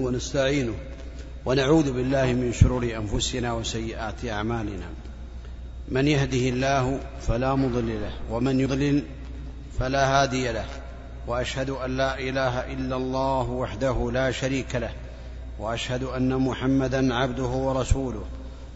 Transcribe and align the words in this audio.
ونستعينه 0.00 0.74
ونعوذ 1.44 1.92
بالله 1.92 2.24
من 2.32 2.52
شرور 2.52 2.82
أنفسنا 2.82 3.52
وسيئات 3.52 4.24
أعمالنا. 4.24 4.86
من 5.88 6.08
يهده 6.08 6.48
الله 6.48 7.00
فلا 7.20 7.54
مضل 7.54 8.00
له 8.00 8.12
ومن 8.30 8.60
يضلل 8.60 9.02
فلا 9.78 10.22
هادي 10.22 10.52
له. 10.52 10.64
وأشهد 11.26 11.70
أن 11.70 11.96
لا 11.96 12.18
إله 12.18 12.72
إلا 12.72 12.96
الله 12.96 13.50
وحده 13.50 14.10
لا 14.12 14.30
شريك 14.30 14.74
له. 14.74 14.90
وأشهد 15.58 16.02
أن 16.02 16.36
محمدا 16.36 17.14
عبده 17.14 17.42
ورسوله 17.42 18.24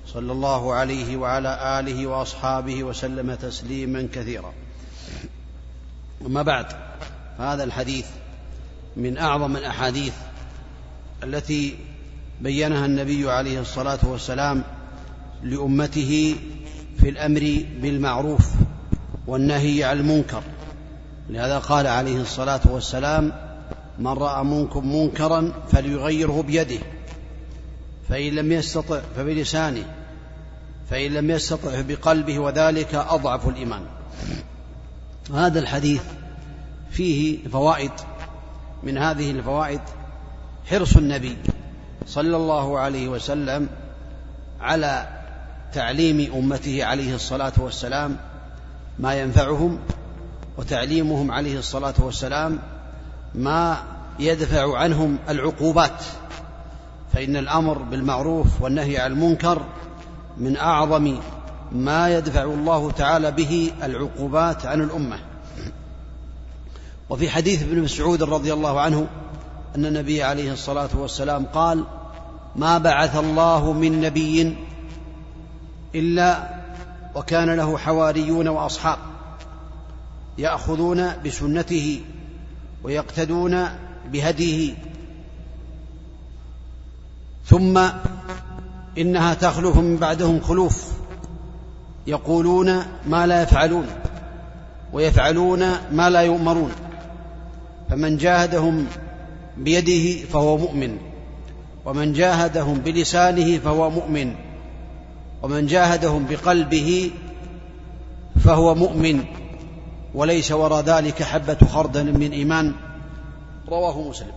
صلى 0.06 0.32
الله 0.32 0.74
عليه 0.74 1.16
وعلى 1.16 1.80
آله 1.80 2.06
وأصحابه 2.06 2.84
وسلم 2.84 3.34
تسليما 3.34 4.08
كثيرا. 4.14 4.52
أما 6.26 6.42
بعد 6.42 6.66
فهذا 7.38 7.64
الحديث 7.64 8.06
من 8.96 9.18
أعظم 9.18 9.56
الأحاديث 9.56 10.14
التي 11.24 11.74
بينها 12.40 12.86
النبي 12.86 13.30
عليه 13.30 13.60
الصلاة 13.60 13.98
والسلام 14.02 14.64
لأمته 15.42 16.36
في 17.00 17.08
الأمر 17.08 17.64
بالمعروف 17.82 18.50
والنهي 19.26 19.84
عن 19.84 19.98
المنكر. 19.98 20.42
لهذا 21.30 21.58
قال 21.58 21.86
عليه 21.86 22.20
الصلاة 22.20 22.60
والسلام 22.64 23.32
من 23.98 24.06
رأى 24.06 24.44
منكم 24.44 24.96
منكرا 24.96 25.52
فليغيره 25.72 26.42
بيده 26.42 26.78
فإن 28.08 28.32
لم 28.32 28.52
يستطع 28.52 29.00
فبلسانه 29.16 29.84
فإن 30.90 31.10
لم 31.14 31.30
يستطع 31.30 31.80
بقلبه 31.80 32.38
وذلك 32.38 32.94
أضعف 32.94 33.48
الإيمان. 33.48 33.82
هذا 35.34 35.58
الحديث 35.58 36.02
فيه 36.90 37.48
فوائد 37.48 37.90
من 38.82 38.98
هذه 38.98 39.30
الفوائد 39.30 39.80
حرص 40.70 40.96
النبي 40.96 41.36
صلى 42.06 42.36
الله 42.36 42.78
عليه 42.78 43.08
وسلم 43.08 43.68
على 44.60 45.08
تعليم 45.72 46.32
أمته 46.34 46.84
عليه 46.84 47.14
الصلاة 47.14 47.52
والسلام 47.58 48.16
ما 48.98 49.14
ينفعهم 49.14 49.78
وتعليمهم 50.58 51.30
عليه 51.30 51.58
الصلاة 51.58 51.94
والسلام 51.98 52.58
ما 53.34 53.76
يدفع 54.18 54.78
عنهم 54.78 55.18
العقوبات. 55.28 56.04
فإن 57.12 57.36
الأمر 57.36 57.78
بالمعروف 57.78 58.62
والنهي 58.62 58.98
عن 58.98 59.12
المنكر 59.12 59.62
من 60.36 60.56
أعظم 60.56 61.18
ما 61.72 62.08
يدفع 62.08 62.42
الله 62.42 62.90
تعالى 62.90 63.30
به 63.30 63.72
العقوبات 63.82 64.66
عن 64.66 64.80
الأمة. 64.80 65.18
وفي 67.10 67.30
حديث 67.30 67.62
ابن 67.62 67.82
مسعود 67.82 68.22
رضي 68.22 68.52
الله 68.52 68.80
عنه 68.80 69.06
أن 69.76 69.86
النبي 69.86 70.22
عليه 70.22 70.52
الصلاة 70.52 70.88
والسلام 70.94 71.44
قال 71.44 71.84
ما 72.56 72.78
بعث 72.78 73.16
الله 73.16 73.72
من 73.72 74.00
نبي 74.00 74.56
إلا 75.94 76.48
وكان 77.14 77.50
له 77.50 77.78
حواريون 77.78 78.48
وأصحاب 78.48 78.98
يأخذون 80.38 81.12
بسنته 81.24 82.00
ويقتدون 82.82 83.68
بهديه. 84.12 84.74
ثم 87.46 87.88
إنها 88.98 89.34
تخلف 89.34 89.76
من 89.76 89.96
بعدهم 89.96 90.40
خلوف 90.40 90.92
يقولون 92.06 92.82
ما 93.06 93.26
لا 93.26 93.42
يفعلون 93.42 93.86
ويفعلون 94.92 95.60
ما 95.92 96.10
لا 96.10 96.20
يؤمرون. 96.20 96.72
فمن 97.90 98.16
جاهدهم 98.16 98.86
بيده 99.58 100.26
فهو 100.26 100.56
مؤمن 100.56 100.98
ومن 101.84 102.12
جاهدهم 102.12 102.78
بلسانه 102.78 103.58
فهو 103.58 103.90
مؤمن 103.90 104.34
ومن 105.42 105.66
جاهدهم 105.66 106.26
بقلبه 106.30 107.10
فهو 108.44 108.74
مؤمن 108.74 109.24
وليس 110.14 110.52
وراء 110.52 110.84
ذلك 110.84 111.22
حبة 111.22 111.58
خردل 111.72 112.18
من 112.18 112.32
إيمان. 112.32 112.74
رواه 113.68 114.08
مسلم. 114.08 114.32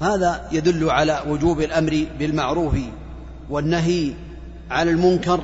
هذا 0.00 0.48
يدل 0.52 0.90
على 0.90 1.22
وجوب 1.26 1.60
الأمر 1.60 2.06
بالمعروف 2.18 2.74
والنهي 3.50 4.12
عن 4.70 4.88
المنكر 4.88 5.40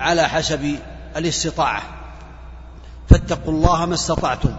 على 0.00 0.28
حسب 0.28 0.76
الاستطاعة. 1.16 1.82
فاتقوا 3.08 3.52
الله 3.52 3.86
ما 3.86 3.94
استطعتم. 3.94 4.56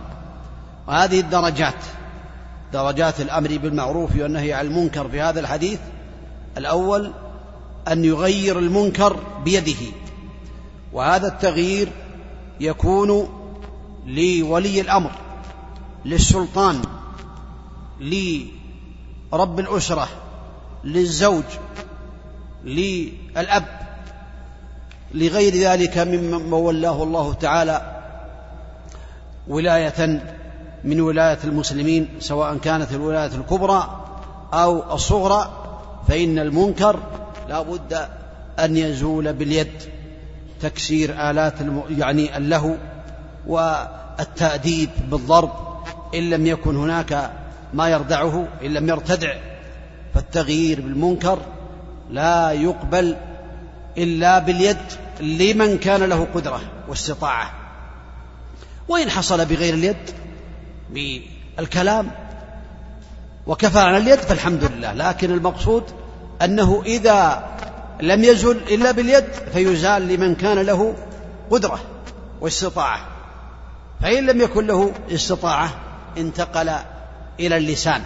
وهذه 0.88 1.20
الدرجات 1.20 1.84
درجات 2.74 3.22
الأمر 3.22 3.58
بالمعروف 3.58 4.16
والنهي 4.16 4.54
عن 4.54 4.66
المنكر 4.66 5.10
في 5.10 5.22
هذا 5.22 5.40
الحديث 5.40 5.80
الأول 6.58 7.12
أن 7.88 8.06
يغير 8.06 8.60
المنكر 8.60 9.20
بيده. 9.46 9.86
وهذا 10.94 11.28
التغيير 11.28 11.90
يكون 12.60 13.30
لولي 14.06 14.82
الأمر 14.82 15.12
للسلطان 16.06 16.82
لرب 18.00 19.60
الأسرة 19.60 20.08
للزوج 20.84 21.44
للأب 22.66 23.66
لغير 25.14 25.54
ذلك 25.56 25.98
ممن 25.98 26.54
ولاه 26.54 27.04
الله 27.04 27.34
تعالى 27.34 28.04
ولاية 29.48 30.37
من 30.84 31.02
ولاية 31.02 31.38
المسلمين 31.44 32.10
سواء 32.20 32.58
كانت 32.58 32.92
الولاية 32.92 33.36
الكبرى 33.36 34.06
أو 34.54 34.96
الصغرى 34.96 35.64
فإن 36.08 36.40
المنكر 36.40 37.00
لا 37.50 37.62
بد 37.62 38.08
أن 38.60 38.78
يزول 38.78 39.34
باليد 39.34 39.72
تكسير 40.62 41.30
آلات 41.30 41.62
الم... 41.62 41.84
يعني 41.98 42.38
اللهو 42.38 42.76
والتأديب 43.48 44.90
بالضرب 45.12 45.52
إن 46.16 46.30
لم 46.30 46.46
يكن 46.46 46.76
هناك 46.76 47.32
ما 47.74 47.90
يردعه 47.90 48.48
إن 48.66 48.74
لم 48.74 48.90
يرتدع 48.90 49.36
فالتغيير 50.14 50.82
بالمنكر 50.82 51.40
لا 52.10 52.52
يقبل 52.52 53.16
إلا 53.98 54.40
باليد 54.40 54.78
لمن 55.20 55.78
كان 55.78 56.04
له 56.04 56.28
قدرة 56.36 56.62
واستطاعة. 56.88 57.54
وإن 58.88 59.10
حصل 59.10 59.46
بغير 59.46 59.74
اليد 59.74 59.98
بالكلام. 60.90 62.12
وكفى 63.48 63.80
عن 63.80 63.96
اليد 63.96 64.20
فالحمد 64.20 64.64
لله. 64.64 64.94
لكن 64.94 65.32
المقصود 65.32 65.84
أنه 66.42 66.84
إذا 66.86 67.48
لم 68.02 68.24
يزل 68.24 68.58
إلا 68.58 68.92
باليد 68.92 69.26
فيزال 69.54 70.08
لمن 70.08 70.36
كان 70.36 70.58
له 70.60 70.96
قدرة 71.52 71.80
واستطاعة. 72.42 73.08
فإن 74.02 74.26
لم 74.26 74.42
يكن 74.42 74.68
له 74.68 74.92
استطاعة 75.12 75.70
انتقل 76.18 76.70
إلى 77.40 77.58
اللسان 77.58 78.02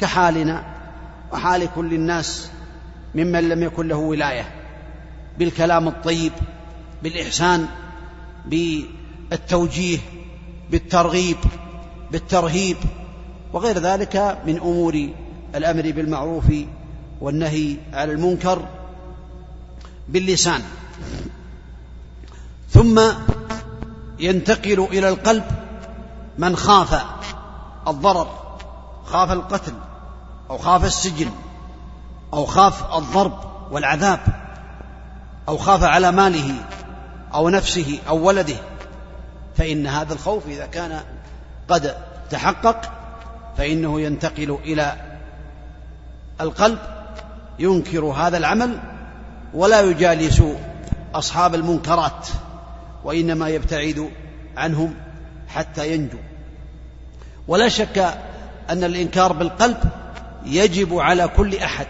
كحالنا 0.00 0.64
وحال 1.32 1.68
كل 1.74 1.94
الناس 1.94 2.50
ممن 3.14 3.48
لم 3.48 3.62
يكن 3.62 3.88
له 3.88 3.96
ولاية. 3.96 4.44
بالكلام 5.38 5.88
الطيب 5.88 6.32
بالإحسان 7.02 7.66
بالتوجيه 8.46 9.98
بالترغيب. 10.70 11.36
بالترهيب 12.12 12.76
وغير 13.52 13.78
ذلك 13.78 14.38
من 14.46 14.56
أمور 14.56 15.08
الأمر 15.54 15.82
بالمعروف 15.82 16.44
والنهي 17.20 17.76
عن 17.92 18.10
المنكر 18.10 18.64
باللسان. 20.08 20.62
ثم 22.70 23.00
ينتقل 24.18 24.80
إلى 24.80 25.08
القلب 25.08 25.44
من 26.38 26.56
خاف 26.56 27.02
الضرر 27.88 28.28
خاف 29.04 29.32
القتل 29.32 29.74
أو 30.50 30.58
خاف 30.58 30.84
السجن 30.84 31.30
أو 32.32 32.46
خاف 32.46 32.94
الضرب 32.94 33.38
والعذاب 33.70 34.20
أو 35.48 35.58
خاف 35.58 35.82
على 35.82 36.12
ماله 36.12 36.54
أو 37.34 37.48
نفسه 37.48 37.98
أو 38.08 38.26
ولده 38.26 38.56
فإن 39.56 39.86
هذا 39.86 40.12
الخوف 40.12 40.46
إذا 40.46 40.66
كان 40.66 41.00
قد 41.72 41.94
تحقق 42.30 42.92
فإنه 43.56 44.00
ينتقل 44.00 44.58
إلى 44.64 44.96
القلب 46.40 46.78
ينكر 47.58 48.04
هذا 48.04 48.36
العمل 48.36 48.78
ولا 49.54 49.80
يجالس 49.80 50.42
أصحاب 51.14 51.54
المنكرات 51.54 52.28
وإنما 53.04 53.48
يبتعد 53.48 54.10
عنهم 54.56 54.94
حتى 55.48 55.94
ينجو. 55.94 56.18
ولا 57.48 57.68
شك 57.68 57.98
أن 58.70 58.84
الإنكار 58.84 59.32
بالقلب 59.32 59.78
يجب 60.46 60.94
على 60.94 61.28
كل 61.28 61.56
أحد 61.56 61.86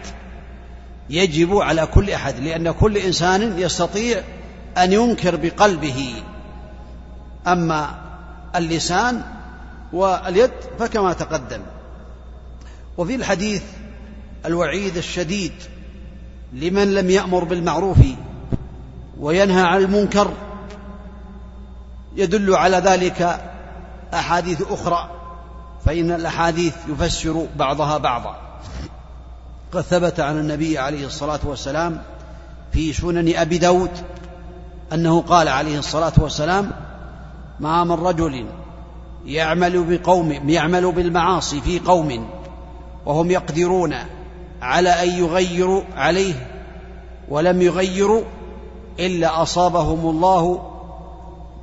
يجب 1.09 1.55
على 1.55 1.85
كل 1.85 2.11
أحد 2.11 2.39
لأن 2.39 2.71
كل 2.71 2.97
إنسان 2.97 3.59
يستطيع 3.59 4.21
أن 4.77 4.93
ينكر 4.93 5.35
بقلبه. 5.35 6.13
أما 7.47 7.95
اللسان 8.55 9.23
واليد 9.93 10.51
فكما 10.79 11.13
تقدم. 11.13 11.61
وفي 12.97 13.15
الحديث 13.15 13.63
الوعيد 14.45 14.97
الشديد 14.97 15.53
لمن 16.53 16.93
لم 16.93 17.09
يأمر 17.09 17.43
بالمعروف 17.43 17.97
وينهى 19.19 19.61
عن 19.61 19.77
المنكر 19.77 20.31
يدل 22.15 22.55
على 22.55 22.77
ذلك 22.77 23.41
أحاديث 24.13 24.61
أخرى 24.61 25.09
فإن 25.85 26.11
الأحاديث 26.11 26.75
يفسر 26.87 27.47
بعضها 27.55 27.97
بعضا. 27.97 28.37
قد 29.73 29.81
ثبت 29.81 30.19
عن 30.19 30.39
النبي 30.39 30.77
عليه 30.77 31.05
الصلاة 31.05 31.39
والسلام 31.43 32.01
في 32.71 32.93
سنن 32.93 33.35
أبي 33.35 33.57
داود 33.57 33.91
أنه 34.93 35.21
قال 35.21 35.47
عليه 35.47 35.79
الصلاة 35.79 36.13
والسلام 36.17 36.71
ما 37.59 37.83
من 37.83 37.91
رجل 37.91 38.45
يعمل 39.25 39.83
بقوم 39.83 40.49
يعمل 40.49 40.91
بالمعاصي 40.91 41.61
في 41.61 41.79
قوم 41.79 42.29
وهم 43.05 43.31
يقدرون 43.31 43.95
على 44.61 44.89
أن 44.89 45.09
يغيروا 45.09 45.81
عليه 45.95 46.33
ولم 47.29 47.61
يغيروا 47.61 48.23
إلا 48.99 49.41
أصابهم 49.41 50.09
الله 50.09 50.69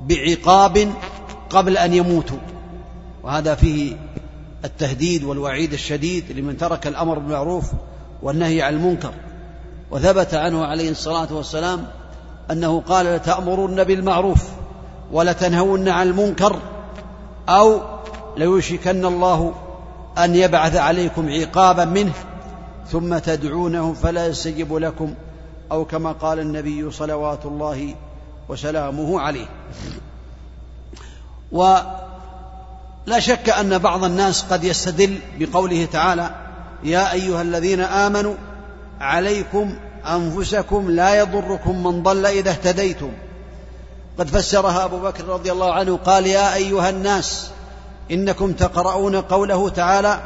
بعقاب 0.07 0.93
قبل 1.51 1.79
أن 1.79 1.95
يموتوا. 1.95 2.39
وهذا 3.23 3.55
فيه 3.55 3.97
التهديد 4.65 5.25
والوعيد 5.25 5.73
الشديد 5.73 6.33
لمن 6.33 6.57
ترك 6.57 6.87
الأمر 6.87 7.19
بالمعروف 7.19 7.73
والنهي 8.23 8.63
عن 8.63 8.75
المنكر. 8.75 9.13
وثبت 9.91 10.35
عنه 10.35 10.65
عليه 10.65 10.91
الصلاة 10.91 11.35
والسلام 11.35 11.87
أنه 12.51 12.81
قال 12.81 13.07
لتأمرن 13.07 13.85
بالمعروف 13.85 14.43
ولتنهون 15.13 15.89
عن 15.89 16.07
المنكر 16.07 16.57
أو 17.51 17.81
ليوشكن 18.37 19.05
الله 19.05 19.55
أن 20.19 20.35
يبعث 20.35 20.77
عليكم 20.77 21.29
عقابا 21.29 21.85
منه 21.85 22.13
ثم 22.89 23.19
تدعونه 23.19 23.93
فلا 23.93 24.27
يستجب 24.27 24.75
لكم 24.75 25.15
أو 25.73 25.85
كما 25.85 26.13
قال 26.13 26.39
النبي 26.39 26.91
صلوات 26.91 27.47
الله 27.47 27.95
وسلامه 28.49 29.21
عليه. 29.21 29.47
ولا 31.53 33.19
شك 33.19 33.49
أن 33.49 33.79
بعض 33.79 34.05
الناس 34.05 34.43
قد 34.43 34.65
يستدل 34.65 35.19
بقوله 35.39 35.85
تعالى 35.85 36.31
يا 36.85 37.13
أيها 37.13 37.43
الذين 37.43 37.81
آمنوا 37.81 38.35
عليكم 39.01 39.77
أنفسكم 40.07 40.91
لا 40.91 41.21
يضركم 41.21 41.83
من 41.83 42.03
ضل 42.03 42.27
إذا 42.27 42.51
اهتديتم. 42.51 43.11
قد 44.21 44.29
فسرها 44.29 44.85
أبو 44.85 44.99
بكر 44.99 45.25
رضي 45.25 45.53
الله 45.53 45.73
عنه 45.73 45.97
قال 45.97 46.27
يا 46.27 46.55
أيها 46.55 46.91
الناس 46.91 47.51
إنكم 48.11 48.53
تقرؤون 48.53 49.17
قوله 49.17 49.69
تعالى 49.69 50.21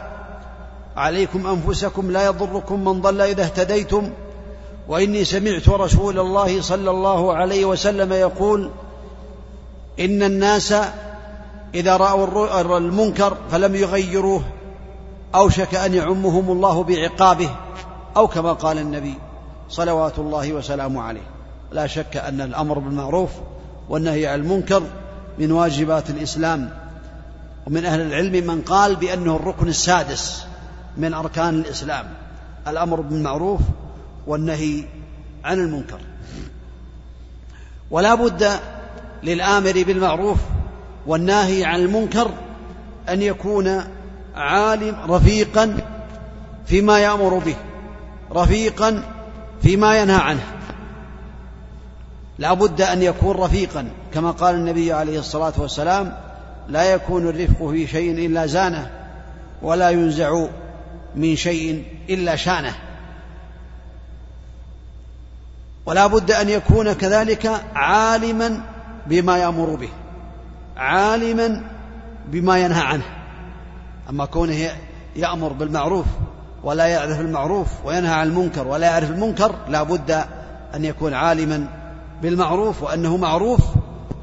عليكم 0.97 1.47
أنفسكم 1.47 2.11
لا 2.11 2.27
يضركم 2.27 2.85
من 2.85 3.01
ضل 3.01 3.21
إذا 3.21 3.43
اهتديتم 3.43 4.11
وإني 4.89 5.25
سمعت 5.25 5.69
رسول 5.69 6.19
الله 6.19 6.63
صلى 6.63 6.91
الله 6.91 7.35
عليه 7.35 7.65
وسلم 7.65 8.13
يقول 8.13 8.71
إن 10.01 10.23
الناس 10.23 10.75
إذا 11.75 11.97
رأوا 11.97 12.79
المنكر 12.79 13.37
فلم 13.51 13.75
يغيروه 13.75 14.43
أوشك 15.35 15.75
أن 15.75 15.95
يعمهم 15.95 16.51
الله 16.51 16.83
بعقابه 16.83 17.51
أو 18.17 18.29
كما 18.29 18.53
قال 18.53 18.79
النبي 18.79 19.15
صلوات 19.69 20.19
الله 20.19 20.53
وسلامه 20.53 21.03
عليه. 21.03 21.27
لا 21.73 21.87
شك 21.87 22.17
أن 22.17 22.41
الأمر 22.41 22.79
بالمعروف 22.79 23.31
والنهي 23.89 24.27
عن 24.27 24.41
المنكر 24.41 24.83
من 25.39 25.53
واجبات 25.53 26.11
الإسلام. 26.11 26.71
ومن 27.67 27.85
أهل 27.85 28.01
العلم 28.01 28.47
من 28.47 28.63
قال 28.63 28.97
بأنه 28.97 29.37
الركن 29.37 29.69
السادس 29.69 30.45
من 30.97 31.15
أركان 31.15 31.61
الإسلام 31.61 32.07
الأمر 32.69 33.01
بالمعروف 33.01 33.61
والنهي 34.27 34.85
عن 35.45 35.59
المنكر. 35.59 36.01
ولا 37.91 38.15
بد 38.15 38.51
للآمر 39.23 39.83
بالمعروف 39.87 40.39
والناهي 41.07 41.65
عن 41.65 41.81
المنكر 41.81 42.31
أن 43.09 43.23
يكون 43.23 43.85
عالم 44.35 45.13
رفيقا 45.13 45.77
فيما 46.67 46.99
يأمر 46.99 47.39
به 47.39 47.57
رفيقا 48.33 49.03
فيما 49.63 50.01
ينهى 50.01 50.21
عنه. 50.21 50.43
لا 52.39 52.55
بد 52.55 52.83
أن 52.83 53.03
يكون 53.03 53.37
رفيقا 53.37 53.89
كما 54.15 54.31
قال 54.31 54.55
النبي 54.55 54.93
عليه 54.93 55.19
الصلاة 55.19 55.53
والسلام 55.59 56.17
لا 56.69 56.93
يكون 56.93 57.29
الرفق 57.29 57.71
في 57.71 57.87
شيء 57.87 58.27
إلا 58.27 58.47
زانه 58.47 58.91
ولا 59.63 59.91
ينزع 59.91 60.47
من 61.17 61.37
شيء 61.37 61.85
إلا 62.11 62.37
شانه. 62.37 62.75
ولا 65.87 66.07
بد 66.07 66.31
أن 66.31 66.49
يكون 66.49 66.93
كذلك 66.93 67.63
عالما 67.75 68.61
بما 69.07 69.39
يأمر 69.39 69.75
به 69.75 69.89
عالما 70.77 71.63
بما 72.27 72.59
ينهى 72.59 72.83
عنه. 72.83 73.05
أما 74.11 74.25
كونه 74.25 74.71
يأمر 75.17 75.53
بالمعروف 75.53 76.07
ولا 76.65 76.87
يعرف 76.87 77.21
المعروف 77.21 77.69
وينهى 77.85 78.15
عن 78.15 78.27
المنكر 78.27 78.67
ولا 78.69 78.87
يعرف 78.87 79.11
المنكر 79.11 79.55
لا 79.69 79.83
بد 79.83 80.11
أن 80.75 80.85
يكون 80.85 81.15
عالما 81.15 81.84
بالمعروف 82.23 82.83
وأنه 82.83 83.17
معروف 83.17 83.61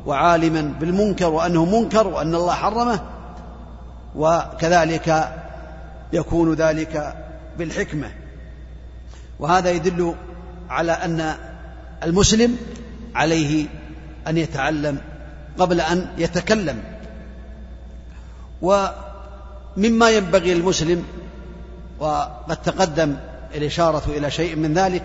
وعالما 0.06 0.62
بالمنكر 0.80 1.30
وأنه 1.30 1.66
منكر 1.66 2.08
وأن 2.08 2.36
الله 2.36 2.54
حرمه 2.54 3.00
وكذلك 4.16 5.34
يكون 6.14 6.54
ذلك 6.54 7.16
بالحكمة. 7.58 8.12
وهذا 9.40 9.70
يدل 9.70 10.16
على 10.70 10.92
أن 10.92 11.36
المسلم 12.04 12.58
عليه 13.16 13.68
أن 14.28 14.38
يتعلم 14.38 14.98
قبل 15.60 15.82
أن 15.82 16.08
يتكلم. 16.18 16.84
ومما 18.62 20.10
ينبغي 20.10 20.54
المسلم 20.54 21.06
وقد 22.00 22.58
تقدم 22.58 23.16
الإشارة 23.56 24.04
إلى 24.08 24.32
شيء 24.32 24.56
من 24.56 24.74
ذلك 24.74 25.04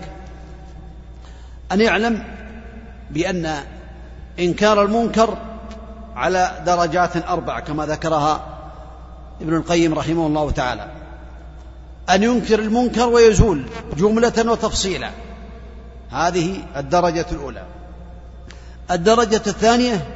أن 1.71 1.81
يعلم 1.81 2.23
بأن 3.11 3.63
إنكار 4.39 4.83
المنكر 4.83 5.37
على 6.15 6.63
درجات 6.65 7.17
أربع 7.27 7.59
كما 7.59 7.85
ذكرها 7.85 8.45
ابن 9.41 9.55
القيم 9.55 9.93
رحمه 9.93 10.27
الله 10.27 10.51
تعالى. 10.51 10.91
أن 12.09 12.23
ينكر 12.23 12.59
المنكر 12.59 13.09
ويزول 13.09 13.65
جملة 13.97 14.51
وتفصيلا. 14.51 15.11
هذه 16.09 16.63
الدرجة 16.77 17.25
الأولى. 17.31 17.63
الدرجة 18.91 19.41
الثانية 19.47 20.07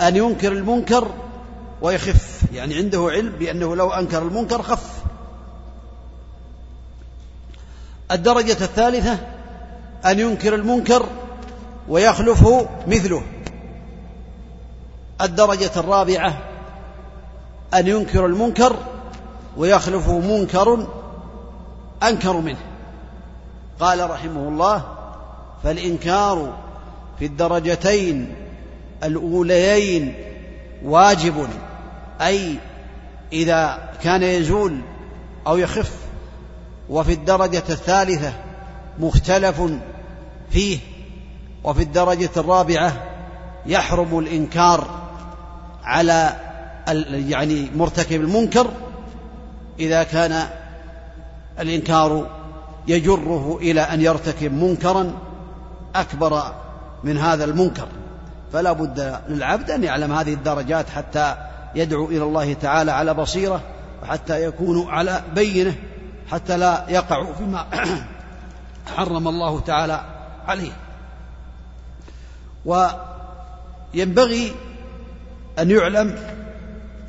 أن 0.00 0.16
ينكر 0.16 0.52
المنكر 0.52 1.10
ويخف 1.82 2.42
يعني 2.52 2.76
عنده 2.76 3.08
علم 3.10 3.32
بأنه 3.38 3.76
لو 3.76 3.90
أنكر 3.90 4.22
المنكر 4.22 4.62
خف. 4.62 5.04
الدرجة 8.10 8.64
الثالثة 8.64 9.18
أن 10.06 10.18
ينكر 10.18 10.54
المنكر 10.54 11.06
ويخلفه 11.88 12.68
مثله. 12.86 13.22
الدرجة 15.20 15.70
الرابعة 15.76 16.38
أن 17.74 17.86
ينكر 17.86 18.26
المنكر 18.26 18.76
ويخلفه 19.56 20.18
منكر 20.18 20.86
أنكر 22.02 22.36
منه. 22.36 22.58
قال 23.80 24.10
رحمه 24.10 24.48
الله 24.48 24.84
فالإنكار 25.64 26.58
في 27.18 27.26
الدرجتين 27.26 28.34
الأوليين 29.04 30.14
واجب 30.84 31.48
أي 32.20 32.58
إذا 33.32 33.90
كان 34.02 34.22
يزول 34.22 34.80
أو 35.46 35.56
يخف 35.56 35.92
وفي 36.90 37.12
الدرجة 37.12 37.62
الثالثة 37.68 38.32
مختلف 38.98 39.62
فيه. 40.50 40.78
وفي 41.64 41.82
الدرجة 41.82 42.30
الرابعة 42.36 42.92
يحرم 43.66 44.18
الإنكار 44.18 45.04
على 45.84 46.36
يعني 47.10 47.70
مرتكب 47.76 48.20
المنكر 48.20 48.66
إذا 49.78 50.02
كان 50.02 50.46
الإنكار 51.60 52.26
يجره 52.88 53.58
إلى 53.60 53.80
أن 53.80 54.00
يرتكب 54.00 54.52
منكرا 54.52 55.12
أكبر 55.94 56.42
من 57.04 57.18
هذا 57.18 57.44
المنكر. 57.44 57.88
فلا 58.52 58.72
بد 58.72 59.20
للعبد 59.28 59.70
أن 59.70 59.84
يعلم 59.84 60.12
هذه 60.12 60.32
الدرجات 60.32 60.90
حتى 60.90 61.36
يدعو 61.74 62.06
إلى 62.06 62.22
الله 62.22 62.52
تعالى 62.52 62.92
على 62.92 63.14
بصيرة 63.14 63.60
وحتى 64.02 64.44
يكون 64.44 64.88
على 64.88 65.22
بينة 65.34 65.74
حتى 66.30 66.56
لا 66.56 66.84
يقع 66.88 67.32
فيما 67.32 67.66
حرم 68.96 69.28
الله 69.28 69.60
تعالى 69.60 70.00
عليه. 70.46 70.72
وينبغي 72.64 74.52
أن 75.58 75.70
يعلم 75.70 76.18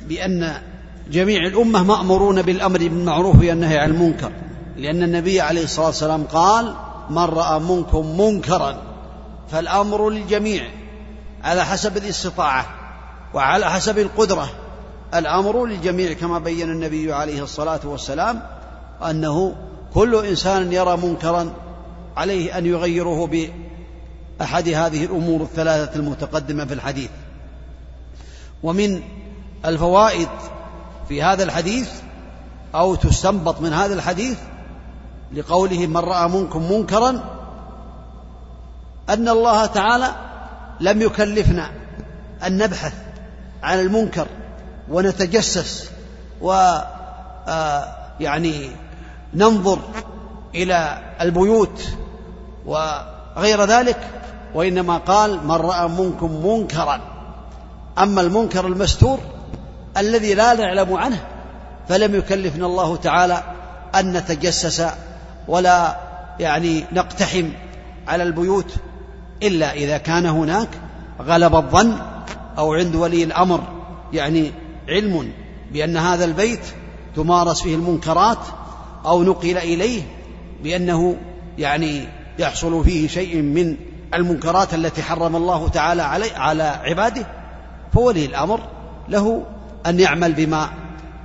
بأن 0.08 0.62
جميع 1.10 1.46
الأمة 1.46 1.82
مأمورون 1.82 2.42
بالأمر 2.42 2.78
بالمعروف 2.78 3.36
والنهي 3.36 3.78
عن 3.78 3.90
المنكر 3.90 4.32
لأن 4.76 5.02
النبي 5.02 5.40
عليه 5.40 5.64
الصلاة 5.64 5.86
والسلام 5.86 6.24
قال 6.24 6.74
من 7.10 7.24
رأى 7.24 7.60
منكم 7.60 8.20
منكرا 8.20 8.82
فالأمر 9.48 10.10
للجميع 10.10 10.62
على 11.44 11.64
حسب 11.64 11.96
الاستطاعة 11.96 12.66
وعلى 13.34 13.70
حسب 13.70 13.98
القدرة. 13.98 14.48
الأمر 15.14 15.66
للجميع 15.66 16.12
كما 16.12 16.38
بين 16.38 16.70
النبي 16.70 17.12
عليه 17.12 17.42
الصلاة 17.42 17.80
والسلام 17.84 18.42
أنه 19.10 19.56
كل 19.94 20.26
إنسان 20.26 20.72
يرى 20.72 20.96
منكرا 20.96 21.52
عليه 22.16 22.58
أن 22.58 22.66
يغيره 22.66 23.26
بأحد 24.38 24.68
هذه 24.68 25.04
الأمور 25.04 25.42
الثلاثة 25.42 25.96
المتقدمة 25.96 26.64
في 26.64 26.74
الحديث. 26.74 27.10
ومن 28.62 29.02
الفوائد 29.64 30.28
في 31.08 31.22
هذا 31.22 31.42
الحديث 31.42 31.90
أو 32.74 32.94
تستنبط 32.94 33.60
من 33.60 33.72
هذا 33.72 33.94
الحديث 33.94 34.38
لقوله 35.32 35.86
من 35.86 35.96
رأى 35.96 36.28
منكم 36.28 36.72
منكرا 36.72 37.20
أن 39.08 39.28
الله 39.28 39.66
تعالى 39.66 40.14
لم 40.80 41.02
يكلفنا 41.02 41.70
أن 42.46 42.58
نبحث 42.58 42.94
عن 43.62 43.80
المنكر 43.80 44.26
ونتجسس 44.90 45.90
و 46.40 46.52
آه، 47.48 47.96
يعني 48.20 48.70
ننظر 49.34 49.78
إلى 50.54 50.98
البيوت 51.20 51.82
وغير 53.36 53.64
ذلك 53.64 53.96
وإنما 54.54 54.96
قال 54.96 55.46
من 55.46 55.52
رأى 55.54 55.88
منكم 55.88 56.46
منكرا. 56.46 57.00
أما 57.98 58.20
المنكر 58.20 58.66
المستور 58.66 59.18
الذي 59.96 60.34
لا 60.34 60.54
نعلم 60.54 60.94
عنه 60.94 61.24
فلم 61.88 62.14
يكلفنا 62.14 62.66
الله 62.66 62.96
تعالى 62.96 63.42
أن 63.94 64.12
نتجسس 64.12 64.86
ولا 65.48 65.96
يعني 66.40 66.84
نقتحم 66.92 67.48
على 68.08 68.22
البيوت 68.22 68.74
إلا 69.42 69.72
إذا 69.72 69.98
كان 69.98 70.26
هناك 70.26 70.68
غلب 71.20 71.54
الظن 71.54 71.98
أو 72.58 72.74
عند 72.74 72.94
ولي 72.94 73.24
الأمر 73.24 73.62
يعني 74.12 74.52
علم 74.88 75.32
بأن 75.72 75.96
هذا 75.96 76.24
البيت 76.24 76.60
تمارس 77.16 77.62
فيه 77.62 77.74
المنكرات 77.74 78.38
أو 79.06 79.22
نقل 79.22 79.58
إليه 79.58 80.02
بأنه 80.62 81.16
يعني 81.58 82.08
يحصل 82.38 82.84
فيه 82.84 83.08
شيء 83.08 83.42
من 83.42 83.76
المنكرات 84.14 84.74
التي 84.74 85.02
حرم 85.02 85.36
الله 85.36 85.68
تعالى 85.68 86.02
علي 86.02 86.30
على 86.30 86.62
عباده 86.62 87.26
فولي 87.92 88.24
الأمر 88.24 88.60
له 89.08 89.42
أن 89.86 90.00
يعمل 90.00 90.32
بما 90.32 90.68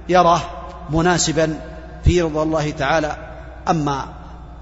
يراه 0.09 0.41
مناسبا 0.89 1.59
في 2.03 2.21
رضا 2.21 2.43
الله 2.43 2.69
تعالى. 2.69 3.17
أما 3.69 4.05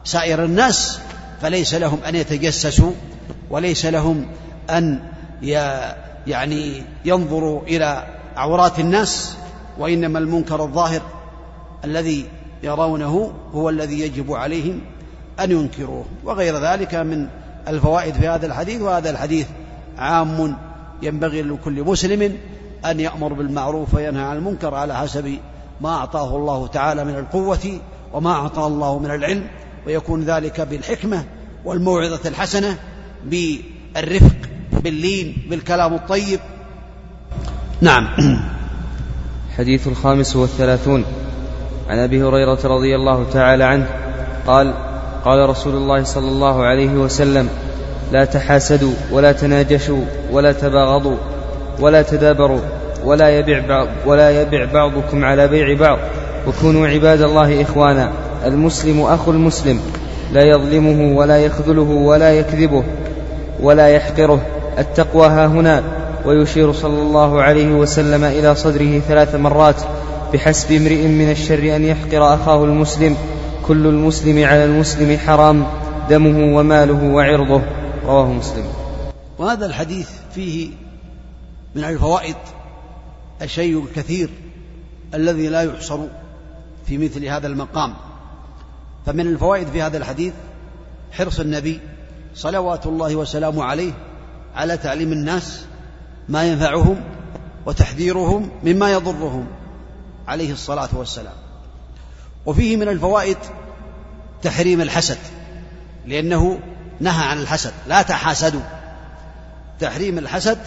سائر 0.03 0.45
الناس 0.45 0.99
فليس 1.41 1.73
لهم 1.73 1.99
أن 2.07 2.15
يتجسسوا 2.15 2.91
وليس 3.49 3.85
لهم 3.85 4.25
أن 4.69 4.99
يعني 6.27 6.83
ينظروا 7.05 7.61
إلى 7.61 8.07
عورات 8.35 8.79
الناس 8.79 9.35
وإنما 9.77 10.19
المنكر 10.19 10.63
الظاهر 10.63 11.01
الذي 11.85 12.25
يرونه 12.63 13.33
هو 13.51 13.69
الذي 13.69 13.99
يجب 13.99 14.33
عليهم 14.33 14.81
أن 15.43 15.51
ينكروه 15.51 16.05
وغير 16.23 16.57
ذلك 16.57 16.95
من 16.95 17.27
الفوائد 17.67 18.13
في 18.13 18.27
هذا 18.27 18.45
الحديث 18.45 18.81
وهذا 18.81 19.09
الحديث 19.09 19.47
عام 19.97 20.55
ينبغي 21.01 21.41
لكل 21.41 21.83
مسلم 21.83 22.37
أن 22.85 22.99
يأمر 22.99 23.33
بالمعروف 23.33 23.93
وينهى 23.93 24.23
عن 24.23 24.37
المنكر 24.37 24.75
على 24.75 24.95
حسب 24.95 25.37
ما 25.81 25.89
أعطاه 25.89 26.35
الله 26.35 26.67
تعالى 26.67 27.05
من 27.05 27.15
القوة 27.15 27.79
وما 28.13 28.31
أعطاه 28.31 28.67
الله 28.67 28.99
من 28.99 29.11
العلم 29.11 29.43
ويكون 29.87 30.23
ذلك 30.23 30.61
بالحكمة 30.61 31.23
والموعظة 31.65 32.29
الحسنة 32.29 32.77
بالرفق 33.25 34.35
باللين 34.71 35.37
بالكلام 35.49 35.93
الطيب. 35.93 36.39
نعم. 37.81 38.07
حديث 39.57 39.87
الخامس 39.87 40.35
والثلاثون. 40.35 41.05
عن 41.89 41.97
أبي 41.97 42.23
هريرة 42.23 42.59
رضي 42.63 42.95
الله 42.95 43.29
تعالى 43.29 43.63
عنه 43.63 43.87
قال 44.47 44.88
قال 45.25 45.49
رسول 45.49 45.75
الله 45.75 46.03
صلى 46.03 46.27
الله 46.27 46.63
عليه 46.63 46.89
وسلم 46.89 47.49
لا 48.11 48.25
تحاسدوا 48.25 48.93
ولا 49.11 49.31
تناجشوا 49.31 50.01
ولا 50.31 50.51
تباغضوا 50.51 51.17
ولا 51.79 52.01
تدابروا 52.01 52.59
ولا 53.05 53.29
يبع 53.39 53.59
بعض 53.67 53.87
ولا 54.05 54.41
يبع 54.41 54.65
بعضكم 54.73 55.25
على 55.25 55.47
بيع 55.47 55.77
بعض. 55.79 55.97
وكونوا 56.47 56.87
عباد 56.87 57.21
الله 57.21 57.61
إخوانا. 57.61 58.11
المسلم 58.45 59.01
أخو 59.01 59.31
المسلم. 59.31 59.79
لا 60.33 60.41
يظلمه 60.41 61.17
ولا 61.17 61.37
يخذله 61.37 61.81
ولا 61.81 62.33
يكذبه 62.33 62.83
ولا 63.59 63.87
يحقره. 63.89 64.39
التقوى 64.77 65.27
ها 65.27 65.45
هنا. 65.45 65.83
ويشير 66.25 66.73
صلى 66.73 67.01
الله 67.01 67.41
عليه 67.41 67.67
وسلم 67.67 68.23
إلى 68.23 68.55
صدره 68.55 68.99
ثلاث 69.07 69.35
مرات 69.35 69.75
بحسب 70.33 70.71
امرئ 70.71 71.07
من 71.07 71.31
الشر 71.31 71.75
أن 71.75 71.85
يحقر 71.85 72.33
أخاه 72.33 72.63
المسلم. 72.63 73.15
كل 73.69 73.87
المسلم 73.87 74.45
على 74.45 74.65
المسلم 74.65 75.17
حرام 75.17 75.67
دمه 76.09 76.57
وماله 76.57 77.03
وعرضه 77.13 77.61
رواه 78.05 78.33
مسلم. 78.33 78.65
وهذا 79.37 79.65
الحديث 79.65 80.09
فيه 80.33 80.69
من 81.75 81.83
الفوائد 81.83 82.35
الشيء 83.41 83.83
الكثير 83.83 84.29
الذي 85.13 85.47
لا 85.47 85.61
يحصر 85.61 85.99
في 86.85 86.97
مثل 86.97 87.25
هذا 87.25 87.47
المقام. 87.47 87.93
فمن 89.05 89.27
الفوائد 89.27 89.67
في 89.67 89.81
هذا 89.81 89.97
الحديث 89.97 90.33
حرص 91.11 91.39
النبي 91.39 91.79
صلوات 92.35 92.87
الله 92.87 93.15
وسلامه 93.15 93.63
عليه 93.63 93.93
على 94.55 94.77
تعليم 94.77 95.11
الناس 95.11 95.65
ما 96.29 96.43
ينفعهم 96.43 97.01
وتحذيرهم 97.65 98.49
مما 98.63 98.91
يضرهم 98.91 99.45
عليه 100.27 100.51
الصلاة 100.51 100.89
والسلام. 100.93 101.48
وفيه 102.45 102.77
من 102.77 102.87
الفوائد 102.87 103.37
تحريم 104.43 104.81
الحسد 104.81 105.17
لأنه 106.05 106.59
نهى 106.99 107.25
عن 107.25 107.37
الحسد 107.37 107.73
لا 107.87 108.01
تحاسدوا. 108.01 108.61
تحريم 109.79 110.17
الحسد 110.17 110.57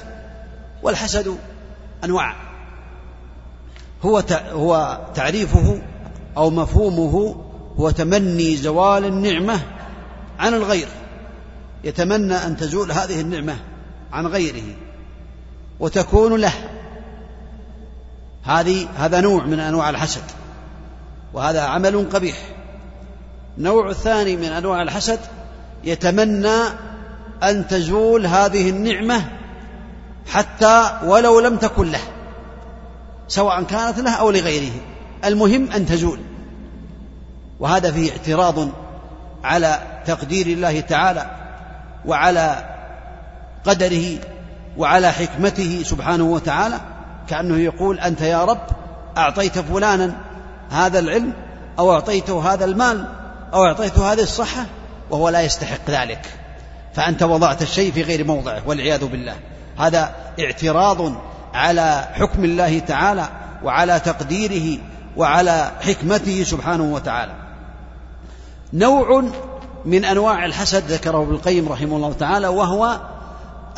والحسد 0.83 1.37
أنواع. 2.05 2.37
هو 4.03 4.23
هو 4.53 5.01
تعريفه 5.15 5.83
أو 6.37 6.51
مفهومه 6.51 7.37
هو 7.77 7.91
تمني 7.91 8.57
زوال 8.57 9.05
النعمة 9.05 9.61
عن 10.39 10.55
الغير. 10.55 10.89
يتمنى 11.85 12.35
أن 12.35 12.57
تزول 12.57 12.93
هذه 12.93 13.21
النعمة 13.21 13.57
عن 14.13 14.27
غيره 14.27 14.75
وتكون 15.81 16.41
له. 16.41 16.53
هذه 18.43 18.89
هذا 18.97 19.21
نوع 19.21 19.45
من 19.45 19.61
أنواع 19.61 19.91
الحسد. 19.91 20.23
وهذا 21.35 21.61
عمل 21.61 22.09
قبيح. 22.13 22.37
نوع 23.59 23.91
الثاني 23.91 24.37
من 24.37 24.45
أنواع 24.45 24.83
الحسد 24.83 25.21
يتمنى 25.85 26.59
أن 27.43 27.67
تزول 27.67 28.27
هذه 28.27 28.71
النعمة 28.71 29.25
حتى 30.27 30.99
ولو 31.05 31.41
لم 31.41 31.57
تكن 31.57 31.91
له 31.91 32.01
سواء 33.29 33.63
كانت 33.63 33.99
له 33.99 34.15
أو 34.15 34.31
لغيره. 34.31 34.73
المهم 35.25 35.71
أن 35.71 35.87
تزول. 35.87 36.19
وهذا 37.61 37.93
فيه 37.93 38.11
اعتراض 38.11 38.69
على 39.45 39.79
تقدير 40.07 40.47
الله 40.47 40.81
تعالى 40.81 41.31
وعلى 42.07 42.65
قدره 43.65 44.19
وعلى 44.77 45.13
حكمته 45.13 45.83
سبحانه 45.85 46.25
وتعالى 46.25 46.81
كأنه 47.29 47.57
يقول 47.57 48.01
أنت 48.01 48.21
يا 48.21 48.45
رب 48.45 48.67
أعطيت 49.17 49.59
فلانا 49.59 50.15
هذا 50.73 50.99
العلم 50.99 51.33
أو 51.79 51.93
أعطيته 51.93 52.53
هذا 52.53 52.65
المال 52.65 53.07
أو 53.55 53.65
أعطيته 53.65 54.13
هذه 54.13 54.23
الصحة 54.23 54.67
وهو 55.11 55.29
لا 55.29 55.41
يستحق 55.41 55.91
ذلك. 55.91 56.27
فأنت 56.95 57.23
وضعت 57.23 57.63
الشيء 57.63 57.93
في 57.93 58.03
غير 58.03 58.25
موضعه 58.25 58.63
والعياذ 58.67 59.05
بالله. 59.05 59.37
هذا 59.79 60.15
اعتراض 60.41 61.13
على 61.55 62.09
حكم 62.13 62.45
الله 62.45 62.79
تعالى 62.79 63.29
وعلى 63.65 64.01
تقديره 64.01 64.79
وعلى 65.17 65.71
حكمته 65.81 66.45
سبحانه 66.45 66.85
وتعالى. 66.95 67.33
نوع 68.73 69.25
من 69.85 70.05
أنواع 70.05 70.45
الحسد 70.45 70.93
ذكره 70.93 71.23
ابن 71.23 71.35
القيم 71.35 71.69
رحمه 71.69 71.97
الله 71.97 72.13
تعالى 72.13 72.49
وهو 72.49 73.01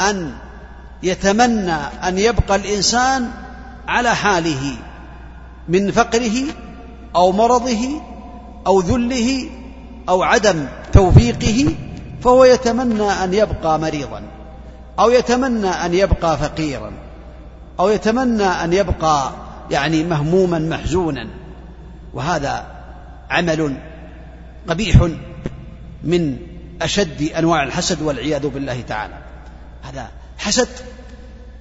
أن 0.01 0.35
يتمنى 1.03 1.77
أن 2.05 2.19
يبقى 2.19 2.57
الإنسان 2.57 3.31
على 3.89 4.17
حاله 4.17 4.77
من 5.69 5.91
فقره 5.91 6.45
أو 7.17 7.33
مرضه 7.33 8.01
أو 8.67 8.81
ذله 8.81 9.51
أو 10.09 10.23
عدم 10.23 10.67
توفيقه 10.93 11.75
فهو 12.23 12.45
يتمنى 12.45 13.11
أن 13.11 13.35
يبقى 13.35 13.79
مريضا 13.79 14.23
أو 14.99 15.11
يتمنى 15.11 15.69
أن 15.69 15.95
يبقى 15.95 16.39
فقيرا 16.39 16.93
أو 17.81 17.89
يتمنى 17.89 18.45
أن 18.45 18.73
يبقى 18.73 19.33
يعني 19.71 20.05
مهموما 20.05 20.59
محزونا. 20.59 21.29
وهذا 22.15 22.67
عمل 23.31 23.77
قبيح 24.69 25.09
من 26.05 26.37
أشد 26.83 27.23
أنواع 27.23 27.63
الحسد 27.63 28.03
والعياذ 28.03 28.49
بالله 28.49 28.81
تعالى. 28.81 29.15
هذا 29.83 30.09
حسد 30.39 30.69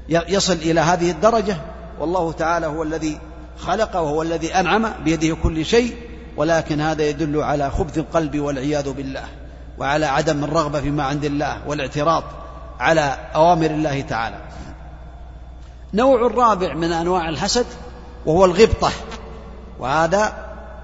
يصل 0.09 0.53
إلى 0.53 0.81
هذه 0.81 1.11
الدرجة 1.11 1.57
والله 1.99 2.31
تعالى 2.31 2.65
هو 2.65 2.83
الذي 2.83 3.19
خلق 3.57 3.95
وهو 3.95 4.21
الذي 4.21 4.55
أنعم 4.55 4.89
بيده 5.03 5.35
كل 5.43 5.65
شيء 5.65 5.95
ولكن 6.37 6.81
هذا 6.81 7.03
يدل 7.03 7.41
على 7.41 7.71
خبث 7.71 7.97
القلب 7.97 8.39
والعياذ 8.39 8.93
بالله 8.93 9.23
وعلى 9.77 10.05
عدم 10.05 10.43
الرغبة 10.43 10.81
فيما 10.81 11.03
عند 11.03 11.25
الله 11.25 11.57
والاعتراض 11.67 12.23
على 12.79 13.17
أوامر 13.35 13.65
الله 13.65 14.01
تعالى. 14.01 14.37
نوع 15.93 16.25
الرابع 16.27 16.73
من 16.73 16.91
أنواع 16.91 17.29
الحسد 17.29 17.65
وهو 18.25 18.45
الغبطة 18.45 18.91
وهذا 19.79 20.33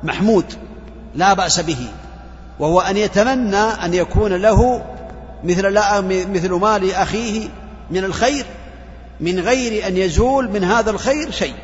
محمود 0.04 0.46
لا 1.16 1.34
بأس 1.34 1.60
به 1.60 1.88
وهو 2.60 2.80
أن 2.82 2.98
يتمنى 2.98 3.58
أن 3.58 3.94
يكون 3.94 4.34
له 4.34 4.86
مثل 5.44 5.74
لا 5.74 6.02
مثل 6.02 6.52
ما 6.52 6.78
لأخيه 6.78 7.50
من 7.92 8.04
الخير 8.04 8.46
من 9.20 9.40
غير 9.40 9.88
أن 9.88 9.98
يزول 9.98 10.52
من 10.52 10.64
هذا 10.64 10.92
الخير 10.92 11.32
شيء. 11.32 11.56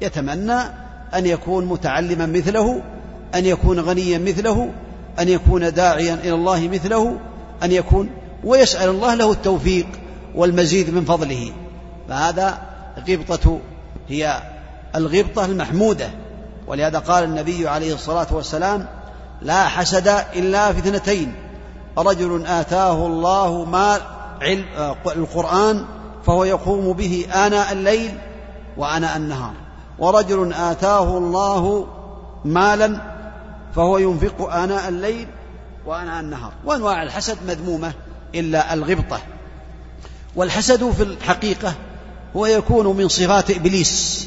يتمنى 0.00 0.60
أن 1.14 1.26
يكون 1.26 1.64
متعلما 1.64 2.26
مثله 2.26 2.82
أن 3.34 3.46
يكون 3.46 3.80
غنيا 3.80 4.18
مثله 4.18 4.70
أن 5.18 5.28
يكون 5.28 5.72
داعيا 5.72 6.14
إلى 6.14 6.34
الله 6.34 6.68
مثله 6.68 7.16
أن 7.62 7.72
يكون 7.72 8.10
ويسأل 8.44 8.88
الله 8.88 9.14
له 9.14 9.32
التوفيق 9.32 9.86
والمزيد 10.34 10.94
من 10.94 11.04
فضله. 11.04 11.52
فهذا 12.08 12.58
غبطة 13.08 13.58
هي 14.08 14.42
الغبطة 14.96 15.44
المحمودة. 15.44 16.10
ولهذا 16.66 16.98
قال 16.98 17.24
النبي 17.24 17.68
عليه 17.68 17.94
الصلاة 17.94 18.26
والسلام 18.30 18.86
لا 19.42 19.68
حسد 19.68 20.08
إلا 20.36 20.72
في 20.72 20.78
اثنتين 20.78 21.34
رجل 21.98 22.46
آتاه 22.46 23.06
الله 23.06 23.64
ما 23.64 23.98
علم 24.42 24.64
القرآن 25.06 25.84
فهو 26.26 26.44
يقوم 26.44 26.92
به 26.92 27.26
آناء 27.34 27.72
الليل 27.72 28.10
وآناء 28.76 29.16
النهار. 29.16 29.52
ورجل 30.00 30.52
آتاه 30.52 31.18
الله 31.18 31.86
مالا 32.44 33.00
فهو 33.74 33.98
ينفق 33.98 34.52
آناء 34.52 34.88
الليل 34.88 35.28
وآناء 35.86 36.20
النهار. 36.20 36.52
وأنواع 36.64 37.02
الحسد 37.02 37.38
مذمومة 37.48 37.92
إلا 38.34 38.74
الغبطة. 38.74 39.18
والحسد 40.36 40.90
في 40.90 41.02
الحقيقة 41.02 41.74
هو 42.36 42.46
يكون 42.46 42.96
من 42.96 43.08
صفات 43.08 43.50
إبليس. 43.50 44.26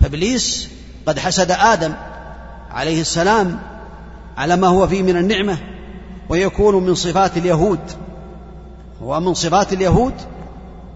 فإبليس 0.00 0.68
قد 1.06 1.18
حسد 1.18 1.50
آدم 1.50 1.92
عليه 2.70 3.00
السلام 3.00 3.58
على 4.36 4.56
ما 4.56 4.68
هو 4.68 4.88
فيه 4.88 5.02
من 5.02 5.16
النعمة 5.16 5.58
ويكون 6.28 6.84
من 6.84 6.94
صفات 6.94 7.36
اليهود. 7.36 7.80
ومن 9.02 9.34
صفات 9.34 9.72
اليهود 9.72 10.14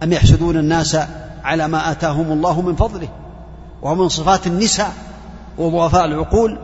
أم 0.03 0.13
يحسدون 0.13 0.57
الناس 0.57 0.97
على 1.45 1.69
ما 1.69 1.91
آتاهم 1.91 2.33
الله 2.33 2.61
من 2.61 2.77
فضله؟ 2.77 3.09
وهو 3.83 3.95
من 3.95 4.09
صفات 4.09 4.47
النساء 4.47 4.93
وضعفاء 5.59 6.05
العقول 6.05 6.59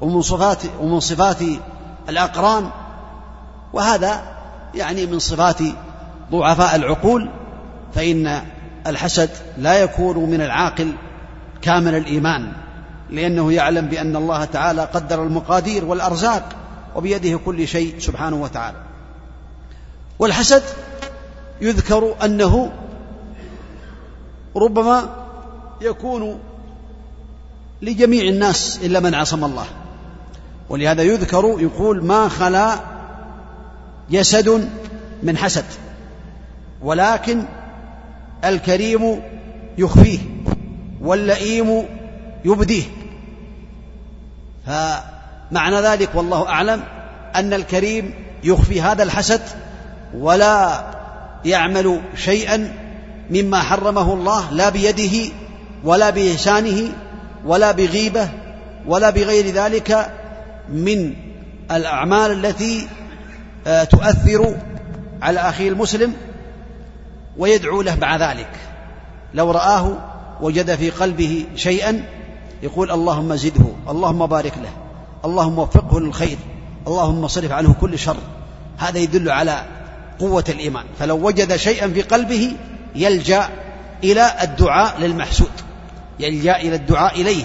ومن 0.00 0.22
صفات 0.22 0.62
ومن 0.80 1.00
صفات 1.00 1.38
الأقران 2.08 2.70
وهذا 3.72 4.22
يعني 4.74 5.06
من 5.06 5.18
صفات 5.18 5.58
ضعفاء 6.32 6.76
العقول 6.76 7.30
فإن 7.94 8.42
الحسد 8.86 9.30
لا 9.58 9.74
يكون 9.74 10.30
من 10.30 10.40
العاقل 10.40 10.92
كامل 11.62 11.94
الإيمان 11.94 12.52
لأنه 13.10 13.52
يعلم 13.52 13.86
بأن 13.86 14.16
الله 14.16 14.44
تعالى 14.44 14.82
قدر 14.82 15.22
المقادير 15.22 15.84
والأرزاق 15.84 16.48
وبيده 16.96 17.38
كل 17.38 17.68
شيء 17.68 17.98
سبحانه 17.98 18.36
وتعالى. 18.36 18.76
والحسد 20.18 20.62
يذكر 21.60 22.14
أنه 22.24 22.72
ربما 24.56 25.19
يكون 25.80 26.38
لجميع 27.82 28.24
الناس 28.24 28.80
إلا 28.82 29.00
من 29.00 29.14
عصم 29.14 29.44
الله. 29.44 29.66
ولهذا 30.68 31.02
يذكر 31.02 31.56
يقول 31.58 32.04
ما 32.04 32.28
خلا 32.28 32.74
جسد 34.10 34.68
من 35.22 35.36
حسد 35.36 35.64
ولكن 36.82 37.44
الكريم 38.44 39.22
يخفيه 39.78 40.18
واللئيم 41.00 41.84
يبديه. 42.44 42.84
فمعنى 44.66 45.76
ذلك 45.76 46.14
والله 46.14 46.48
أعلم 46.48 46.82
أن 47.36 47.52
الكريم 47.52 48.14
يخفي 48.44 48.82
هذا 48.82 49.02
الحسد 49.02 49.42
ولا 50.14 50.84
يعمل 51.44 52.00
شيئا 52.16 52.72
مما 53.30 53.62
حرمه 53.62 54.14
الله 54.14 54.50
لا 54.50 54.68
بيده 54.68 55.32
ولا 55.84 56.10
بإحسانه 56.10 56.92
ولا 57.44 57.72
بغيبة 57.72 58.28
ولا 58.86 59.10
بغير 59.10 59.46
ذلك 59.46 60.10
من 60.68 61.14
الأعمال 61.70 62.44
التي 62.44 62.88
آه، 63.66 63.84
تؤثر 63.84 64.56
على 65.22 65.40
أخيه 65.40 65.68
المسلم 65.68 66.12
ويدعو 67.38 67.82
له 67.82 67.96
مع 67.96 68.16
ذلك. 68.16 68.48
لو 69.34 69.50
رآه 69.50 69.96
وجد 70.40 70.74
في 70.74 70.90
قلبه 70.90 71.46
شيئا 71.56 72.04
يقول 72.62 72.90
اللهم 72.90 73.34
زده 73.34 73.64
اللهم 73.88 74.26
بارك 74.26 74.52
له 74.62 74.70
اللهم 75.24 75.58
وفقه 75.58 76.00
للخير 76.00 76.38
اللهم 76.86 77.28
صرف 77.28 77.52
عنه 77.52 77.74
كل 77.80 77.98
شر. 77.98 78.16
هذا 78.78 78.98
يدل 78.98 79.30
على 79.30 79.64
قوة 80.18 80.44
الإيمان. 80.48 80.84
فلو 80.98 81.26
وجد 81.26 81.56
شيئا 81.56 81.88
في 81.88 82.02
قلبه 82.02 82.52
يلجأ 82.94 83.48
إلى 84.04 84.32
الدعاء 84.42 85.00
للمحسود. 85.00 85.69
يلجأ 86.20 86.56
إلى 86.56 86.74
الدعاء 86.74 87.20
إليه. 87.20 87.44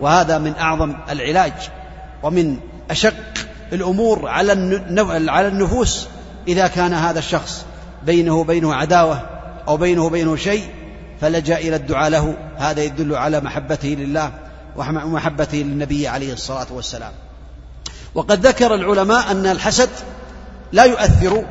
وهذا 0.00 0.38
من 0.38 0.54
أعظم 0.56 0.94
العلاج. 1.10 1.52
ومن 2.22 2.56
أشق 2.90 3.34
الأمور 3.72 4.28
على 4.28 4.52
على 5.30 5.48
النفوس 5.48 6.06
إذا 6.48 6.66
كان 6.66 6.92
هذا 6.92 7.18
الشخص 7.18 7.66
بينه 8.06 8.34
وبينه 8.34 8.74
عداوة 8.74 9.22
أو 9.68 9.76
بينه 9.76 10.04
وبينه 10.04 10.36
شيء 10.36 10.64
فلجأ 11.20 11.58
إلى 11.58 11.76
الدعاء 11.76 12.10
له. 12.10 12.36
هذا 12.56 12.82
يدل 12.82 13.14
على 13.14 13.40
محبته 13.40 13.88
لله 13.88 14.32
ومحبته 14.76 15.58
للنبي 15.58 16.08
عليه 16.08 16.32
الصلاة 16.32 16.66
والسلام. 16.70 17.12
وقد 18.14 18.46
ذكر 18.46 18.74
العلماء 18.74 19.30
أن 19.30 19.46
الحسد 19.46 19.90
لا 20.72 20.84
يؤثر 20.84 21.46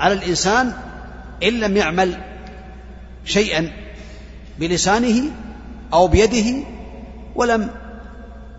على 0.00 0.14
الإنسان 0.14 0.72
إن 1.42 1.52
لم 1.60 1.76
يعمل 1.76 2.18
شيئا 3.24 3.72
بلسانه 4.58 5.22
أو 5.92 6.08
بيده 6.08 6.66
ولم 7.34 7.70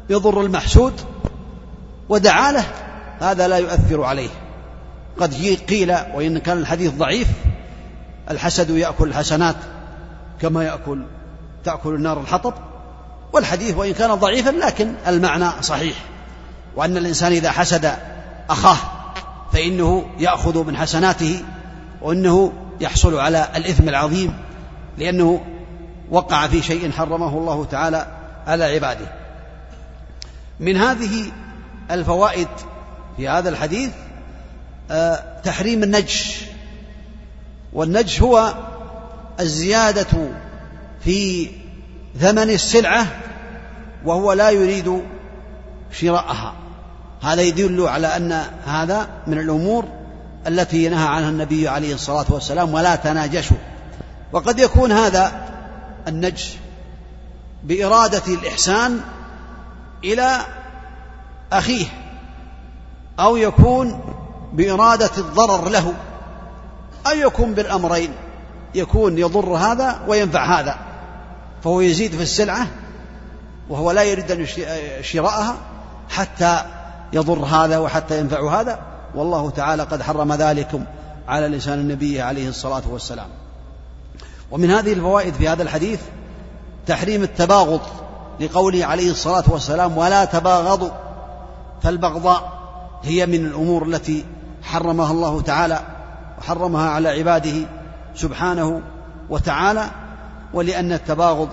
يضر 0.09 0.41
المحسود 0.41 0.93
ودعا 2.09 2.51
له 2.51 2.65
هذا 3.19 3.47
لا 3.47 3.57
يؤثر 3.57 4.03
عليه. 4.03 4.29
قد 5.19 5.33
قيل 5.69 5.91
وإن 5.91 6.37
كان 6.37 6.57
الحديث 6.57 6.93
ضعيف 6.93 7.27
الحسد 8.31 8.69
يأكل 8.69 9.07
الحسنات 9.07 9.55
كما 10.41 10.63
يأكل 10.63 11.05
تأكل 11.63 11.95
النار 11.95 12.21
الحطب 12.21 12.53
والحديث 13.33 13.77
وإن 13.77 13.93
كان 13.93 14.13
ضعيفا 14.13 14.49
لكن 14.49 14.93
المعنى 15.07 15.61
صحيح. 15.61 15.95
وأن 16.75 16.97
الإنسان 16.97 17.31
إذا 17.31 17.51
حسد 17.51 17.93
أخاه 18.49 18.77
فإنه 19.53 20.05
يأخذ 20.19 20.63
من 20.63 20.77
حسناته 20.77 21.43
وأنه 22.01 22.53
يحصل 22.81 23.19
على 23.19 23.47
الإثم 23.55 23.89
العظيم 23.89 24.33
لأنه 24.97 25.41
وقع 26.11 26.47
في 26.47 26.61
شيء 26.61 26.91
حرمه 26.91 27.37
الله 27.37 27.65
تعالى 27.65 28.07
على 28.47 28.63
عباده. 28.63 29.07
من 30.59 30.77
هذه 30.77 31.31
الفوائد 31.91 32.47
في 33.17 33.29
هذا 33.29 33.49
الحديث 33.49 33.89
آه، 34.91 35.23
تحريم 35.43 35.83
النجش. 35.83 36.41
والنجش 37.73 38.21
هو 38.21 38.53
الزيادة 39.39 40.29
في 41.03 41.49
ثمن 42.19 42.49
السلعة 42.49 43.07
وهو 44.05 44.33
لا 44.33 44.49
يريد 44.49 45.01
شراءها. 45.91 46.53
هذا 47.21 47.41
يدل 47.41 47.87
على 47.87 48.07
أن 48.07 48.43
هذا 48.65 49.09
من 49.27 49.39
الأمور 49.39 49.85
التي 50.47 50.89
نهى 50.89 51.07
عنها 51.07 51.29
النبي 51.29 51.67
عليه 51.67 51.93
الصلاة 51.93 52.25
والسلام 52.29 52.73
ولا 52.73 52.95
تناجشوا. 52.95 53.57
وقد 54.31 54.59
يكون 54.59 54.91
هذا 54.91 55.46
النجش 56.07 56.53
بإرادة 57.63 58.33
الإحسان 58.33 58.99
إلى 60.03 60.37
أخيه 61.53 61.85
أو 63.19 63.37
يكون 63.37 63.99
بإرادة 64.53 65.11
الضرر 65.17 65.69
له 65.69 65.93
أو 67.07 67.15
يكون 67.15 67.53
بالأمرين 67.53 68.13
يكون 68.75 69.17
يضر 69.17 69.53
هذا 69.53 69.99
وينفع 70.07 70.59
هذا 70.59 70.77
فهو 71.63 71.81
يزيد 71.81 72.11
في 72.15 72.23
السلعة 72.23 72.67
وهو 73.69 73.91
لا 73.91 74.03
يريد 74.03 74.31
أن 74.31 74.45
شراءها 75.01 75.55
حتى 76.09 76.65
يضر 77.13 77.45
هذا 77.45 77.77
وحتى 77.77 78.19
ينفع 78.19 78.61
هذا 78.61 78.79
والله 79.15 79.49
تعالى 79.49 79.83
قد 79.83 80.01
حرم 80.01 80.33
ذلكم 80.33 80.83
على 81.27 81.47
لسان 81.47 81.79
النبي 81.79 82.21
عليه 82.21 82.49
الصلاة 82.49 82.83
والسلام. 82.89 83.29
ومن 84.51 84.71
هذه 84.71 84.93
الفوائد 84.93 85.33
في 85.33 85.47
هذا 85.47 85.63
الحديث 85.63 85.99
تحريم 86.87 87.23
التباغض 87.23 87.81
لقوله 88.39 88.85
عليه 88.85 89.11
الصلاة 89.11 89.43
والسلام 89.47 89.97
ولا 89.97 90.25
تباغضوا 90.25 90.89
فالبغضاء 91.81 92.57
هي 93.03 93.25
من 93.25 93.45
الأمور 93.45 93.85
التي 93.85 94.25
حرمها 94.63 95.11
الله 95.11 95.41
تعالى 95.41 95.79
وحرمها 96.39 96.89
على 96.89 97.09
عباده 97.09 97.67
سبحانه 98.15 98.81
وتعالى 99.29 99.85
ولأن 100.53 100.91
التباغض 100.91 101.49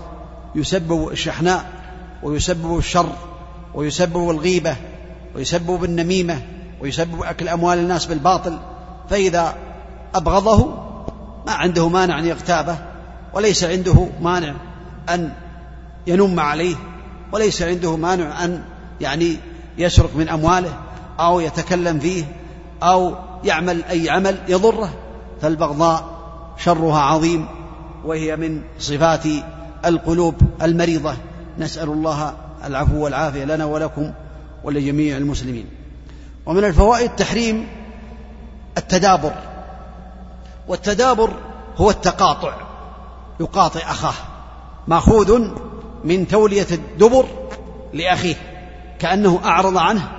يسبب 0.55 1.07
الشحناء 1.11 1.65
ويسبب 2.23 2.77
الشر 2.77 3.09
ويسبب 3.73 4.29
الغيبة 4.29 4.75
ويسبب 5.35 5.83
النميمة 5.83 6.41
ويسبب 6.81 7.23
أكل 7.23 7.49
أموال 7.49 7.79
الناس 7.79 8.05
بالباطل 8.05 8.59
فإذا 9.09 9.55
أبغضه 10.15 10.84
ما 11.45 11.51
عنده 11.51 11.89
مانع 11.89 12.19
أن 12.19 12.25
يغتابه 12.25 12.77
وليس 13.33 13.63
عنده 13.63 14.07
مانع 14.21 14.53
أن 15.09 15.31
ينم 16.07 16.39
عليه 16.39 16.75
وليس 17.31 17.61
عنده 17.61 17.95
مانع 17.97 18.43
أن 18.43 18.63
يعني 19.01 19.37
يسرق 19.77 20.15
من 20.15 20.29
أمواله 20.29 20.73
أو 21.19 21.39
يتكلم 21.39 21.99
فيه 21.99 22.23
أو 22.83 23.15
يعمل 23.43 23.83
أي 23.83 24.09
عمل 24.09 24.37
يضره. 24.47 24.93
فالبغضاء 25.41 26.15
شرها 26.57 26.99
عظيم 26.99 27.47
وهي 28.05 28.35
من 28.35 28.61
صفات 28.79 29.23
القلوب 29.85 30.35
المريضة. 30.61 31.13
نسأل 31.59 31.89
الله 31.89 32.33
العفو 32.65 33.03
والعافية 33.03 33.43
لنا 33.43 33.65
ولكم 33.65 34.11
ولجميع 34.63 35.17
المسلمين. 35.17 35.65
ومن 36.45 36.63
الفوائد 36.63 37.09
تحريم 37.09 37.67
التدابر. 38.77 39.33
والتدابر 40.67 41.29
هو 41.77 41.89
التقاطع 41.89 42.53
يقاطع 43.39 43.79
أخاه. 43.79 44.13
مأخوذ 44.87 45.41
من 46.03 46.27
تولية 46.27 46.67
الدبر 46.71 47.25
لأخيه 47.93 48.35
كأنه 48.99 49.39
أعرض 49.45 49.77
عنه 49.77 50.11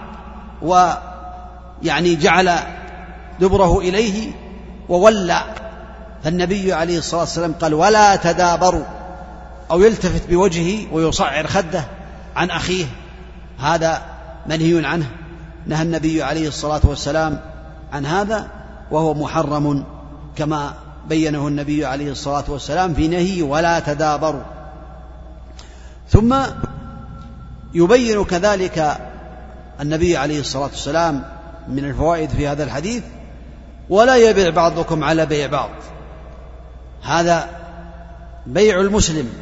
ويعني 0.63 2.17
جعل 2.17 2.59
دبره 3.41 3.79
إليه 3.79 4.33
وولى. 4.89 5.43
فالنبي 6.25 6.73
عليه 6.73 6.99
الصلاة 6.99 7.21
والسلام 7.21 7.53
قال 7.53 7.75
ولا 7.75 8.17
تدابروا. 8.17 8.85
أو 9.71 9.81
يلتفت 9.81 10.29
بوجهه 10.29 10.93
ويصعر 10.93 11.47
خده 11.47 11.85
عن 12.37 12.51
أخيه. 12.51 12.87
هذا 13.59 14.03
منهي 14.47 14.87
عنه. 14.87 15.11
نهى 15.67 15.83
النبي 15.83 16.23
عليه 16.23 16.49
الصلاة 16.49 16.81
والسلام 16.85 17.41
عن 17.93 18.07
هذا 18.07 18.49
وهو 18.91 19.15
محرم 19.15 19.96
كما 20.37 20.75
بينه 21.09 21.49
النبي 21.49 21.85
عليه 21.85 22.11
الصلاة 22.11 22.45
والسلام 22.49 22.95
في 22.95 23.09
نهي 23.09 23.43
ولا 23.43 23.81
تدابروا. 23.81 24.43
ثم 26.09 26.37
يبين 27.75 28.25
كذلك 28.25 28.99
النبي 29.81 30.17
عليه 30.17 30.41
الصلاة 30.41 30.65
والسلام 30.65 31.25
من 31.69 31.85
الفوائد 31.85 32.31
في 32.31 32.49
هذا 32.49 32.65
الحديث 32.65 33.03
ولا 33.89 34.17
يبيع 34.17 34.51
بعضكم 34.51 35.05
على 35.05 35.27
بيع 35.27 35.47
بعض. 35.47 35.71
هذا 37.03 37.49
بيع 38.47 38.81
المسلم 38.81 39.33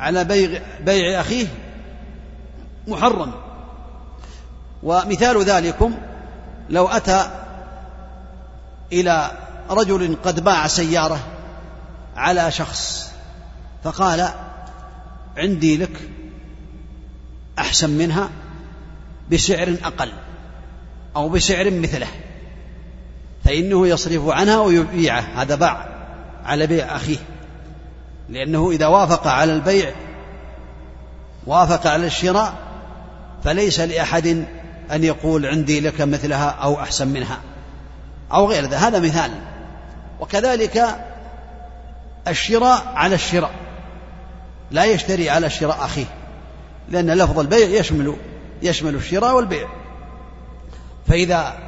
على 0.00 0.24
بيع, 0.24 0.62
بيع 0.80 1.20
أخيه 1.20 1.46
محرم. 2.86 3.32
ومثال 4.82 5.44
ذلكم 5.44 5.94
لو 6.70 6.88
أتى 6.88 7.30
إلى 8.92 9.30
رجل 9.70 10.16
قد 10.24 10.44
باع 10.44 10.66
سيارة 10.66 11.18
على 12.16 12.50
شخص 12.50 13.10
فقال 13.84 14.28
عندي 15.36 15.76
لك 15.76 16.10
أحسن 17.58 17.90
منها 17.90 18.30
بسعر 19.32 19.76
أقل 19.84 20.12
أو 21.16 21.28
بسعر 21.28 21.70
مثله 21.70 22.06
فإنه 23.44 23.86
يصرف 23.86 24.28
عنها 24.28 24.60
ويبيعه 24.60 25.20
هذا 25.20 25.54
باع 25.54 25.88
على 26.44 26.66
بيع 26.66 26.96
أخيه 26.96 27.18
لأنه 28.28 28.70
إذا 28.70 28.86
وافق 28.86 29.26
على 29.26 29.52
البيع 29.52 29.92
وافق 31.46 31.86
على 31.86 32.06
الشراء 32.06 32.54
فليس 33.44 33.80
لأحد 33.80 34.26
أن 34.92 35.04
يقول 35.04 35.46
عندي 35.46 35.80
لك 35.80 36.00
مثلها 36.00 36.48
أو 36.48 36.80
أحسن 36.80 37.08
منها 37.08 37.40
أو 38.32 38.50
غير 38.50 38.64
ذا. 38.64 38.76
هذا 38.76 39.00
مثال. 39.00 39.30
وكذلك 40.20 40.84
الشراء 42.28 42.92
على 42.94 43.14
الشراء. 43.14 43.50
لا 44.70 44.84
يشتري 44.84 45.30
على 45.30 45.50
شراء 45.50 45.84
أخيه. 45.84 46.06
لأن 46.88 47.10
لفظ 47.10 47.38
البيع 47.38 47.68
يشمل 47.68 48.16
يشمل 48.62 48.94
الشراء 48.94 49.36
والبيع. 49.36 49.68
فإذا 51.08 51.58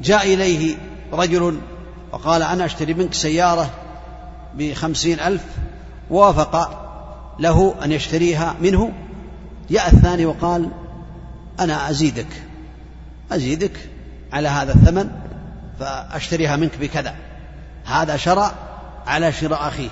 جاء 0.00 0.34
إليه 0.34 0.76
رجل 1.12 1.60
وقال 2.12 2.42
أنا 2.42 2.64
أشتري 2.64 2.94
منك 2.94 3.14
سيارة 3.14 3.70
بخمسين 4.54 5.20
ألف 5.20 5.44
وافق 6.10 6.82
له 7.38 7.74
أن 7.84 7.92
يشتريها 7.92 8.56
منه 8.60 8.92
جاء 9.70 9.92
الثاني 9.92 10.26
وقال 10.26 10.70
أنا 11.60 11.90
أزيدك. 11.90 12.42
أزيدك 13.32 13.90
على 14.32 14.48
هذا 14.48 14.72
الثمن 14.72 15.10
فأشتريها 15.80 16.56
منك 16.56 16.78
بكذا. 16.78 17.14
هذا 17.86 18.16
شرع 18.16 18.52
على 19.06 19.32
شراء 19.32 19.68
أخيه. 19.68 19.88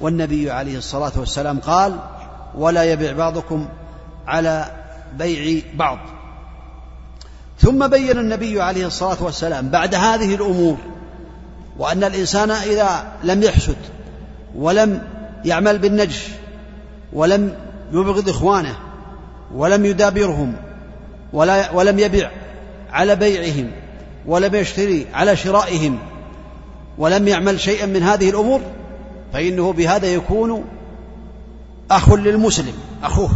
والنبي 0.00 0.50
عليه 0.50 0.78
الصلاة 0.78 1.12
والسلام 1.16 1.60
قال 1.60 1.98
ولا 2.54 2.84
يبيع 2.84 3.12
بعضكم 3.12 3.68
على 4.26 4.66
بيع 5.18 5.62
بعض. 5.74 5.98
ثم 7.58 7.86
بين 7.88 8.18
النبي 8.18 8.62
عليه 8.62 8.86
الصلاة 8.86 9.22
والسلام 9.22 9.68
بعد 9.68 9.94
هذه 9.94 10.34
الأمور 10.34 10.76
وأن 11.78 12.04
الإنسان 12.04 12.50
إذا 12.50 13.12
لم 13.24 13.42
يحسد 13.42 13.76
ولم 14.54 15.02
يعمل 15.44 15.78
بالنجش 15.78 16.28
ولم 17.12 17.54
يبغض 17.92 18.28
إخوانه 18.28 18.76
ولم 19.54 19.84
يدابرهم 19.84 20.56
ولا 21.32 21.70
ولم 21.70 21.98
يبع 21.98 22.30
على 22.92 23.16
بيعهم 23.16 23.70
ولم 24.26 24.54
يشتري 24.54 25.06
على 25.14 25.36
شرائهم 25.36 25.98
ولم 26.98 27.28
يعمل 27.28 27.60
شيئا 27.60 27.86
من 27.86 28.02
هذه 28.02 28.30
الأمور 28.30 28.60
فإنه 29.32 29.72
بهذا 29.72 30.06
يكون 30.06 30.64
أخ 31.90 32.12
للمسلم 32.12 32.74
أخوه. 33.02 33.30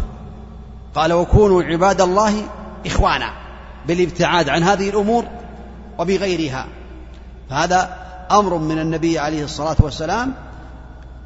قال 0.94 1.12
وكونوا 1.12 1.62
عباد 1.62 2.01
الله 2.01 2.33
إخوانا 2.87 3.33
بالابتعاد 3.87 4.49
عن 4.49 4.62
هذه 4.62 4.90
الأمور 4.90 5.25
وبغيرها. 5.99 6.66
فهذا 7.51 7.97
أمر 8.31 8.59
من 8.59 8.79
النبي 8.79 9.18
عليه 9.18 9.44
الصلاة 9.44 9.77
والسلام 9.81 10.35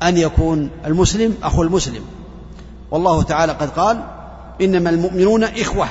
أن 0.03 0.16
يكون 0.16 0.71
المسلم 0.87 1.37
أخو 1.42 1.62
المسلم. 1.62 2.03
والله 2.90 3.23
تعالى 3.23 3.53
قد 3.53 3.71
قال 3.71 4.03
إنما 4.61 4.90
المؤمنون 4.90 5.45
إخوة. 5.45 5.88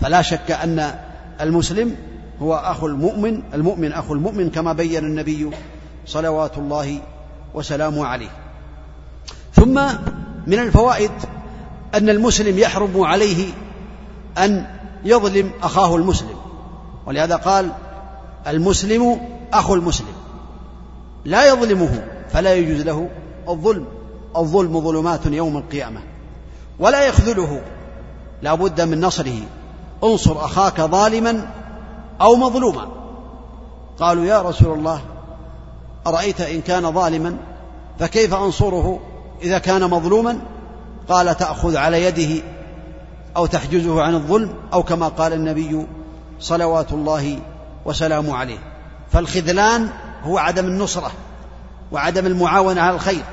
فلا 0.00 0.22
شك 0.22 0.50
أن 0.50 0.94
المسلم 1.40 1.96
هو 2.42 2.54
أخو 2.54 2.86
المؤمن 2.86 3.42
المؤمن 3.54 3.92
أخو 3.92 4.14
المؤمن 4.14 4.50
كما 4.50 4.72
بين 4.72 5.04
النبي 5.04 5.50
صلوات 6.06 6.58
الله 6.58 7.00
وسلامه 7.54 8.06
عليه. 8.06 8.28
ثم 9.54 9.74
من 10.46 10.58
الفوائد 10.58 11.10
أن 11.94 12.08
المسلم 12.08 12.58
يحرم 12.58 13.00
عليه 13.00 13.52
أن 14.38 14.66
يظلم 15.04 15.50
أخاه 15.62 15.96
المسلم. 15.96 16.36
ولهذا 17.06 17.36
قال 17.36 17.72
المسلم 18.46 19.20
أخو 19.52 19.74
المسلم. 19.74 20.14
لا 21.24 21.48
يظلمه 21.48 22.04
فلا 22.30 22.54
يجوز 22.54 22.80
له 22.82 23.08
الظلم. 23.48 23.86
الظلم 24.36 24.80
ظلمات 24.80 25.26
يوم 25.26 25.56
القيامة. 25.56 26.00
ولا 26.78 27.06
يخذله. 27.06 27.62
لا 28.42 28.54
بد 28.54 28.80
من 28.80 29.00
نصره. 29.00 29.40
انصر 30.04 30.44
أخاك 30.44 30.80
ظالما 30.80 31.50
أو 32.20 32.36
مظلوما. 32.36 32.88
قالوا 34.00 34.24
يا 34.24 34.42
رسول 34.42 34.78
الله 34.78 35.00
أرأيت 36.06 36.40
إن 36.40 36.60
كان 36.60 36.92
ظالما؟ 36.92 37.36
فكيف 37.98 38.34
أنصره 38.34 39.00
إذا 39.42 39.58
كان 39.58 39.90
مظلوما؟ 39.90 40.38
قال 41.08 41.36
تأخذ 41.36 41.76
على 41.76 42.04
يده 42.04 42.42
أو 43.36 43.46
تحجزه 43.46 44.02
عن 44.02 44.14
الظلم 44.14 44.54
أو 44.72 44.82
كما 44.82 45.08
قال 45.08 45.32
النبي 45.32 45.86
صلوات 46.40 46.92
الله 46.92 47.38
وسلامه 47.84 48.36
عليه. 48.36 48.58
فالخذلان 49.10 49.88
هو 50.22 50.38
عدم 50.38 50.66
النصرة 50.66 51.12
وعدم 51.92 52.26
المعاونة 52.26 52.80
على 52.80 52.94
الخير 52.94 53.24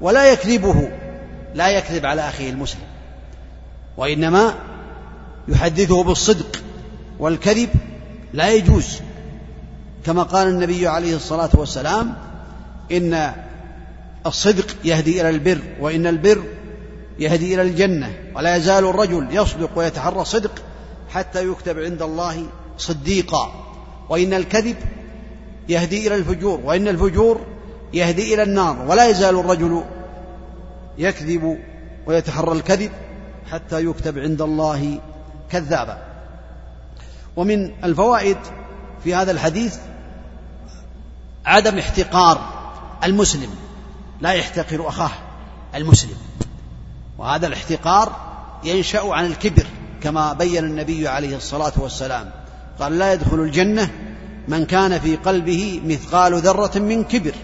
ولا 0.00 0.32
يكذبه 0.32 0.88
لا 1.54 1.68
يكذب 1.68 2.06
على 2.06 2.28
أخيه 2.28 2.50
المسلم 2.50 2.82
وإنما 3.96 4.54
يحدثه 5.48 6.04
بالصدق. 6.04 6.62
والكذب 7.20 7.68
لا 8.32 8.50
يجوز. 8.50 9.00
كما 10.06 10.22
قال 10.22 10.48
النبي 10.48 10.88
عليه 10.88 11.16
الصلاة 11.16 11.50
والسلام 11.54 12.14
إن 12.92 13.32
الصدق 14.26 14.66
يهدي 14.84 15.20
إلى 15.20 15.30
البر 15.30 15.60
وإن 15.80 16.06
البر 16.06 16.42
يهدي 17.18 17.54
إلى 17.54 17.62
الجنة. 17.62 18.14
ولا 18.34 18.56
يزال 18.56 18.84
الرجل 18.84 19.28
يصدق 19.30 19.70
ويتحرى 19.76 20.20
الصدق 20.20 20.52
حتى 21.08 21.48
يكتب 21.48 21.78
عند 21.78 22.02
الله 22.02 22.46
صديقا. 22.78 23.52
وإن 24.08 24.34
الكذب 24.34 24.76
يهدي 25.68 26.06
إلى 26.06 26.14
الفجور 26.14 26.60
وإن 26.64 26.88
الفجور 26.88 27.40
يهدي 27.92 28.34
إلى 28.34 28.42
النار. 28.42 28.84
ولا 28.88 29.08
يزال 29.08 29.38
الرجل 29.38 29.84
يكذب 30.98 31.58
ويتحرى 32.06 32.52
الكذب 32.52 32.90
حتى 33.50 33.84
يكتب 33.84 34.18
عند 34.18 34.42
الله 34.42 34.98
كذابا. 35.50 36.09
ومن 37.36 37.84
الفوائد 37.84 38.36
في 39.04 39.14
هذا 39.14 39.30
الحديث 39.30 39.76
عدم 41.46 41.78
احتقار 41.78 42.40
المسلم. 43.04 43.50
لا 44.20 44.32
يحتقر 44.32 44.88
أخاه 44.88 45.10
المسلم. 45.74 46.16
وهذا 47.18 47.46
الاحتقار 47.46 48.16
ينشأ 48.64 49.02
عن 49.12 49.26
الكبر 49.26 49.66
كما 50.02 50.32
بين 50.32 50.64
النبي 50.64 51.08
عليه 51.08 51.36
الصلاة 51.36 51.72
والسلام. 51.76 52.30
قال 52.80 52.98
لا 52.98 53.12
يدخل 53.12 53.40
الجنة 53.40 53.90
من 54.48 54.66
كان 54.66 55.00
في 55.00 55.16
قلبه 55.16 55.80
مثقال 55.84 56.34
ذرة 56.34 56.78
من 56.78 57.04
كبر. 57.04 57.34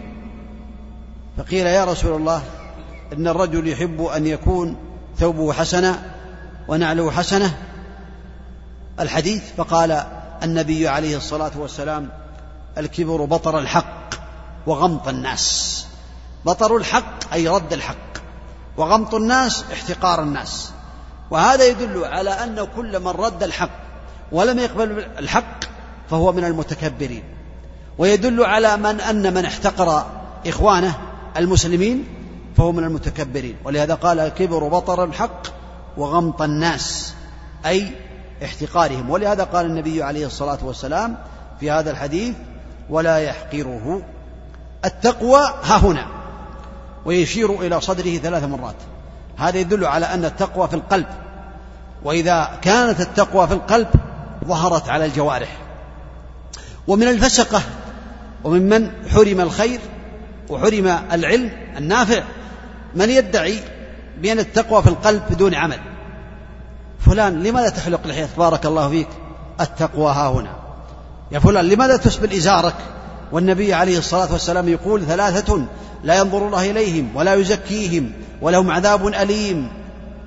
فقيل 1.36 1.66
يا 1.66 1.84
رسول 1.84 2.16
الله 2.16 2.42
إن 3.12 3.28
الرجل 3.28 3.68
يحب 3.68 4.02
أن 4.02 4.26
يكون 4.26 4.76
ثوبه 5.18 5.52
حسنا 5.52 6.14
ونعله 6.68 7.10
حسنة 7.10 7.58
الحديث 9.00 9.42
فقال 9.56 10.04
النبي 10.42 10.88
عليه 10.88 11.16
الصلاة 11.16 11.50
والسلام 11.56 12.08
الكبر 12.78 13.24
بطر 13.24 13.58
الحق 13.58 14.14
وغمط 14.66 15.08
الناس. 15.08 15.86
بطر 16.44 16.76
الحق 16.76 17.32
أي 17.32 17.48
رد 17.48 17.72
الحق 17.72 17.96
وغمط 18.76 19.14
الناس 19.14 19.64
احتقار 19.72 20.22
الناس. 20.22 20.70
وهذا 21.30 21.66
يدل 21.66 22.04
على 22.04 22.30
أن 22.30 22.66
كل 22.76 23.00
من 23.00 23.08
رد 23.08 23.42
الحق 23.42 23.70
ولم 24.32 24.58
يقبل 24.58 25.06
الحق 25.18 25.64
فهو 26.10 26.32
من 26.32 26.44
المتكبرين. 26.44 27.22
ويدل 27.98 28.44
على 28.44 28.76
من 28.76 29.00
أن 29.00 29.34
من 29.34 29.44
احتقر 29.44 30.06
إخوانه 30.46 30.94
المسلمين 31.36 32.04
فهو 32.56 32.72
من 32.72 32.84
المتكبرين. 32.84 33.56
ولهذا 33.64 33.94
قال 33.94 34.20
الكبر 34.20 34.68
بطر 34.68 35.04
الحق 35.04 35.42
وغمط 35.96 36.42
الناس. 36.42 37.14
أي 37.66 37.92
احتقارهم. 38.44 39.10
ولهذا 39.10 39.44
قال 39.44 39.66
النبي 39.66 40.02
عليه 40.02 40.26
الصلاة 40.26 40.58
والسلام 40.62 41.16
في 41.60 41.70
هذا 41.70 41.90
الحديث 41.90 42.34
ولا 42.90 43.18
يحقره. 43.18 44.02
التقوى 44.84 45.40
ها 45.62 45.76
هنا. 45.76 46.06
ويشير 47.04 47.60
إلى 47.60 47.80
صدره 47.80 48.16
ثلاث 48.16 48.44
مرات. 48.44 48.74
هذا 49.36 49.58
يدل 49.58 49.84
على 49.84 50.06
أن 50.06 50.24
التقوى 50.24 50.68
في 50.68 50.74
القلب. 50.74 51.06
وإذا 52.04 52.50
كانت 52.62 53.00
التقوى 53.00 53.48
في 53.48 53.54
القلب 53.54 53.88
ظهرت 54.44 54.88
على 54.88 55.04
الجوارح. 55.04 55.56
ومن 56.86 57.08
الفسقة. 57.08 57.62
وممن 58.44 58.90
حرم 59.08 59.40
الخير 59.40 59.80
وحرم 60.48 60.86
العلم 61.12 61.50
النافع. 61.76 62.22
من 62.94 63.10
يدعي 63.10 63.58
بأن 64.18 64.38
التقوى 64.38 64.82
في 64.82 64.88
القلب 64.88 65.22
بدون 65.30 65.54
عمل. 65.54 65.95
فلان 67.06 67.42
لماذا 67.42 67.68
تحلق 67.68 68.06
لحية 68.06 68.28
بارك 68.38 68.66
الله 68.66 68.88
فيك. 68.88 69.08
التقوى 69.60 70.12
ها 70.12 70.28
هنا. 70.28 70.50
يا 71.32 71.38
فلان 71.38 71.64
لماذا 71.64 71.96
تسبل 71.96 72.32
إزارك؟ 72.32 72.74
والنبي 73.32 73.74
عليه 73.74 73.98
الصلاة 73.98 74.32
والسلام 74.32 74.68
يقول 74.68 75.04
ثلاثة 75.04 75.66
لا 76.04 76.18
ينظر 76.18 76.46
الله 76.46 76.70
إليهم 76.70 77.16
ولا 77.16 77.34
يزكيهم 77.34 78.12
ولهم 78.42 78.70
عذاب 78.70 79.06
أليم. 79.06 79.72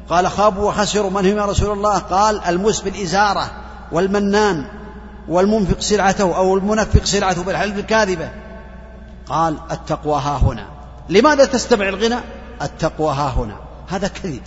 قال 0.10 0.28
خابوا 0.28 0.70
وخسروا. 0.70 1.10
من 1.10 1.32
هم 1.32 1.38
يا 1.38 1.46
رسول 1.46 1.78
الله؟ 1.78 1.98
قال 1.98 2.42
المسبل 2.48 3.02
إزارة 3.02 3.52
والمنان 3.92 4.66
والمنفق 5.28 5.80
سلعته 5.80 6.36
أو 6.36 6.58
المنفق 6.58 7.04
سلعته 7.04 7.44
بالحلف 7.44 7.78
الكاذبة. 7.78 8.30
قال 9.28 9.56
التقوى 9.72 10.22
ها 10.22 10.38
هنا. 10.38 10.66
لماذا 11.10 11.46
تستمع 11.46 11.90
الغنى؟ 11.90 12.20
التقوى 12.62 13.14
ها 13.14 13.34
هنا. 13.38 13.56
هذا 13.90 14.08
كذب. 14.08 14.42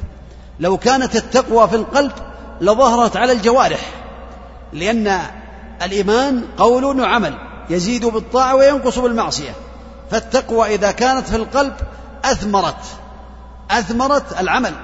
لو 0.63 0.77
كانت 0.77 1.17
التقوى 1.17 1.69
في 1.69 1.77
القلب 1.77 2.13
لظهرت 2.61 3.17
على 3.17 3.33
الجوارح 3.33 3.81
لأن 4.73 5.21
الإيمان 5.83 6.45
قول 6.57 7.01
وعمل 7.01 7.39
يزيد 7.71 8.05
بالطاعة 8.05 8.55
وينقص 8.55 8.99
بالمعصية. 8.99 9.51
فالتقوى 10.11 10.75
إذا 10.75 10.91
كانت 10.91 11.29
في 11.29 11.37
القلب 11.37 11.73
أثمرت 12.25 12.85
أثمرت 13.71 14.41
العمل 14.41 14.75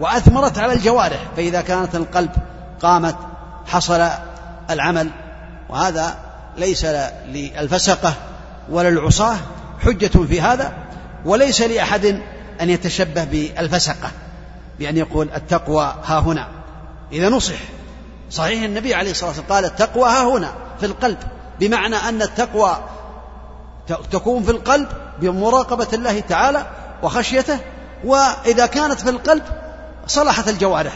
وأثمرت 0.00 0.58
على 0.58 0.72
الجوارح. 0.72 1.20
فإذا 1.36 1.60
كانت 1.60 1.94
القلب 1.94 2.30
قامت 2.82 3.16
حصل 3.66 4.08
العمل 4.70 5.10
وهذا 5.68 6.14
ليس 6.56 6.86
للفسقة 7.28 8.14
ولا 8.70 8.88
العصاة 8.88 9.36
حجة 9.80 10.26
في 10.28 10.40
هذا 10.40 10.72
وليس 11.24 11.62
لأحد 11.62 12.22
أن 12.60 12.70
يتشبه 12.70 13.24
بالفسقة. 13.24 14.10
بأن 14.78 14.96
يقول 14.96 15.30
التقوى 15.34 15.94
ها 16.04 16.18
هنا. 16.18 16.48
إذا 17.12 17.28
نصح. 17.28 17.54
صحيح 18.30 18.62
النبي 18.62 18.94
عليه 18.94 19.10
الصلاة 19.10 19.28
والسلام 19.28 19.50
قال 19.50 19.64
التقوى 19.64 20.08
ها 20.08 20.24
هنا 20.24 20.52
في 20.80 20.86
القلب. 20.86 21.18
بمعنى 21.60 21.96
أن 21.96 22.22
التقوى 22.22 22.76
تكون 24.10 24.42
في 24.42 24.50
القلب 24.50 24.88
بمراقبة 25.20 25.88
الله 25.92 26.20
تعالى 26.20 26.66
وخشيته 27.02 27.58
وإذا 28.04 28.66
كانت 28.66 29.00
في 29.00 29.10
القلب 29.10 29.42
صلحت 30.06 30.48
الجوارح. 30.48 30.92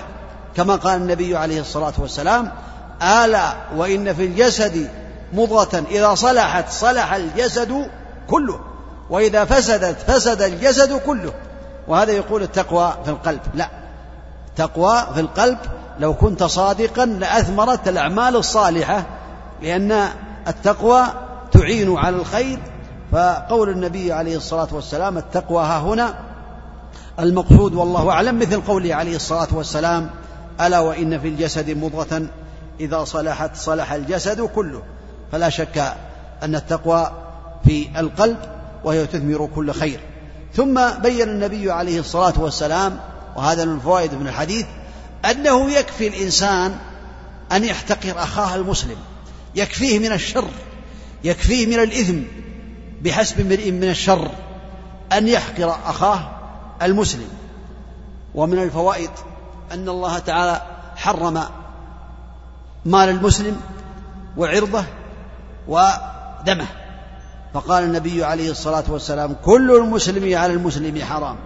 كما 0.57 0.77
قال 0.77 1.01
النبي 1.01 1.37
عليه 1.37 1.61
الصلاة 1.61 1.93
والسلام 1.99 2.53
ألا 3.03 3.55
وإن 3.77 4.15
في 4.15 4.25
الجسد 4.27 4.91
مضغة 5.33 5.85
إذا 5.91 6.15
صلحت 6.15 6.71
صلح 6.73 7.13
الجسد 7.15 7.91
كله 8.29 8.61
وإذا 9.11 9.45
فسدت 9.45 10.11
فسد 10.11 10.43
الجسد 10.43 10.93
كله. 10.93 11.33
وهذا 11.89 12.13
يقول 12.13 12.43
التقوى 12.43 12.93
في 13.05 13.11
القلب. 13.11 13.41
لا. 13.55 13.69
تقوى 14.57 15.07
في 15.15 15.21
القلب 15.21 15.59
لو 15.99 16.15
كنت 16.15 16.43
صادقا 16.43 17.07
لأثمرت 17.07 17.89
الأعمال 17.89 18.37
الصالحة 18.37 19.07
لأن 19.63 20.09
التقوى 20.49 21.05
تعين 21.53 21.97
على 21.97 22.17
الخير. 22.17 22.59
فقول 23.13 23.69
النبي 23.69 24.13
عليه 24.13 24.37
الصلاة 24.37 24.69
والسلام 24.73 25.19
التقوى 25.19 25.65
ها 25.65 25.79
هنا. 25.79 26.15
المقصود 27.21 27.75
والله 27.75 28.11
أعلم 28.11 28.39
مثل 28.39 28.61
قوله 28.61 28.95
عليه 28.95 29.17
الصلاة 29.17 29.49
والسلام 29.53 30.11
ألا 30.61 30.81
وإن 30.81 31.21
في 31.21 31.29
الجسد 31.29 31.71
مضغة؟ 31.71 32.23
إذا 32.81 33.05
صلحت 33.05 33.57
صلح 33.57 33.93
الجسد 33.93 34.41
كله. 34.41 34.83
فلا 35.33 35.49
شك 35.49 35.95
أن 36.43 36.55
التقوى 36.55 37.11
في 37.65 37.89
القلب 38.01 38.37
وهي 38.85 39.07
تثمر 39.07 39.49
كل 39.55 39.73
خير. 39.73 40.01
ثم 40.55 40.81
بين 41.03 41.29
النبي 41.29 41.71
عليه 41.71 42.01
الصلاة 42.01 42.33
والسلام 42.37 43.01
وهذا 43.37 43.65
من 43.65 43.75
الفوائد 43.75 44.15
من 44.15 44.29
الحديث 44.29 44.67
أنه 45.31 45.71
يكفي 45.71 46.09
الإنسان 46.09 46.77
أن 47.53 47.65
يحتقر 47.65 48.23
أخاه 48.23 48.55
المسلم. 48.55 48.97
يكفيه 49.55 49.99
من 49.99 50.13
الشر 50.13 50.49
يكفيه 51.25 51.67
من 51.67 51.83
الإثم 51.83 52.19
بحسب 53.03 53.41
امرئ 53.41 53.71
من 53.71 53.89
الشر 53.89 54.31
أن 55.13 55.29
يحقر 55.29 55.77
أخاه 55.87 56.31
المسلم. 56.83 57.29
ومن 58.35 58.59
الفوائد 58.59 59.11
أن 59.73 59.89
الله 59.89 60.19
تعالى 60.19 60.63
حرم 60.97 61.45
مال 62.85 63.09
المسلم 63.09 63.61
وعرضه 64.37 64.85
ودمه. 65.69 66.82
فقال 67.55 67.85
النبي 67.85 68.25
عليه 68.25 68.51
الصلاة 68.51 68.85
والسلام 68.89 69.37
كل 69.45 69.71
المسلم 69.77 70.39
على 70.39 70.53
المسلم 70.53 71.03
حرام. 71.03 71.37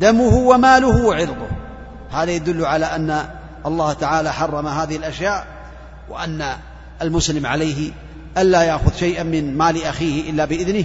دمه 0.00 0.34
وماله 0.36 1.06
وعرضه. 1.06 1.48
هذا 2.10 2.30
يدل 2.30 2.64
على 2.64 2.86
أن 2.86 3.24
الله 3.66 3.92
تعالى 3.92 4.32
حرم 4.32 4.66
هذه 4.66 4.96
الأشياء 4.96 5.46
وأن 6.08 6.44
المسلم 7.02 7.46
عليه 7.46 7.92
ألا 8.38 8.62
يأخذ 8.62 8.92
شيئا 8.96 9.22
من 9.22 9.58
مال 9.58 9.84
أخيه 9.84 10.30
إلا 10.30 10.44
بإذنه 10.44 10.84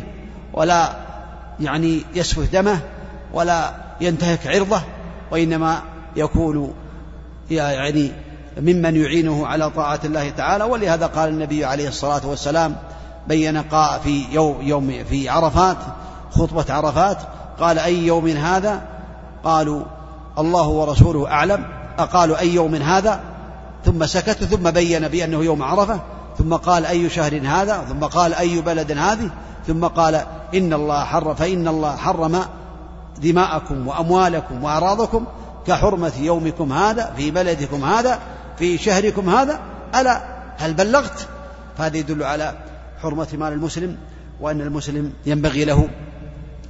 ولا 0.54 0.90
يعني 1.60 2.02
يسفك 2.16 2.50
دمه 2.54 2.80
ولا 3.34 3.74
ينتهك 4.02 4.48
عرضه 4.48 4.82
وإنما 5.32 5.82
يكون 6.16 6.74
يعني 7.52 8.12
ممن 8.58 8.96
يعينه 8.96 9.48
على 9.48 9.70
طاعة 9.70 10.00
الله 10.06 10.30
تعالى. 10.30 10.64
ولهذا 10.64 11.06
قال 11.06 11.30
النبي 11.30 11.66
عليه 11.66 11.88
الصلاة 11.88 12.28
والسلام 12.28 12.76
بين 13.28 13.58
قاء 13.58 14.00
في 14.00 14.26
يوم, 14.32 14.62
يوم 14.62 15.04
في 15.10 15.30
عرفات 15.30 15.78
خطبة 16.32 16.74
عرفات 16.74 17.18
قال 17.60 17.80
أي 17.80 18.06
يوم 18.06 18.28
هذا؟ 18.28 18.82
قالوا 19.44 19.84
الله 20.40 20.68
ورسوله 20.68 21.32
أعلم. 21.32 21.66
أقالوا 22.00 22.40
أي 22.40 22.54
يوم 22.54 22.76
هذا؟ 22.76 23.20
ثم 23.86 24.06
سكت 24.06 24.44
ثم 24.44 24.72
بين 24.72 25.08
بأنه 25.08 25.44
يوم 25.44 25.64
عرفة. 25.64 26.00
ثم 26.38 26.54
قال 26.54 26.86
أي 26.86 27.10
شهر 27.10 27.42
هذا؟ 27.46 27.86
ثم 27.90 28.06
قال 28.06 28.34
أي 28.34 28.62
بلد 28.62 28.92
هذه؟ 28.92 29.30
ثم 29.68 29.86
قال 29.86 30.16
إن 30.54 30.74
الله 30.74 31.04
حرم 31.04 31.34
فإن 31.34 31.68
الله 31.68 31.96
حرم 31.96 32.40
دماءكم 33.22 33.88
وأموالكم 33.88 34.64
وأعراضكم 34.64 35.26
كحرمة 35.68 36.12
يومكم 36.20 36.74
هذا 36.74 37.14
في 37.18 37.32
بلدكم 37.32 37.86
هذا 37.86 38.20
في 38.58 38.78
شهركم 38.78 39.30
هذا. 39.30 39.60
ألا 39.96 40.22
هل 40.58 40.74
بلغت؟ 40.74 41.28
فهذا 41.78 41.98
يدل 41.98 42.24
على 42.24 42.54
حرمة 43.04 43.28
مال 43.34 43.54
المسلم 43.54 43.98
وأن 44.42 44.62
المسلم 44.62 45.14
ينبغي 45.26 45.66
له 45.66 45.88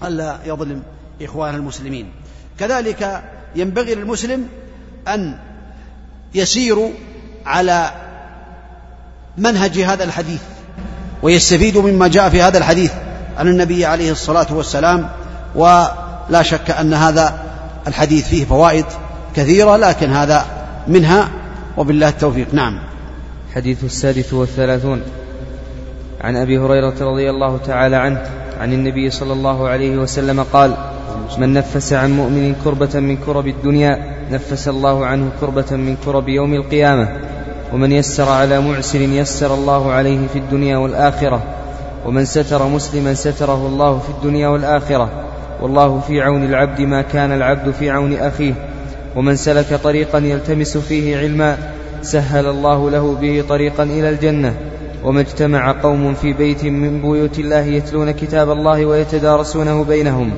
ألا 0.04 0.38
يظلم 0.46 0.82
إخوان 1.22 1.56
المسلمين. 1.56 2.12
كذلك 2.60 3.24
ينبغي 3.56 3.96
للمسلم 3.96 4.48
أن 5.08 5.40
يسير 6.36 6.90
على 7.46 7.92
منهج 9.38 9.80
هذا 9.80 10.04
الحديث 10.04 10.42
ويستفيد 11.22 11.78
مما 11.78 12.08
جاء 12.08 12.30
في 12.30 12.42
هذا 12.42 12.58
الحديث 12.58 12.92
عن 13.38 13.48
النبي 13.48 13.86
عليه 13.86 14.12
الصلاة 14.12 14.54
والسلام. 14.54 15.10
ولا 15.56 16.42
شك 16.42 16.72
أن 16.72 16.94
هذا 16.94 17.44
الحديث 17.88 18.28
فيه 18.28 18.46
فوائد 18.46 18.86
كثيرة 19.36 19.78
لكن 19.78 20.10
هذا 20.10 20.46
منها 20.88 21.30
وبالله 21.78 22.10
التوفيق. 22.10 22.54
نعم. 22.54 22.80
حديث 23.56 23.84
السادس 23.84 24.34
والثلاثون. 24.34 25.02
عن 26.24 26.36
أبي 26.36 26.58
هريرة 26.58 26.94
رضي 27.02 27.30
الله 27.30 27.58
تعالى 27.58 27.96
عنه 27.96 28.22
عن 28.62 28.74
النبي 28.74 29.10
صلى 29.10 29.34
الله 29.34 29.68
عليه 29.68 29.98
وسلم 29.98 30.44
قال 30.44 30.74
من 31.38 31.54
نفس 31.54 31.94
عن 31.94 32.12
مؤمن 32.12 32.56
كربة 32.64 33.00
من 33.00 33.18
كرب 33.18 33.48
الدنيا 33.48 34.14
نفس 34.32 34.68
الله 34.68 35.06
عنه 35.06 35.30
كربة 35.42 35.72
من 35.72 35.98
كرب 36.06 36.30
يوم 36.30 36.54
القيامة. 36.54 37.08
ومن 37.74 37.92
يسر 37.92 38.30
على 38.30 38.62
معسر 38.62 39.02
يسر 39.02 39.54
الله 39.54 39.92
عليه 39.92 40.28
في 40.28 40.40
الدنيا 40.40 40.78
والآخرة. 40.78 41.44
ومن 42.06 42.26
ستر 42.26 42.68
مسلما 42.68 43.14
ستره 43.14 43.68
الله 43.68 44.00
في 44.00 44.10
الدنيا 44.10 44.48
والآخرة. 44.48 45.10
والله 45.62 46.00
في 46.00 46.22
عون 46.22 46.44
العبد 46.44 46.82
ما 46.82 47.02
كان 47.02 47.32
العبد 47.32 47.72
في 47.72 47.90
عون 47.90 48.14
أخيه. 48.14 48.54
ومن 49.16 49.36
سلك 49.36 49.80
طريقا 49.84 50.20
يلتمس 50.20 50.78
فيه 50.78 51.18
علما 51.18 51.58
سهل 52.02 52.46
الله 52.46 52.90
له 52.90 53.18
به 53.22 53.44
طريقا 53.50 53.84
إلى 53.84 54.10
الجنة. 54.10 54.56
وما 55.04 55.22
اجتمع 55.22 55.72
قوم 55.72 56.14
في 56.14 56.34
بيت 56.34 56.66
من 56.66 57.02
بيوت 57.02 57.40
الله 57.40 57.60
يتلون 57.60 58.12
كتاب 58.12 58.52
الله 58.52 58.86
ويتدارسونه 58.86 59.84
بينهم 59.84 60.32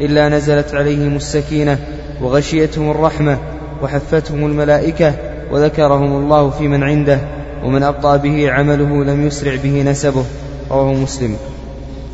إلا 0.00 0.28
نزلت 0.28 0.74
عليهم 0.74 1.16
السكينة 1.16 1.78
وغشيتهم 2.20 2.90
الرحمة 2.90 3.38
وحفتهم 3.82 4.46
الملائكة 4.46 5.14
وذكرهم 5.50 6.16
الله 6.16 6.50
في 6.50 6.68
من 6.68 6.82
عنده 6.82 7.20
ومن 7.64 7.82
أبطأ 7.82 8.16
به 8.16 8.52
عمله 8.52 9.04
لم 9.04 9.26
يسرع 9.26 9.56
به 9.56 9.82
نسبه. 9.82 10.24
رواه 10.70 10.92
مسلم. 10.94 11.36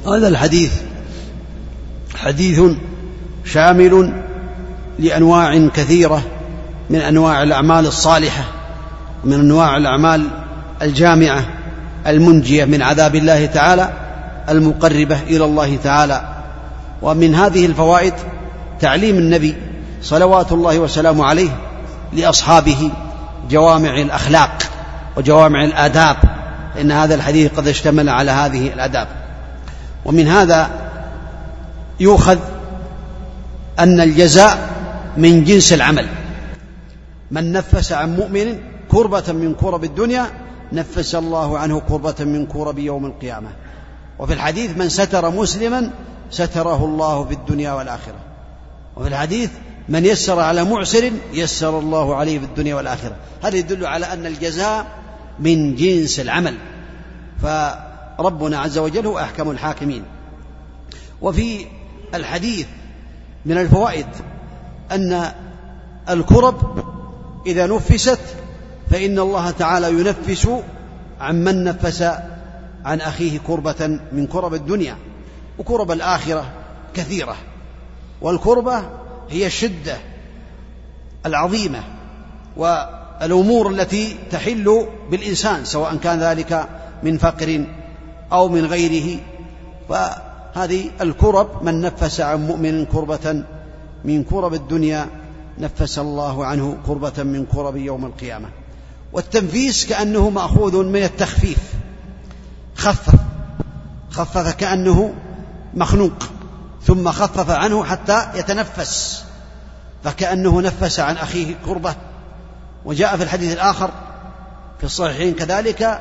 هذا 0.07 0.29
الحديث 0.29 0.73
حديث 2.15 2.61
شامل 3.45 4.13
لأنواع 4.99 5.69
كثيرة 5.69 6.23
من 6.91 6.99
أنواع 6.99 7.43
الأعمال 7.43 7.87
الصالحة 7.87 8.45
من 9.25 9.33
أنواع 9.33 9.77
الأعمال 9.77 10.25
الجامعة. 10.83 11.58
المنجية 12.09 12.65
من 12.65 12.83
عذاب 12.83 13.15
الله 13.15 13.47
تعالى 13.47 13.93
المقربة 14.49 15.23
إلى 15.23 15.45
الله 15.45 15.77
تعالى. 15.77 16.35
ومن 17.03 17.35
هذه 17.35 17.67
الفوائد 17.67 18.15
تعليم 18.81 19.19
النبي 19.19 19.57
صلوات 20.03 20.53
الله 20.53 20.79
وسلامه 20.79 21.25
عليه 21.25 21.51
لأصحابه 22.13 22.91
جوامع 23.51 23.95
الأخلاق 23.95 24.63
وجوامع 25.17 25.65
الآداب 25.65 26.17
إن 26.81 26.93
هذا 26.93 27.15
الحديث 27.15 27.55
قد 27.57 27.69
اشتمل 27.69 28.09
على 28.09 28.31
هذه 28.31 28.67
الآداب. 28.67 29.09
ومن 30.05 30.29
هذا 30.29 30.71
يؤخذ 32.01 32.39
أن 33.79 34.01
الجزاء 34.01 34.59
من 35.17 35.45
جنس 35.45 35.73
العمل. 35.73 36.07
من 37.31 37.53
نفس 37.53 37.93
عن 37.93 38.17
مؤمن 38.17 38.59
كربة 38.89 39.33
من 39.33 39.55
كرب 39.55 39.85
الدنيا 39.85 40.27
نفس 40.73 41.15
الله 41.15 41.59
عنه 41.59 41.81
كربة 41.81 42.15
من 42.21 42.47
كرب 42.47 42.79
يوم 42.79 43.07
القيامة. 43.07 43.49
وفي 44.19 44.33
الحديث 44.33 44.77
من 44.77 44.89
ستر 44.89 45.31
مسلما 45.31 45.91
ستره 46.31 46.85
الله 46.85 47.25
في 47.25 47.35
الدنيا 47.35 47.73
والآخرة. 47.73 48.19
وفي 48.97 49.09
الحديث 49.09 49.51
من 49.89 50.05
يسر 50.05 50.41
على 50.41 50.65
معسر 50.65 51.13
يسر 51.33 51.79
الله 51.79 52.17
عليه 52.17 52.39
في 52.39 52.45
الدنيا 52.45 52.75
والآخرة. 52.75 53.17
هذا 53.43 53.57
يدل 53.57 53.87
على 53.87 54.07
أن 54.07 54.27
الجزاء 54.27 54.87
من 55.39 55.75
جنس 55.75 56.21
العمل. 56.21 56.55
فربنا 57.43 58.59
عز 58.59 58.79
وجل 58.79 59.07
هو 59.07 59.19
أحكم 59.19 59.51
الحاكمين. 59.51 60.05
وفي 61.23 61.67
الحديث 62.15 62.67
من 63.47 63.59
الفوائد 63.59 64.07
أن 64.93 65.33
الكرب 66.11 66.85
إذا 67.47 67.67
نفست 67.67 68.21
فإن 68.91 69.19
الله 69.19 69.51
تعالى 69.51 69.91
ينفس 69.91 70.49
عن 71.21 71.45
من 71.45 71.65
نفس 71.65 72.03
عن 72.85 73.01
أخيه 73.01 73.39
كربة 73.39 74.01
من 74.13 74.27
كرب 74.27 74.55
الدنيا 74.55 74.97
وكرب 75.59 75.91
الآخرة 75.91 76.53
كثيرة. 76.95 77.37
والكربة 78.21 78.83
هي 79.31 79.47
الشدة 79.47 79.97
العظيمة 81.27 81.83
والأمور 82.57 83.71
التي 83.71 84.17
تحل 84.31 84.87
بالإنسان 85.11 85.65
سواء 85.65 85.97
كان 85.97 86.19
ذلك 86.21 86.69
من 87.03 87.19
فقر 87.19 87.65
أو 88.33 88.49
من 88.49 88.65
غيره. 88.65 89.21
فهذه 89.89 90.91
الكرب 91.01 91.63
من 91.63 91.81
نفس 91.81 92.21
عن 92.21 92.47
مؤمن 92.47 92.85
كربة 92.85 93.45
من 94.05 94.25
كرب 94.25 94.55
الدنيا 94.55 95.07
نفس 95.59 95.99
الله 95.99 96.47
عنه 96.47 96.77
كربة 96.87 97.23
من 97.23 97.47
كرب 97.47 97.77
يوم 97.77 98.07
القيامة. 98.07 98.49
والتنفيس 99.13 99.87
كأنه 99.87 100.31
مأخوذ 100.31 100.85
من 100.85 101.03
التخفيف. 101.03 101.59
خفف. 102.75 103.15
خفف 104.11 104.55
كأنه 104.55 105.15
مخنوق. 105.75 106.23
ثم 106.83 107.11
خفف 107.11 107.51
عنه 107.51 107.85
حتى 107.85 108.27
يتنفس. 108.35 109.25
فكأنه 110.05 110.61
نفس 110.61 111.01
عن 111.01 111.17
أخيه 111.17 111.55
كربة 111.67 111.95
وجاء 112.85 113.17
في 113.17 113.23
الحديث 113.23 113.53
الآخر 113.53 113.91
في 114.79 114.85
الصحيحين 114.85 115.35
كذلك 115.35 116.01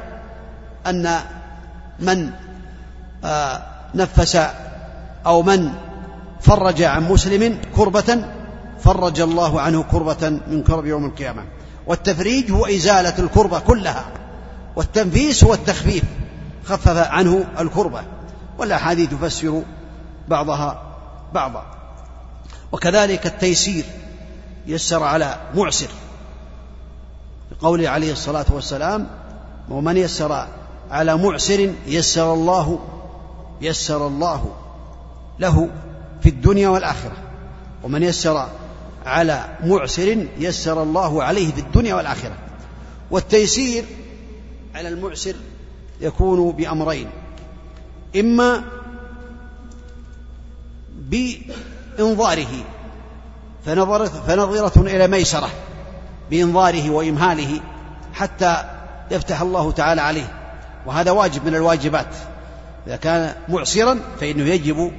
أن 0.87 1.19
من 1.99 2.31
آه، 3.23 3.61
نفس 3.95 4.39
أو 5.25 5.41
من 5.41 5.71
فرج 6.41 6.81
عن 6.81 7.03
مسلم 7.03 7.61
كربة 7.75 8.25
فرج 8.79 9.21
الله 9.21 9.61
عنه 9.61 9.83
كربة 9.83 10.29
من 10.47 10.63
كرب 10.63 10.85
يوم 10.85 11.05
القيامة. 11.05 11.43
والتفريج 11.87 12.51
هو 12.51 12.65
إزالة 12.65 13.19
الكربة 13.19 13.59
كلها 13.59 14.05
والتنفيس 14.75 15.43
هو 15.43 15.53
التخفيف 15.53 16.03
خفف 16.65 16.97
عنه 16.97 17.45
الكربة 17.59 18.01
والأحاديث 18.57 19.09
تفسر 19.09 19.63
بعضها 20.27 20.83
بعضا. 21.33 21.65
وكذلك 22.71 23.25
التيسير 23.25 23.85
يسر 24.67 25.03
على 25.03 25.37
معسر 25.55 25.87
بقوله 27.51 27.89
عليه 27.89 28.11
الصلاة 28.11 28.45
والسلام 28.49 29.07
ومن 29.69 29.97
يسر 29.97 30.47
على 30.91 31.17
معسر 31.17 31.73
يسر 31.87 32.33
الله 32.33 32.79
يسر 33.61 34.07
الله 34.07 34.55
له 35.39 35.69
في 36.21 36.29
الدنيا 36.29 36.69
والآخرة 36.69 37.17
ومن 37.83 38.03
يسر 38.03 38.47
على 39.07 39.45
معسر 39.63 40.27
يسر 40.37 40.83
الله 40.83 41.23
عليه 41.23 41.51
في 41.51 41.61
الدنيا 41.61 41.95
والآخرة. 41.95 42.37
والتيسير 43.11 43.85
على 44.75 44.89
المعسر 44.89 45.35
يكون 46.01 46.51
بأمرين. 46.51 47.09
إما 48.15 48.63
بإنظاره 51.09 52.65
فنظرة, 53.65 54.05
فنظرة 54.05 54.81
إلى 54.81 55.07
ميسرة 55.07 55.49
بإنظاره 56.29 56.89
وإمهاله 56.89 57.59
حتى 58.13 58.63
يفتح 59.11 59.41
الله 59.41 59.71
تعالى 59.71 60.01
عليه. 60.01 60.31
وهذا 60.85 61.11
واجب 61.11 61.45
من 61.45 61.55
الواجبات. 61.55 62.15
إذا 62.87 62.95
كان 62.95 63.35
معسرا 63.49 63.99
فإنه 64.19 64.43
يجب 64.43 64.91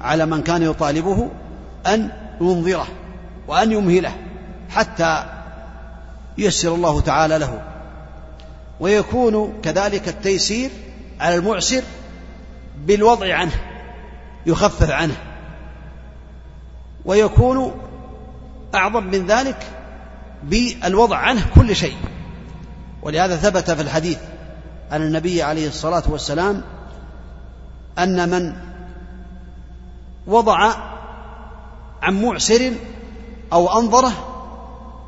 على 0.00 0.26
من 0.26 0.42
كان 0.42 0.62
يطالبه 0.62 1.30
أن 1.86 2.10
ينظره. 2.40 2.86
وأن 3.48 3.72
يمهله 3.72 4.14
حتى 4.70 5.24
ييسر 6.38 6.74
الله 6.74 7.00
تعالى 7.00 7.38
له. 7.38 7.62
ويكون 8.80 9.60
كذلك 9.62 10.08
التيسير 10.08 10.70
على 11.20 11.34
المعسر 11.34 11.82
بالوضع 12.86 13.34
عنه 13.34 13.52
يخفف 14.46 14.90
عنه. 14.90 15.16
ويكون 17.04 17.80
أعظم 18.74 19.04
من 19.04 19.26
ذلك 19.26 19.66
بالوضع 20.42 21.16
عنه 21.16 21.46
كل 21.54 21.76
شيء. 21.76 21.96
ولهذا 23.02 23.36
ثبت 23.36 23.70
في 23.70 23.82
الحديث 23.82 24.18
أن 24.92 25.02
النبي 25.02 25.42
عليه 25.42 25.68
الصلاة 25.68 26.02
والسلام 26.08 26.62
أن 27.98 28.28
من 28.28 28.52
وضع 30.26 30.74
عن 32.02 32.22
معسر 32.22 32.72
أو 33.52 33.80
أنظره 33.80 34.12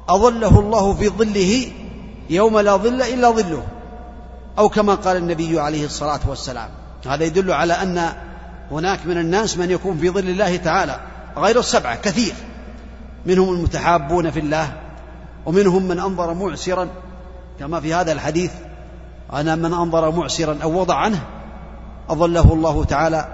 أظله 0.09 0.61
الله 0.61 0.95
في 0.95 1.09
ظله 1.09 1.73
يوم 2.31 2.59
لا 2.59 2.77
ظل 2.77 3.03
إلا 3.03 3.31
ظله. 3.31 3.63
أو 4.59 4.69
كما 4.69 4.95
قال 4.95 5.17
النبي 5.17 5.61
عليه 5.61 5.85
الصلاة 5.85 6.21
والسلام. 6.29 6.71
هذا 7.07 7.25
يدل 7.25 7.53
على 7.53 7.73
أن 7.73 8.13
هناك 8.71 9.07
من 9.07 9.19
الناس 9.19 9.59
من 9.59 9.71
يكون 9.71 9.99
في 9.99 10.11
ظل 10.11 10.29
الله 10.29 10.57
تعالى 10.57 11.01
غير 11.37 11.59
السبعة 11.59 11.97
كثير. 11.97 12.35
منهم 13.27 13.55
المتحابون 13.55 14.31
في 14.31 14.41
الله 14.41 14.73
ومنهم 15.47 15.89
من 15.89 15.99
أنظر 15.99 16.35
معسرا. 16.35 16.89
كما 17.59 17.81
في 17.81 17.95
هذا 17.95 18.13
الحديث 18.13 18.53
أنا 19.33 19.57
من 19.57 19.73
أنظر 19.73 20.11
معسرا 20.11 20.59
أو 20.63 20.81
وضع 20.81 20.95
عنه 20.95 21.21
أظله 22.11 22.53
الله 22.53 22.85
تعالى 22.85 23.29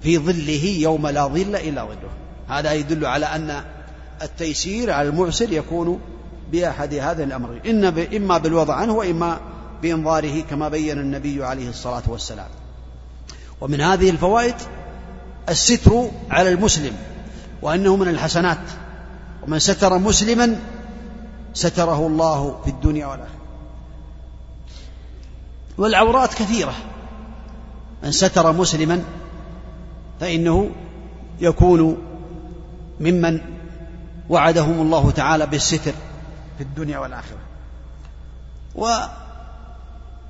في 0.00 0.18
ظله 0.18 0.64
يوم 0.64 1.06
لا 1.06 1.26
ظل 1.26 1.56
إلا 1.56 1.84
ظله. 1.84 2.27
هذا 2.48 2.72
يدل 2.72 3.06
على 3.06 3.26
أن 3.26 3.64
التيسير 4.22 4.90
على 4.90 5.08
المعسر 5.08 5.52
يكون 5.52 6.00
بأحد 6.52 6.94
هذه 6.94 7.22
الأمرين. 7.24 7.60
إن 7.66 7.84
إما 8.16 8.38
بالوضع 8.38 8.74
عنه 8.74 8.92
وإما 8.92 9.40
بإنظاره 9.82 10.40
كما 10.40 10.68
بين 10.68 10.98
النبي 10.98 11.44
عليه 11.44 11.68
الصلاة 11.68 12.02
والسلام. 12.06 12.48
ومن 13.60 13.80
هذه 13.80 14.10
الفوائد 14.10 14.54
الستر 15.48 16.10
على 16.30 16.48
المسلم 16.48 16.92
وأنه 17.62 17.96
من 17.96 18.08
الحسنات. 18.08 18.58
ومن 19.42 19.58
ستر 19.58 19.98
مسلما 19.98 20.56
ستره 21.54 22.06
الله 22.06 22.60
في 22.64 22.70
الدنيا 22.70 23.06
والآخرة. 23.06 23.38
والعورات 25.78 26.34
كثيرة. 26.34 26.74
من 28.02 28.12
ستر 28.12 28.52
مسلما 28.52 29.04
فإنه 30.20 30.70
يكون 31.40 32.07
ممن 33.00 33.40
وعدهم 34.28 34.80
الله 34.80 35.10
تعالى 35.10 35.46
بالستر 35.46 35.92
في 36.58 36.64
الدنيا 36.64 36.98
والآخرة. 36.98 37.38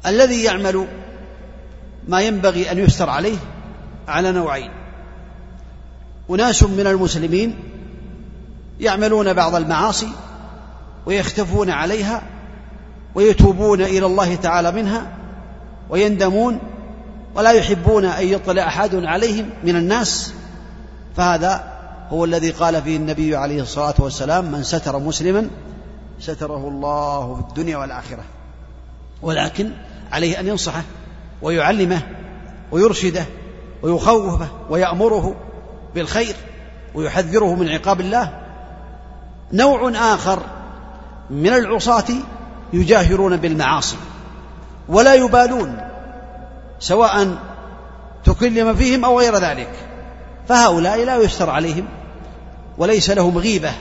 والذي 0.05 0.45
يعمل 0.45 0.87
ما 2.09 2.21
ينبغي 2.21 2.71
أن 2.73 2.79
يستر 2.79 3.11
عليه 3.11 3.39
على 4.09 4.33
نوعين. 4.33 4.71
أناس 6.31 6.62
من 6.62 6.87
المسلمين 6.87 7.59
يعملون 8.81 9.33
بعض 9.33 9.55
المعاصي 9.55 10.09
ويختفون 11.07 11.71
عليها 11.71 12.23
ويتوبون 13.14 13.81
إلى 13.81 14.07
الله 14.07 14.35
تعالى 14.35 14.73
منها 14.73 15.12
ويندمون 15.91 16.59
ولا 17.35 17.51
يحبون 17.51 18.05
أن 18.05 18.27
يطلع 18.27 18.66
أحد 18.66 18.95
عليهم 18.95 19.51
من 19.64 19.77
الناس 19.77 20.33
فهذا 21.16 21.78
هو 22.11 22.25
الذي 22.25 22.51
قال 22.51 22.83
فيه 22.83 22.97
النبي 22.97 23.37
عليه 23.37 23.63
الصلاة 23.63 23.95
والسلام 23.99 24.53
من 24.53 24.63
ستر 24.63 24.99
مسلما 24.99 25.51
ستره 26.21 26.69
الله 26.69 27.35
في 27.35 27.41
الدنيا 27.41 27.77
والآخرة. 27.77 28.25
ولكن 29.23 29.71
عليه 30.13 30.41
أن 30.41 30.49
ينصحه 30.49 30.83
ويعلمه 31.43 32.03
ويرشده 32.73 33.25
ويخوفه 33.83 34.49
ويأمره 34.71 35.35
بالخير 35.95 36.37
ويحذره 36.95 37.55
من 37.55 37.69
عقاب 37.69 38.01
الله. 38.01 38.33
نوع 39.53 39.93
آخر 40.15 40.43
من 41.31 41.53
العصاة 41.53 42.15
يجاهرون 42.73 43.37
بالمعاصي 43.37 43.97
ولا 44.89 45.15
يبالون 45.15 45.81
سواء 46.79 47.39
تكلم 48.25 48.75
فيهم 48.75 49.05
أو 49.05 49.19
غير 49.19 49.37
ذلك. 49.37 49.71
فهؤلاء 50.49 51.05
لا 51.05 51.17
يستر 51.17 51.51
عليهم 51.51 51.89
وليس 52.79 53.11
لهم 53.11 53.39
غيبة 53.39 53.72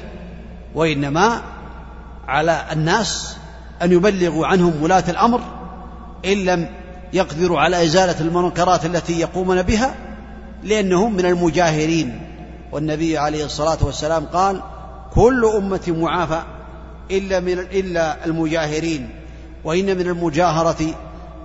وإنما 0.75 1.41
على 2.27 2.65
الناس 2.71 3.37
أن 3.81 3.91
يبلغوا 3.91 4.47
عنهم 4.47 4.83
ولاة 4.83 5.03
الأمر 5.09 5.41
إن 6.25 6.45
لم 6.45 6.69
يقدروا 7.13 7.59
على 7.59 7.83
إزالة 7.83 8.21
المنكرات 8.21 8.85
التي 8.85 9.19
يقومون 9.19 9.61
بها 9.61 9.95
لأنهم 10.63 11.13
من 11.13 11.25
المجاهرين. 11.25 12.21
والنبي 12.71 13.17
عليه 13.17 13.45
الصلاة 13.45 13.77
والسلام 13.81 14.25
قال 14.25 14.61
كل 15.13 15.45
أمة 15.57 15.81
معافى 15.87 16.41
إلا 17.11 17.39
من 17.39 17.59
إلا 17.59 18.25
المجاهرين 18.25 19.09
وإن 19.63 19.85
من 19.97 20.07
المجاهرة 20.07 20.85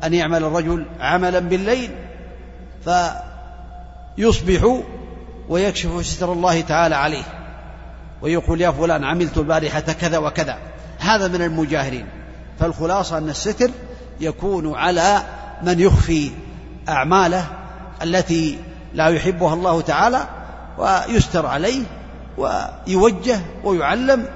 أن 0.05 0.15
يعمل 0.15 0.45
الرجل 0.45 0.87
عملا 1.01 1.39
بالليل 1.39 1.91
فيصبح 4.17 4.83
ويكشف 5.49 6.07
ستر 6.07 6.33
الله 6.33 6.61
تعالى 6.61 6.95
عليه. 6.95 7.42
ويقول 8.23 8.61
يا 8.61 8.71
فلان 8.71 9.05
عملت 9.05 9.39
البارحة 9.39 9.81
كذا 9.81 10.19
وكذا. 10.19 10.59
هذا 10.99 11.29
من 11.29 11.43
المجاهرين. 11.43 12.07
فالخلاصة 12.61 13.19
أن 13.19 13.29
الستر 13.29 13.71
يكون 14.21 14.75
على 14.75 15.23
من 15.63 15.81
يخفي 15.81 16.31
أعماله 16.89 17.47
التي 18.03 18.59
لا 18.95 19.09
يحبها 19.09 19.55
الله 19.55 19.81
تعالى 19.81 20.29
ويستر 20.79 21.47
عليه 21.47 21.83
ويوجه 22.39 23.41
ويعلم 23.65 24.29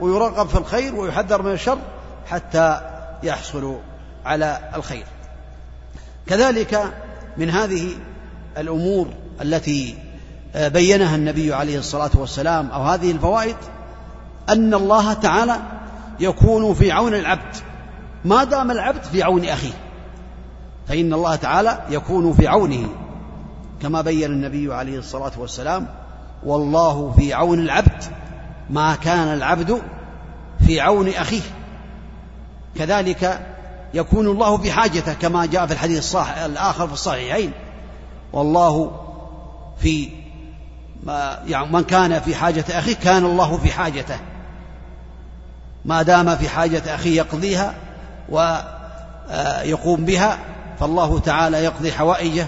ويرغب 0.00 0.48
في 0.48 0.58
الخير 0.58 0.94
ويحذر 0.94 1.42
من 1.42 1.52
الشر 1.52 1.78
حتى 2.26 2.80
يحصل 3.22 3.78
على 4.24 4.58
الخير. 4.74 5.04
كذلك 6.26 6.92
من 7.36 7.50
هذه 7.50 7.88
الأمور 8.58 9.08
التي 9.42 9.98
بينها 10.54 11.16
النبي 11.16 11.54
عليه 11.54 11.78
الصلاة 11.78 12.10
والسلام 12.14 12.70
أو 12.70 12.82
هذه 12.82 13.10
الفوائد 13.10 13.56
أن 14.48 14.74
الله 14.74 15.12
تعالى 15.12 15.56
يكون 16.20 16.74
في 16.74 16.92
عون 16.92 17.14
العبد. 17.14 17.56
ما 18.24 18.44
دام 18.44 18.70
العبد 18.70 19.02
في 19.02 19.22
عون 19.22 19.44
أخيه 19.44 19.72
فإن 20.88 21.12
الله 21.12 21.36
تعالى 21.36 21.80
يكون 21.90 22.32
في 22.32 22.48
عونه. 22.48 22.88
كما 23.82 24.00
بين 24.00 24.30
النبي 24.30 24.74
عليه 24.74 24.98
الصلاة 24.98 25.32
والسلام 25.38 25.86
والله 26.44 27.14
في 27.18 27.34
عون 27.34 27.58
العبد 27.58 28.04
ما 28.70 28.94
كان 28.94 29.34
العبد 29.34 29.82
في 30.66 30.80
عون 30.80 31.08
أخيه. 31.08 31.42
كذلك 32.74 33.46
يكون 33.94 34.26
الله 34.26 34.56
بحاجته 34.56 35.14
كما 35.14 35.46
جاء 35.46 35.66
في 35.66 35.72
الحديث 35.72 35.98
الصح 35.98 36.36
الآخر 36.36 36.86
في 36.86 36.92
الصحيحين. 36.92 37.52
والله 38.32 39.00
في 39.78 40.19
ما 41.02 41.38
يعني 41.46 41.72
من 41.72 41.84
كان 41.84 42.20
في 42.20 42.34
حاجة 42.34 42.64
أخيه 42.70 42.94
كان 42.94 43.24
الله 43.24 43.56
في 43.56 43.72
حاجته. 43.72 44.16
ما 45.84 46.02
دام 46.02 46.36
في 46.36 46.48
حاجة 46.48 46.94
أخيه 46.94 47.16
يقضيها 47.16 47.74
ويقوم 48.28 50.04
بها 50.04 50.38
فالله 50.80 51.18
تعالى 51.18 51.64
يقضي 51.64 51.92
حوائجه 51.92 52.46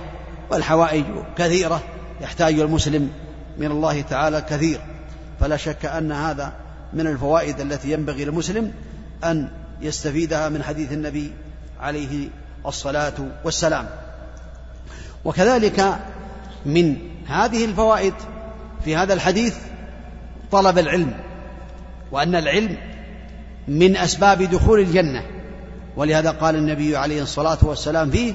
والحوائج 0.50 1.04
كثيرة 1.36 1.82
يحتاج 2.20 2.58
المسلم 2.58 3.10
من 3.58 3.70
الله 3.70 4.00
تعالى 4.00 4.40
كثير. 4.40 4.80
فلا 5.40 5.56
شك 5.56 5.86
أن 5.86 6.12
هذا 6.12 6.52
من 6.92 7.06
الفوائد 7.06 7.60
التي 7.60 7.92
ينبغي 7.92 8.24
للمسلم 8.24 8.72
أن 9.24 9.48
يستفيدها 9.80 10.48
من 10.48 10.62
حديث 10.62 10.92
النبي 10.92 11.32
عليه 11.80 12.28
الصلاة 12.66 13.14
والسلام. 13.44 13.86
وكذلك 15.24 15.98
من 16.66 16.96
هذه 17.28 17.64
الفوائد 17.64 18.14
في 18.84 18.96
هذا 18.96 19.14
الحديث 19.14 19.56
طلب 20.50 20.78
العلم 20.78 21.14
وأن 22.12 22.34
العلم 22.34 22.76
من 23.68 23.96
أسباب 23.96 24.42
دخول 24.42 24.80
الجنة. 24.80 25.22
ولهذا 25.96 26.30
قال 26.30 26.56
النبي 26.56 26.96
عليه 26.96 27.22
الصلاة 27.22 27.58
والسلام 27.62 28.10
فيه 28.10 28.34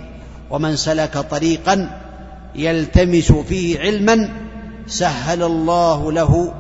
ومن 0.50 0.76
سلك 0.76 1.18
طريقا 1.18 2.02
يلتمس 2.56 3.32
فيه 3.32 3.80
علما 3.80 4.30
سهل 4.88 5.44
الله 5.44 6.12
له 6.12 6.54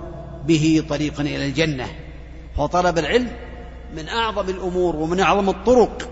به 0.47 0.83
طريقا 0.89 1.23
إلى 1.23 1.45
الجنة. 1.45 1.85
فطلب 2.57 2.97
العلم 2.97 3.27
من 3.95 4.07
أعظم 4.07 4.49
الأمور 4.49 4.95
ومن 4.95 5.19
أعظم 5.19 5.49
الطرق 5.49 6.09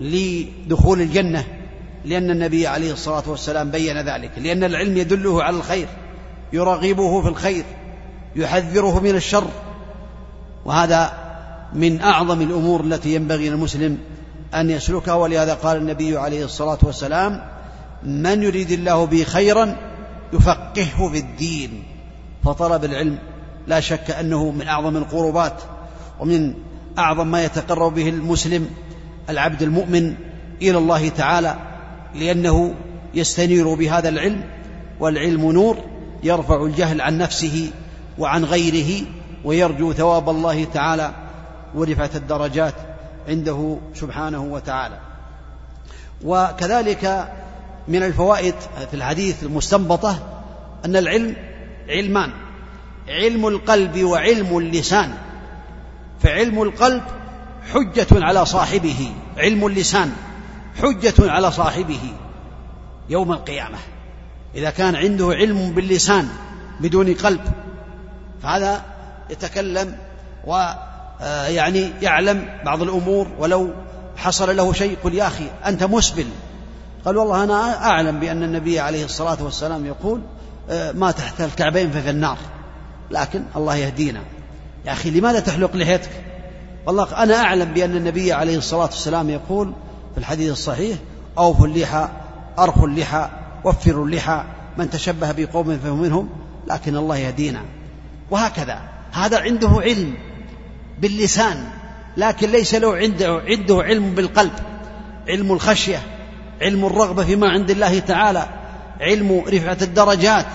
لدخول 0.00 1.00
الجنة 1.00 1.44
لأن 2.04 2.30
النبي 2.30 2.66
عليه 2.66 2.92
الصلاة 2.92 3.22
والسلام 3.26 3.70
بين 3.70 3.96
ذلك 3.96 4.30
لأن 4.36 4.64
العلم 4.64 4.96
يدله 4.96 5.42
على 5.42 5.56
الخير. 5.56 5.86
يرغبه 6.54 7.22
في 7.22 7.28
الخير 7.28 7.64
يحذره 8.36 9.00
من 9.00 9.16
الشر. 9.16 9.46
وهذا 10.64 11.12
من 11.72 12.00
أعظم 12.00 12.40
الأمور 12.40 12.80
التي 12.80 13.14
ينبغي 13.14 13.48
للمسلم 13.48 13.98
أن 14.54 14.70
يسلكها. 14.70 15.14
ولهذا 15.14 15.54
قال 15.54 15.76
النبي 15.76 16.16
عليه 16.16 16.44
الصلاة 16.44 16.78
والسلام 16.82 17.40
من 18.02 18.42
يريد 18.42 18.70
الله 18.70 19.06
به 19.06 19.24
خيرا 19.24 19.76
يفقهه 20.32 21.08
في 21.08 21.18
الدين. 21.18 21.82
فطلب 22.44 22.84
العلم 22.84 23.18
لا 23.66 23.80
شك 23.80 24.10
أنه 24.10 24.50
من 24.50 24.66
أعظم 24.68 24.96
القربات 24.96 25.62
ومن 26.20 26.54
أعظم 26.98 27.26
ما 27.26 27.44
يتقرب 27.44 27.94
به 27.94 28.08
المسلم 28.08 28.70
العبد 29.30 29.62
المؤمن 29.62 30.14
إلى 30.62 30.78
الله 30.78 31.08
تعالى 31.08 31.56
لأنه 32.14 32.74
يستنير 33.14 33.74
بهذا 33.74 34.08
العلم 34.08 34.44
والعلم 35.00 35.52
نور 35.52 35.78
يرفع 36.24 36.64
الجهل 36.64 37.00
عن 37.00 37.18
نفسه 37.18 37.70
وعن 38.18 38.44
غيره 38.44 39.06
ويرجو 39.44 39.92
ثواب 39.92 40.28
الله 40.28 40.64
تعالى 40.64 41.14
ورفعة 41.74 42.10
الدرجات 42.14 42.74
عنده 43.28 43.78
سبحانه 43.94 44.42
وتعالى. 44.42 44.98
وكذلك 46.24 47.32
من 47.88 48.02
الفوائد 48.02 48.54
في 48.90 48.94
الحديث 48.94 49.42
المستنبطة 49.42 50.42
أن 50.84 50.96
العلم 50.96 51.36
علمان 51.88 52.30
علم 53.08 53.46
القلب 53.46 54.04
وعلم 54.04 54.58
اللسان. 54.58 55.14
فعلم 56.20 56.62
القلب 56.62 57.02
حجة 57.72 58.06
على 58.12 58.46
صاحبه 58.46 59.12
علم 59.36 59.66
اللسان 59.66 60.12
حجة 60.82 61.14
على 61.30 61.50
صاحبه 61.50 62.00
يوم 63.08 63.32
القيامة. 63.32 63.78
إذا 64.56 64.70
كان 64.70 64.96
عنده 64.96 65.26
علم 65.26 65.70
باللسان 65.70 66.28
بدون 66.80 67.14
قلب 67.14 67.40
فهذا 68.42 68.82
يتكلم 69.30 69.96
ويعني 70.46 71.90
يعلم 72.02 72.48
بعض 72.64 72.82
الأمور 72.82 73.28
ولو 73.38 73.70
حصل 74.16 74.56
له 74.56 74.72
شيء 74.72 74.96
قل 75.04 75.14
يا 75.14 75.26
أخي 75.26 75.44
أنت 75.66 75.84
مسبل. 75.84 76.26
قال 77.04 77.16
والله 77.16 77.44
أنا 77.44 77.84
أعلم 77.84 78.20
بأن 78.20 78.42
النبي 78.42 78.80
عليه 78.80 79.04
الصلاة 79.04 79.42
والسلام 79.42 79.86
يقول 79.86 80.20
آه، 80.70 80.92
ما 80.92 81.10
تحت 81.10 81.40
الكعبين 81.40 81.90
ففي 81.90 82.10
النار 82.10 82.38
لكن 83.10 83.42
الله 83.56 83.76
يهدينا. 83.76 84.20
يا 84.86 84.92
أخي 84.92 85.10
لماذا 85.10 85.40
تحلق 85.40 85.76
لحيتك؟ 85.76 86.10
والله 86.86 87.22
أنا 87.22 87.36
أعلم 87.36 87.72
بأن 87.72 87.96
النبي 87.96 88.32
عليه 88.32 88.58
الصلاة 88.58 88.84
والسلام 88.84 89.30
يقول 89.30 89.72
في 90.14 90.18
الحديث 90.20 90.52
الصحيح 90.52 90.98
أوفوا 91.38 91.66
اللحى 91.66 92.08
أرخوا 92.58 92.86
اللحى 92.88 93.28
وفروا 93.64 94.06
اللحى 94.06 94.44
من 94.78 94.90
تشبه 94.90 95.32
بقوم 95.32 95.78
فهو 95.78 95.96
منهم 95.96 96.28
لكن 96.66 96.96
الله 96.96 97.16
يهدينا. 97.16 97.60
وهكذا. 98.30 98.80
هذا 99.12 99.40
عنده 99.40 99.68
علم 99.68 100.14
باللسان 100.98 101.64
لكن 102.16 102.50
ليس 102.50 102.74
له 102.74 102.96
عنده 102.96 103.42
عنده 103.46 103.82
علم 103.82 104.14
بالقلب. 104.14 104.52
علم 105.28 105.52
الخشية 105.52 106.02
علم 106.62 106.84
الرغبة 106.84 107.24
فيما 107.24 107.48
عند 107.48 107.70
الله 107.70 107.98
تعالى. 107.98 108.46
علم 109.00 109.44
رفعة 109.48 109.78
الدرجات 109.82 110.46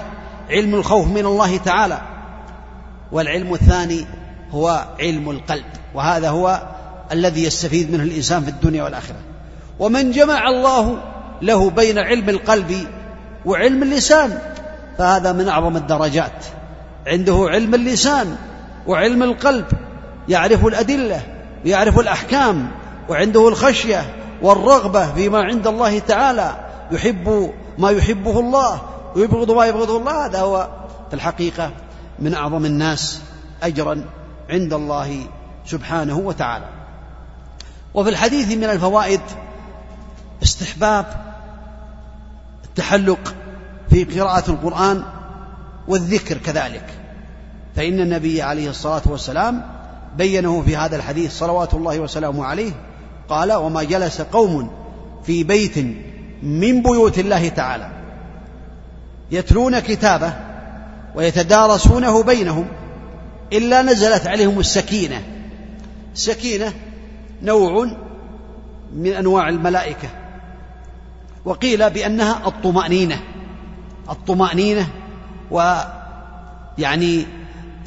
علم 0.50 0.76
الخوف 0.76 1.08
من 1.08 1.26
الله 1.26 1.58
تعالى. 1.58 2.02
والعلم 3.12 3.54
الثاني 3.54 4.06
هو 4.52 4.88
علم 5.00 5.30
القلب 5.30 5.66
وهذا 5.94 6.30
هو 6.30 6.68
الذي 7.12 7.44
يستفيد 7.44 7.92
منه 7.92 8.04
الإنسان 8.04 8.44
في 8.44 8.50
الدنيا 8.50 8.84
والآخرة. 8.84 9.20
ومن 9.80 10.12
جمع 10.12 10.50
الله 10.50 11.00
له 11.42 11.70
بين 11.70 11.98
علم 11.98 12.30
القلب 12.30 12.88
وعلم 13.46 13.84
اللسان 13.84 14.40
فهذا 14.98 15.32
من 15.32 15.48
أعظم 15.48 15.78
الدرجات. 15.78 16.46
عنده 17.08 17.48
علم 17.50 17.76
اللسان 17.76 18.36
وعلم 18.88 19.24
القلب 19.24 19.66
يعرف 20.30 20.66
الأدلة 20.66 21.22
ويعرف 21.66 22.00
الأحكام 22.00 22.72
وعنده 23.10 23.48
الخشية 23.48 24.16
والرغبة 24.42 25.14
فيما 25.14 25.44
عند 25.44 25.68
الله 25.68 26.00
تعالى. 26.00 26.56
يحب 26.92 27.54
ما 27.78 27.90
يحبه 27.90 28.40
الله 28.40 28.82
ويبغض 29.16 29.52
ما 29.52 29.66
يبغضه 29.66 29.98
الله. 29.98 30.26
هذا 30.26 30.40
هو 30.40 30.68
في 31.10 31.14
الحقيقة 31.16 31.72
من 32.20 32.34
أعظم 32.34 32.66
الناس 32.66 33.22
اجرا 33.64 34.04
عند 34.50 34.74
الله 34.74 35.20
سبحانه 35.66 36.18
وتعالى. 36.18 36.66
وفي 37.94 38.10
الحديث 38.10 38.52
من 38.58 38.64
الفوائد 38.64 39.22
استحباب 40.44 41.29
التحلق 42.70 43.36
في 43.90 44.04
قراءة 44.04 44.52
القرآن 44.52 45.04
والذكر 45.88 46.38
كذلك. 46.38 46.86
فإن 47.76 48.00
النبي 48.00 48.42
عليه 48.42 48.70
الصلاة 48.70 49.02
والسلام 49.06 49.62
بينه 50.18 50.62
في 50.62 50.78
هذا 50.78 50.96
الحديث 50.96 51.38
صلوات 51.38 51.74
الله 51.74 52.00
وسلامه 52.00 52.46
عليه 52.46 52.72
قال 53.30 53.54
وما 53.54 53.84
جلس 53.84 54.22
قوم 54.22 54.72
في 55.24 55.44
بيت 55.44 55.78
من 56.44 56.82
بيوت 56.84 57.20
الله 57.20 57.50
تعالى 57.50 57.92
يتلون 59.32 59.80
كتابه 59.80 60.34
ويتدارسونه 61.16 62.24
بينهم 62.24 62.68
إلا 63.54 63.82
نزلت 63.82 64.28
عليهم 64.28 64.60
السكينة. 64.60 65.22
السكينة 66.14 66.74
نوع 67.44 67.92
من 68.94 69.14
أنواع 69.14 69.50
الملائكة. 69.50 70.10
وقيل 71.50 71.90
بأنها 71.90 72.48
الطمأنينة. 72.48 73.22
الطمأنينة 74.10 74.88
ويعني 75.52 77.26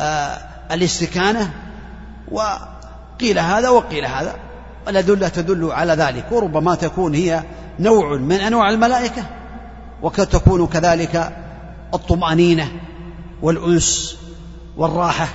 آه 0.01 0.39
الاستكانة 0.73 1.51
وقيل 2.31 3.39
هذا 3.39 3.69
وقيل 3.69 4.07
هذا. 4.07 4.37
والأدلة 4.87 5.29
تدل 5.29 5.73
على 5.73 5.93
ذلك. 5.93 6.33
وربما 6.33 6.75
تكون 6.75 7.15
هي 7.15 7.43
نوع 7.79 8.17
من 8.17 8.37
أنواع 8.37 8.71
الملائكة 8.71 9.23
وقد 10.03 10.27
تكون 10.27 10.67
كذلك 10.67 11.33
الطمأنينة 11.95 12.73
والأنس 13.43 14.17
والراحة 14.77 15.29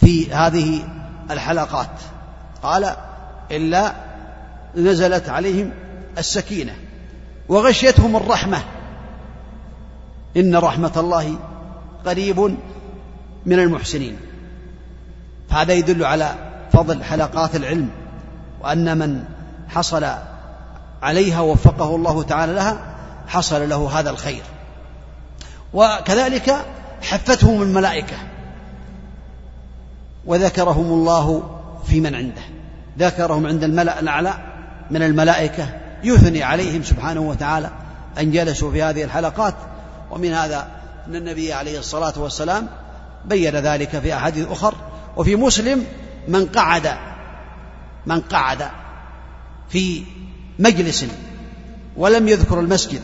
في 0.00 0.32
هذه 0.32 0.84
الحلقات. 1.30 1.90
قال 2.62 2.96
إلا 3.50 3.92
نزلت 4.76 5.28
عليهم 5.28 5.70
السكينة. 6.18 6.72
وغشيتهم 7.52 8.16
الرحمة. 8.16 8.58
إن 10.36 10.56
رحمة 10.56 10.92
الله 10.96 11.36
قريب 12.06 12.40
من 13.46 13.58
المحسنين. 13.58 14.16
هذا 15.50 15.72
يدل 15.72 16.04
على 16.04 16.34
فضل 16.72 17.04
حلقات 17.04 17.56
العلم 17.56 17.88
وأن 18.62 18.98
من 18.98 19.24
حصل 19.68 20.06
عليها 21.02 21.40
وفقه 21.40 21.96
الله 21.96 22.22
تعالى 22.22 22.52
لها 22.52 22.78
حصل 23.28 23.68
له 23.68 24.00
هذا 24.00 24.10
الخير. 24.10 24.42
وكذلك 25.74 26.56
حفتهم 27.02 27.62
الملائكة. 27.62 28.16
وذكرهم 30.26 30.86
الله 30.86 31.42
في 31.86 32.00
من 32.00 32.14
عنده. 32.14 32.42
ذكرهم 32.98 33.46
عند 33.46 33.64
الملأ 33.64 34.00
الأعلى 34.00 34.34
من 34.90 35.02
الملائكة 35.02 35.81
يثني 36.04 36.42
عليهم 36.42 36.82
سبحانه 36.82 37.20
وتعالى 37.20 37.70
أن 38.20 38.30
جلسوا 38.30 38.72
في 38.72 38.82
هذه 38.82 39.04
الحلقات. 39.04 39.54
ومن 40.10 40.32
هذا 40.32 40.68
أن 41.06 41.16
النبي 41.16 41.52
عليه 41.52 41.78
الصلاة 41.78 42.12
والسلام 42.16 42.68
بين 43.24 43.56
ذلك 43.56 43.98
في 43.98 44.14
أحاديث 44.14 44.48
أخر. 44.50 44.74
وفي 45.16 45.36
مسلم 45.36 45.84
من 46.28 46.46
قعد 46.46 46.92
من 48.06 48.20
قعد 48.20 48.68
في 49.68 50.02
مجلس 50.58 51.06
ولم 51.96 52.28
يذكر 52.28 52.60
المسجد 52.60 53.02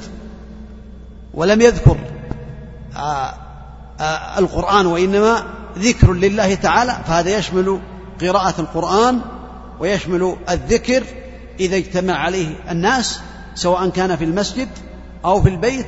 ولم 1.34 1.60
يذكر 1.60 1.96
آآ 2.96 3.34
آآ 4.00 4.38
القرآن 4.38 4.86
وإنما 4.86 5.42
ذكر 5.78 6.12
لله 6.12 6.54
تعالى. 6.54 6.98
فهذا 7.06 7.38
يشمل 7.38 7.80
قراءة 8.20 8.60
القرآن 8.60 9.20
ويشمل 9.80 10.36
الذكر 10.50 11.04
إذا 11.60 11.76
اجتمع 11.76 12.14
عليه 12.14 12.56
الناس 12.70 13.20
سواء 13.54 13.88
كان 13.88 14.16
في 14.16 14.24
المسجد 14.24 14.68
أو 15.24 15.42
في 15.42 15.48
البيت 15.48 15.86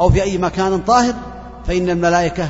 أو 0.00 0.10
في 0.10 0.22
أي 0.22 0.38
مكان 0.38 0.78
طاهر 0.78 1.14
فإن 1.66 1.90
الملائكة 1.90 2.48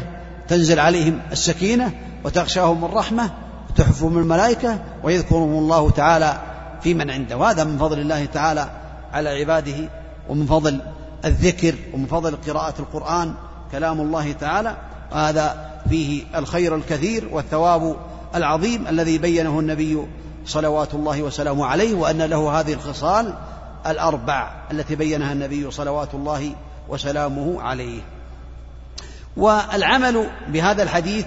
تنزل 0.49 0.81
عليهم 0.81 1.21
السكينة 1.33 1.93
وتغشاهم 2.25 2.85
الرحمة 2.85 3.31
وتحفهم 3.71 4.19
الملائكة 4.19 4.79
ويذكرهم 5.05 5.59
الله 5.59 5.91
تعالى 5.91 6.41
في 6.83 6.95
من 6.95 7.11
عنده. 7.11 7.37
وهذا 7.37 7.65
من 7.65 7.79
فضل 7.79 7.99
الله 7.99 8.25
تعالى 8.25 8.71
على 9.13 9.29
عباده 9.29 9.89
ومن 10.29 10.47
فضل 10.47 10.81
الذكر 11.25 11.75
ومن 11.95 12.07
فضل 12.07 12.37
قراءة 12.37 12.75
القرآن 12.79 13.35
كلام 13.73 14.01
الله 14.01 14.33
تعالى. 14.33 14.77
وهذا 15.13 15.71
فيه 15.89 16.23
الخير 16.37 16.77
الكثير 16.77 17.29
والثواب 17.33 17.97
العظيم 18.35 18.89
الذي 18.89 19.19
بينه 19.19 19.61
النبي 19.61 20.07
صلوات 20.51 20.95
الله 20.95 21.23
وسلامه 21.23 21.67
عليه 21.67 21.95
وأن 21.95 22.23
له 22.23 22.61
هذه 22.61 22.73
الخصال 22.73 23.35
الأربع 23.87 24.53
التي 24.71 24.95
بينها 24.95 25.33
النبي 25.33 25.71
صلوات 25.71 26.15
الله 26.15 26.53
وسلامه 26.89 27.63
عليه. 27.63 28.01
والعمل 29.37 30.31
بهذا 30.49 30.83
الحديث 30.83 31.27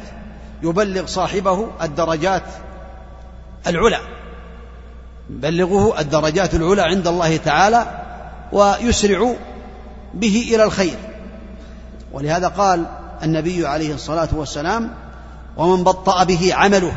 يبلغ 0.64 1.06
صاحبه 1.06 1.68
الدرجات 1.82 2.44
العلى 3.68 4.00
يبلغه 5.30 6.00
الدرجات 6.00 6.56
العلى 6.56 6.82
عند 6.82 7.08
الله 7.08 7.38
تعالى 7.38 7.86
ويسرع 8.52 9.36
به 10.14 10.54
إلى 10.56 10.64
الخير. 10.64 10.98
ولهذا 12.12 12.48
قال 12.48 12.86
النبي 13.24 13.68
عليه 13.68 13.94
الصلاة 13.94 14.30
والسلام 14.32 14.94
ومن 15.58 15.84
بطأ 15.84 16.24
به 16.24 16.54
عمله 16.54 16.94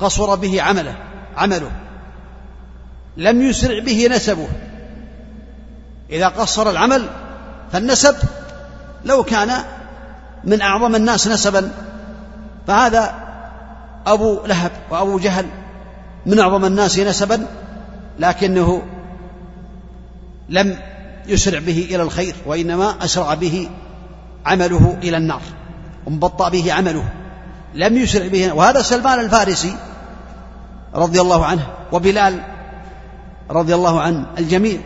قصر 0.00 0.34
به 0.34 0.62
عمله 0.62 0.94
عمله. 1.36 1.70
لم 3.16 3.42
يسرع 3.42 3.80
به 3.80 4.08
نسبه. 4.10 4.48
إذا 6.10 6.28
قصر 6.28 6.70
العمل 6.70 7.08
فالنسب 7.72 8.16
لو 9.04 9.22
كان 9.22 9.50
من 10.44 10.62
أعظم 10.62 10.94
الناس 10.94 11.28
نسبا 11.28 11.72
فهذا 12.66 13.14
أبو 14.06 14.46
لهب 14.46 14.70
وأبو 14.90 15.18
جهل 15.18 15.46
من 16.26 16.38
أعظم 16.38 16.64
الناس 16.64 16.98
نسبا 16.98 17.46
لكنه 18.18 18.82
لم 20.48 20.78
يسرع 21.26 21.58
به 21.58 21.86
إلى 21.90 22.02
الخير 22.02 22.34
وإنما 22.46 23.04
أسرع 23.04 23.34
به 23.34 23.68
عمله 24.46 24.98
إلى 25.02 25.16
النار 25.16 25.42
وانبطأ 26.06 26.48
به 26.48 26.72
عمله. 26.72 27.04
لم 27.74 27.96
يسرع 27.96 28.28
به 28.28 28.52
وهذا 28.52 28.82
سلمان 28.82 29.20
الفارسي 29.20 29.76
رضي 30.94 31.20
الله 31.20 31.46
عنه 31.46 31.66
وبلال 31.92 32.40
رضي 33.50 33.74
الله 33.74 34.00
عنه 34.00 34.26
الجميع 34.38 34.80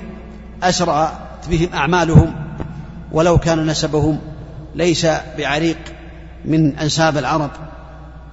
أسرعت 0.63 1.13
بهم 1.51 1.69
أعمالهم 1.75 2.35
ولو 3.13 3.39
كان 3.39 3.67
نسبهم 3.67 4.19
ليس 4.75 5.07
بعريق 5.39 5.79
من 6.45 6.79
أنساب 6.79 7.19
العرب 7.19 7.51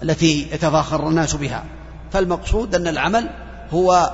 التي 0.03 0.47
يتفاخر 0.53 1.07
الناس 1.07 1.35
بها. 1.35 1.63
فالمقصود 2.11 2.75
أن 2.75 2.87
العمل 2.87 3.29
هو 3.71 4.13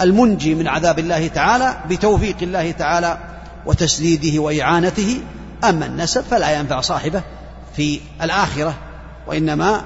المنجي 0.00 0.54
من 0.54 0.68
عذاب 0.68 0.98
الله 0.98 1.28
تعالى 1.28 1.76
بتوفيق 1.90 2.36
الله 2.42 2.70
تعالى 2.70 3.18
وتسديده 3.66 4.42
وإعانته. 4.42 5.20
أما 5.64 5.86
النسب 5.86 6.20
فلا 6.20 6.58
ينفع 6.58 6.80
صاحبه 6.80 7.22
في 7.76 8.00
الآخرة 8.22 8.74
وإنما 9.26 9.82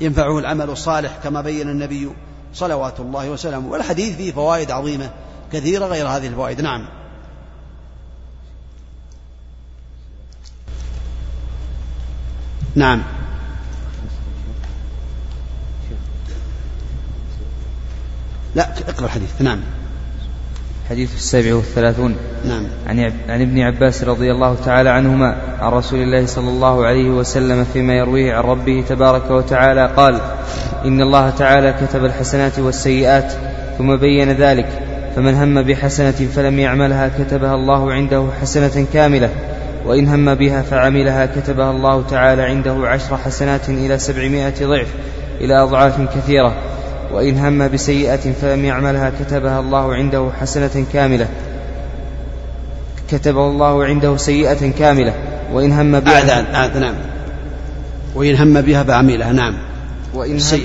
ينفعه 0.00 0.38
العمل 0.38 0.70
الصالح 0.70 1.10
كما 1.24 1.40
بين 1.40 1.68
النبي 1.68 2.10
صلوات 2.56 3.00
الله 3.00 3.30
وسلامه. 3.30 3.68
والحديث 3.68 4.16
فيه 4.16 4.32
فوائد 4.32 4.70
عظيمة 4.70 5.10
كثيرة 5.52 5.86
غير 5.86 6.08
هذه 6.08 6.26
الفوائد. 6.26 6.60
نعم. 6.60 6.88
نعم. 12.74 13.02
لا 18.54 18.78
اقرأ 18.88 19.04
الحديث. 19.04 19.42
نعم. 19.42 19.60
حديث 20.90 21.14
السابع 21.14 21.54
والثلاثون. 21.54 22.16
نعم. 22.44 22.62
عن, 22.86 23.12
عن 23.28 23.42
ابن 23.42 23.60
عباس 23.60 24.04
رضي 24.04 24.30
الله 24.32 24.56
تعالى 24.64 24.90
عنهما 24.90 25.36
عن 25.60 25.72
رسول 25.72 25.98
الله 25.98 26.26
صلى 26.26 26.48
الله 26.48 26.86
عليه 26.86 27.10
وسلم 27.10 27.64
فيما 27.64 27.94
يرويه 27.94 28.34
عن 28.34 28.42
ربه 28.42 28.84
تبارك 28.88 29.30
وتعالى 29.30 29.90
قال 29.96 30.20
إن 30.84 31.00
الله 31.00 31.30
تعالى 31.30 31.74
كتب 31.80 32.04
الحسنات 32.04 32.58
والسيئات 32.58 33.32
ثم 33.78 33.96
بين 33.96 34.32
ذلك 34.32 34.68
فمن 35.16 35.34
هم 35.34 35.62
بحسنة 35.62 36.10
فلم 36.10 36.58
يعملها 36.58 37.10
كتبها 37.18 37.54
الله 37.54 37.92
عنده 37.92 38.26
حسنة 38.40 38.86
كاملة 38.92 39.30
وإن 39.86 40.08
هم 40.08 40.34
بها 40.34 40.62
فعملها 40.62 41.26
كتبها 41.26 41.70
الله 41.70 42.02
تعالى 42.10 42.42
عنده 42.42 42.88
عشر 42.88 43.16
حسنات 43.16 43.68
إلى 43.68 43.98
سبعمائة 43.98 44.66
ضعف 44.66 44.88
إلى 45.40 45.62
أضعاف 45.62 46.00
كثيرة. 46.16 46.54
وإن 47.12 47.38
هم 47.38 47.68
بسيئة 47.68 48.32
فلم 48.32 48.64
يعملها 48.64 49.12
كتبها 49.20 49.60
الله 49.60 49.94
عنده 49.94 50.30
حسنة 50.40 50.84
كاملة. 50.92 51.28
كتب 53.10 53.38
الله 53.38 53.84
عنده 53.84 54.16
سيئة 54.16 54.70
كاملة. 54.78 55.14
وإن 55.52 55.72
هم 55.72 56.00
بها 56.00 56.34
أعد 56.34 56.54
أعد 56.54 56.76
نعم. 56.76 56.94
وإن 58.14 58.36
هم 58.36 58.60
بها 58.60 58.82
فعملها 58.82 59.32
نعم. 59.32 59.54
وإن 60.14 60.40
هم 60.40 60.60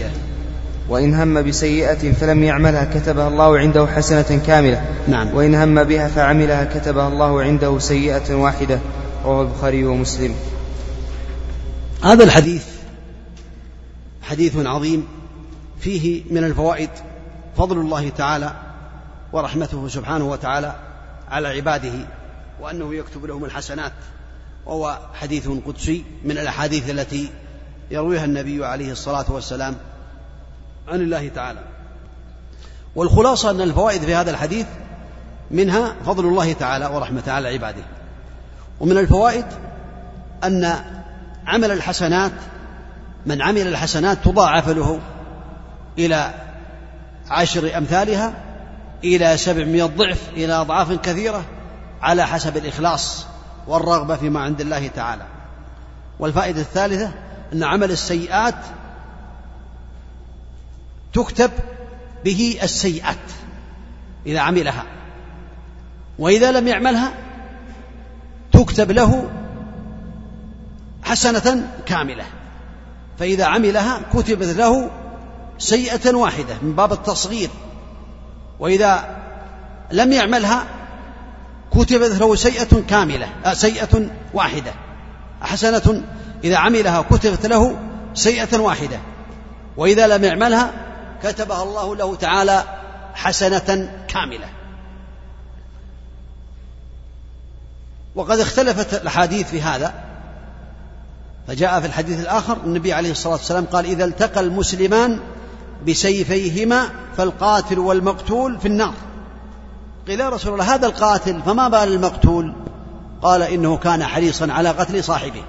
وإن 0.89 1.15
هم 1.15 1.41
بسيئة 1.41 2.11
فلم 2.11 2.43
يعملها 2.43 2.87
كتبها 2.93 3.27
الله 3.27 3.57
عنده 3.57 3.87
حسنة 3.87 4.41
كاملة. 4.47 4.81
نعم. 5.07 5.35
وإن 5.35 5.55
هم 5.55 5.83
بها 5.83 6.07
فعملها 6.07 6.63
كتبها 6.63 7.07
الله 7.07 7.41
عنده 7.41 7.79
سيئة 7.79 8.35
واحدة. 8.35 8.79
رواه 9.25 9.41
البخاري 9.41 9.83
ومسلم. 9.83 10.35
هذا 12.03 12.23
الحديث 12.23 12.63
حديث 14.21 14.57
عظيم. 14.57 15.20
فيه 15.81 16.23
من 16.31 16.43
الفوائد 16.43 16.89
فضل 17.57 17.77
الله 17.77 18.09
تعالى 18.09 18.53
ورحمته 19.33 19.87
سبحانه 19.87 20.25
وتعالى 20.25 20.75
على 21.29 21.47
عباده 21.47 21.93
وأنه 22.61 22.95
يكتب 22.95 23.25
لهم 23.25 23.45
الحسنات 23.45 23.91
وهو 24.65 24.99
حديث 25.13 25.47
قدسي 25.65 26.05
من 26.23 26.37
الأحاديث 26.37 26.89
التي 26.89 27.29
يرويها 27.91 28.25
النبي 28.25 28.65
عليه 28.65 28.91
الصلاة 28.91 29.25
والسلام 29.31 29.75
عن 30.87 31.01
الله 31.01 31.27
تعالى. 31.27 31.59
والخلاصة 32.95 33.51
أن 33.51 33.61
الفوائد 33.61 34.01
في 34.01 34.15
هذا 34.15 34.31
الحديث 34.31 34.65
منها 35.51 35.95
فضل 36.05 36.25
الله 36.25 36.53
تعالى 36.53 36.85
ورحمته 36.85 37.31
على 37.31 37.47
عباده. 37.47 37.83
ومن 38.79 38.97
الفوائد 38.97 39.45
أن 40.43 40.75
عمل 41.47 41.71
الحسنات 41.71 42.31
من 43.25 43.41
عمل 43.41 43.67
الحسنات 43.67 44.17
تضاعف 44.23 44.69
له. 44.69 44.99
إلى 45.97 46.33
عشر 47.29 47.77
أمثالها 47.77 48.33
إلى 49.03 49.37
سبعمائة 49.37 49.85
ضعف 49.85 50.29
إلى 50.33 50.53
أضعاف 50.53 50.91
كثيرة 50.91 51.45
على 52.01 52.27
حسب 52.27 52.57
الإخلاص 52.57 53.25
والرغبة 53.67 54.15
فيما 54.15 54.39
عند 54.39 54.61
الله 54.61 54.87
تعالى. 54.87 55.25
والفائدة 56.19 56.61
الثالثة 56.61 57.11
أن 57.53 57.63
عمل 57.63 57.91
السيئات 57.91 58.55
تكتب 61.13 61.51
به 62.25 62.59
السيئات 62.63 63.17
إذا 64.25 64.39
عملها. 64.39 64.83
وإذا 66.19 66.51
لم 66.51 66.67
يعملها 66.67 67.13
تكتب 68.51 68.91
له 68.91 69.29
حسنة 71.03 71.67
كاملة. 71.85 72.25
فإذا 73.19 73.45
عملها 73.45 74.01
كتبت 74.13 74.47
له 74.47 74.89
سيئة 75.61 76.15
واحدة 76.15 76.55
من 76.61 76.75
باب 76.75 76.93
التصغير. 76.93 77.49
وإذا 78.59 79.17
لم 79.91 80.11
يعملها 80.11 80.65
كتبت 81.71 82.11
له 82.11 82.35
سيئة 82.35 82.81
كاملة 82.89 83.27
آه 83.45 83.53
سيئة 83.53 84.09
واحدة. 84.33 84.73
حسنة 85.41 86.03
إذا 86.43 86.57
عملها 86.57 87.01
كتبت 87.01 87.45
له 87.45 87.79
سيئة 88.13 88.59
واحدة. 88.59 88.99
وإذا 89.77 90.07
لم 90.07 90.23
يعملها 90.23 90.71
كتبها 91.23 91.63
الله 91.63 91.95
له 91.95 92.15
تعالى 92.15 92.63
حسنة 93.13 93.91
كاملة. 94.07 94.47
وقد 98.15 98.39
اختلفت 98.39 98.93
الأحاديث 98.93 99.49
في 99.49 99.61
هذا. 99.61 99.93
فجاء 101.47 101.79
في 101.79 101.87
الحديث 101.87 102.19
الآخر 102.19 102.57
النبي 102.65 102.93
عليه 102.93 103.11
الصلاة 103.11 103.33
والسلام 103.33 103.65
قال 103.65 103.85
إذا 103.85 104.05
التقى 104.05 104.39
المسلمان 104.39 105.19
بسيفيهما 105.87 106.89
فالقاتل 107.17 107.79
والمقتول 107.79 108.59
في 108.59 108.67
النار. 108.67 108.93
قيل 110.07 110.19
يا 110.19 110.29
رسول 110.29 110.53
الله 110.53 110.75
هذا 110.75 110.87
القاتل 110.87 111.41
فما 111.45 111.67
بال 111.67 111.93
المقتول؟ 111.93 112.53
قال 113.21 113.41
إنه 113.41 113.77
كان 113.77 114.03
حريصا 114.03 114.51
على 114.51 114.69
قتل 114.69 115.03
صاحبه. 115.03 115.43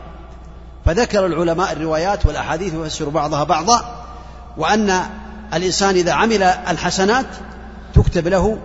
فذكر 0.85 1.27
العلماء 1.27 1.73
الروايات 1.73 2.27
والأحاديث 2.27 2.75
ويفسر 2.75 3.09
بعضها 3.09 3.45
بعضا 3.45 4.05
وأن 4.57 5.01
الإنسان 5.55 5.95
إذا 5.95 6.13
عمل 6.13 6.43
الحسنات 6.43 7.27
تكتب 7.95 8.29
له 8.29 8.59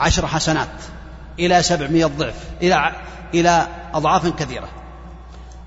عشر 0.00 0.26
حسنات 0.26 0.68
إلى 1.38 1.62
سبعمائة 1.62 2.06
ضعف 2.06 2.34
إلى 2.62 2.92
إلى 3.34 3.66
أضعاف 3.94 4.28
كثيرة. 4.28 4.68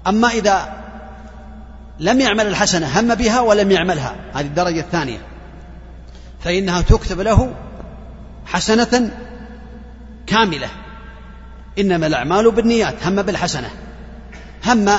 أما 0.08 0.28
إذا 0.28 0.74
لم 2.00 2.20
يعمل 2.20 2.48
الحسنة 2.48 3.00
هم 3.00 3.16
بها 3.16 3.40
ولم 3.40 3.72
يعملها. 3.72 4.16
هذه 4.34 4.46
الدرجة 4.46 4.80
الثانية. 4.80 5.29
فإنها 6.40 6.82
تكتب 6.82 7.20
له 7.20 7.54
حسنة 8.46 9.12
كاملة. 10.28 10.68
إنما 11.80 12.08
الأعمال 12.08 12.52
بالنيات 12.52 13.08
هم 13.08 13.22
بالحسنة. 13.22 13.70
هم 14.66 14.90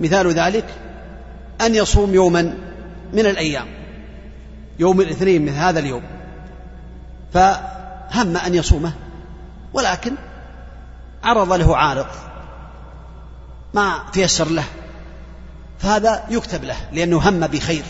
مثال 0.00 0.32
ذلك 0.32 0.64
أن 1.60 1.74
يصوم 1.74 2.14
يوما 2.14 2.42
من 3.12 3.26
الأيام 3.26 3.66
يوم 4.78 5.00
الاثنين 5.00 5.42
من 5.42 5.52
هذا 5.52 5.78
اليوم. 5.78 6.02
فهم 7.32 8.36
أن 8.36 8.54
يصومه 8.54 8.92
ولكن 9.72 10.14
عرض 11.24 11.52
له 11.52 11.76
عارض 11.76 12.06
ما 13.74 13.98
تيسر 14.12 14.48
له. 14.48 14.64
فهذا 15.78 16.24
يكتب 16.30 16.64
له 16.64 16.76
لأنه 16.92 17.28
هم 17.28 17.46
بخير 17.46 17.84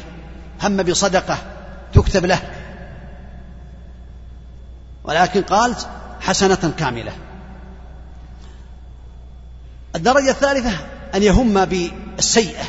هم 0.62 0.76
بصدقة. 0.82 1.38
تكتب 1.95 2.26
له. 2.26 2.40
ولكن 5.05 5.42
قال 5.42 5.76
حسنة 6.20 6.72
كاملة. 6.78 7.12
الدرجة 9.97 10.30
الثالثة 10.30 10.86
أن 11.14 11.22
يهم 11.22 11.64
بالسيئة. 11.64 12.64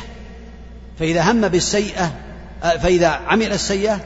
فإذا 0.98 1.30
هم 1.32 1.48
بالسيئة 1.48 2.12
فإذا 2.62 3.08
عمل 3.08 3.52
السيئة 3.52 4.00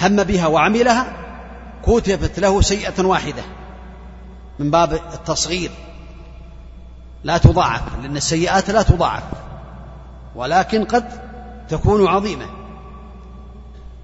هم 0.00 0.22
بها 0.22 0.46
وعملها 0.46 1.12
كتبت 1.82 2.40
له 2.40 2.60
سيئة 2.60 3.04
واحدة. 3.04 3.42
من 4.58 4.70
باب 4.70 4.92
التصغير. 4.92 5.70
لا 7.24 7.38
تضاعف 7.38 7.82
لأن 8.02 8.16
السيئات 8.16 8.70
لا 8.70 8.82
تضاعف. 8.82 9.22
ولكن 10.34 10.84
قد 10.84 11.08
تكون 11.68 12.06
عظيمة. 12.06 12.59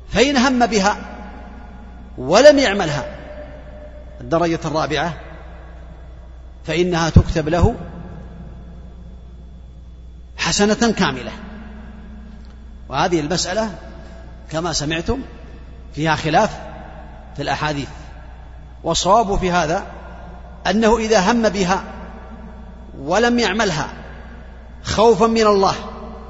فإن 0.08 0.36
هم 0.36 0.66
بها 0.66 0.96
ولم 2.18 2.58
يعملها 2.58 3.16
الدرجة 4.20 4.60
الرابعة 4.64 5.14
فإنها 6.64 7.10
تكتب 7.10 7.48
له 7.48 7.74
حسنة 10.36 10.92
كاملة. 10.92 11.32
وهذه 12.88 13.20
المسألة 13.20 13.70
كما 14.50 14.72
سمعتم 14.72 15.20
فيها 15.94 16.16
خلاف 16.16 16.50
في 17.36 17.42
الأحاديث. 17.42 17.88
والصواب 18.84 19.38
في 19.38 19.50
هذا 19.50 19.86
أنه 20.70 20.96
إذا 20.96 21.32
هم 21.32 21.48
بها 21.48 21.84
ولم 22.98 23.38
يعملها 23.38 23.88
خوفا 24.82 25.26
من 25.26 25.46
الله 25.46 25.74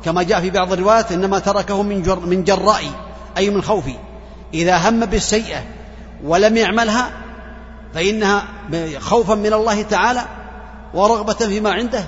كما 0.05 0.23
جاء 0.23 0.41
في 0.41 0.51
بعض 0.51 0.73
الروايات 0.73 1.13
إنما 1.13 1.39
تركه 1.39 1.83
من 1.83 2.03
جر 2.03 2.21
من 2.21 2.45
جراء 2.45 2.83
أي 3.37 3.51
من 3.51 3.63
خوفي 3.63 3.95
إذا 4.55 4.89
هم 4.89 5.07
بالسيئة 5.07 5.63
ولم 6.25 6.57
يعملها 6.57 7.11
فإنها 7.95 8.45
خوفا 8.99 9.35
من 9.35 9.53
الله 9.53 9.83
تعالى 9.83 10.23
ورغبة 10.95 11.35
فيما 11.35 11.73
عنده 11.73 12.05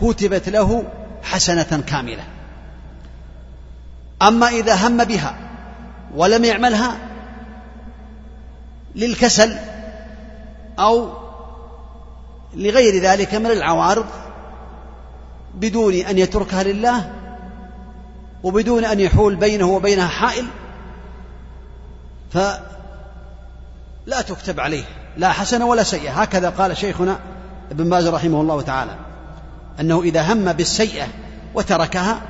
كتبت 0.00 0.48
له 0.48 0.84
حسنة 1.22 1.82
كاملة. 1.86 2.24
أما 4.22 4.48
إذا 4.48 4.86
هم 4.86 5.04
بها 5.04 5.36
ولم 6.14 6.44
يعملها 6.44 6.96
للكسل 8.94 9.56
أو 10.78 11.12
لغير 12.54 13.02
ذلك 13.02 13.34
من 13.34 13.50
العوارض 13.50 14.06
بدون 15.54 15.94
أن 15.94 16.18
يتركها 16.18 16.62
لله 16.62 17.10
وبدون 18.42 18.84
أن 18.84 19.00
يحول 19.00 19.36
بينه 19.36 19.66
وبينها 19.66 20.08
حائل 20.08 20.46
فلا 22.30 24.20
تكتب 24.28 24.60
عليه 24.60 24.84
لا 25.16 25.32
حسنة 25.32 25.66
ولا 25.66 25.82
سيئة. 25.82 26.22
هكذا 26.22 26.50
قال 26.50 26.76
شيخنا 26.76 27.18
ابن 27.70 27.90
باز 27.90 28.06
رحمه 28.06 28.40
الله 28.40 28.62
تعالى 28.62 28.94
أنه 29.80 30.02
إذا 30.02 30.32
هم 30.32 30.52
بالسيئة 30.52 31.06
وتركها 31.54 32.20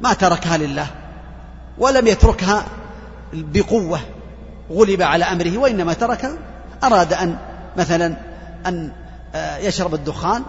ما 0.00 0.12
تركها 0.12 0.56
لله 0.56 0.86
ولم 1.78 2.06
يتركها 2.06 2.64
بقوة 3.32 4.00
غلب 4.70 5.02
على 5.02 5.24
أمره 5.24 5.58
وإنما 5.58 5.92
تركها 5.92 6.32
أراد 6.84 7.12
أن 7.12 7.38
مثلا 7.76 8.16
أن 8.66 8.92
آه، 9.34 9.58
يشرب 9.58 9.94
الدخان 9.94 10.42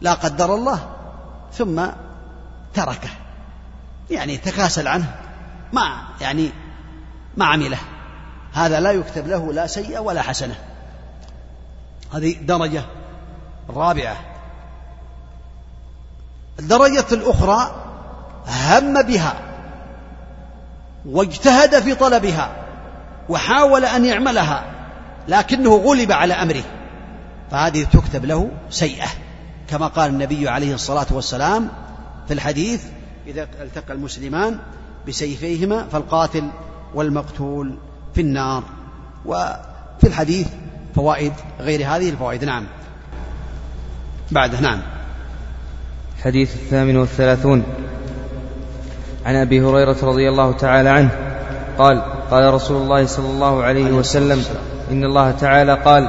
لا 0.00 0.14
قدر 0.14 0.54
الله 0.54 0.80
ثم 1.52 1.86
تركه. 2.74 3.08
يعني 4.10 4.36
تكاسل 4.36 4.88
عنه. 4.88 5.14
ما 5.72 6.02
يعني 6.20 6.50
ما 7.36 7.44
عمله. 7.44 7.78
هذا 8.52 8.80
لا 8.80 8.90
يكتب 8.90 9.28
له 9.28 9.52
لا 9.52 9.66
سيئة 9.66 9.98
ولا 9.98 10.22
حسنة. 10.22 10.54
هذه 12.14 12.36
درجة 12.42 12.82
رابعة. 13.70 14.16
الدرجة 16.58 17.06
الأخرى 17.12 17.84
هم 18.46 19.02
بها 19.02 19.34
واجتهد 21.06 21.80
في 21.82 21.94
طلبها 21.94 22.52
وحاول 23.28 23.84
أن 23.84 24.04
يعملها 24.04 24.64
لكنه 25.28 25.76
غلب 25.76 26.12
على 26.12 26.34
أمره. 26.34 26.62
فهذه 27.50 27.84
تكتب 27.84 28.24
له 28.24 28.50
سيئة. 28.70 29.08
كما 29.68 29.86
قال 29.86 30.10
النبي 30.10 30.48
عليه 30.48 30.74
الصلاة 30.74 31.06
والسلام 31.10 31.68
في 32.28 32.34
الحديث 32.34 32.84
إذا 33.26 33.42
التقى 33.42 33.92
المسلمان 33.92 34.58
بسيفيهما 35.08 35.86
فالقاتل 35.92 36.50
والمقتول 36.94 37.74
في 38.14 38.20
النار. 38.20 38.62
وفي 39.26 40.04
الحديث 40.04 40.48
فوائد 40.94 41.32
غير 41.60 41.80
هذه 41.80 42.10
الفوائد. 42.10 42.44
نعم. 42.44 42.64
بعده 44.30 44.60
نعم. 44.60 44.80
الحديث 46.18 46.54
الثامن 46.54 46.96
والثلاثون. 46.96 47.64
عن 49.26 49.34
أبي 49.34 49.60
هريرة 49.60 49.96
رضي 50.02 50.28
الله 50.28 50.52
تعالى 50.52 50.88
عنه 50.88 51.10
قال 51.78 52.02
قال 52.30 52.54
رسول 52.54 52.82
الله 52.82 53.06
صلى 53.06 53.30
الله 53.30 53.62
عليه 53.62 53.92
وسلم 53.92 54.44
إن 54.90 55.04
الله 55.04 55.30
تعالى 55.30 55.74
قال 55.74 56.08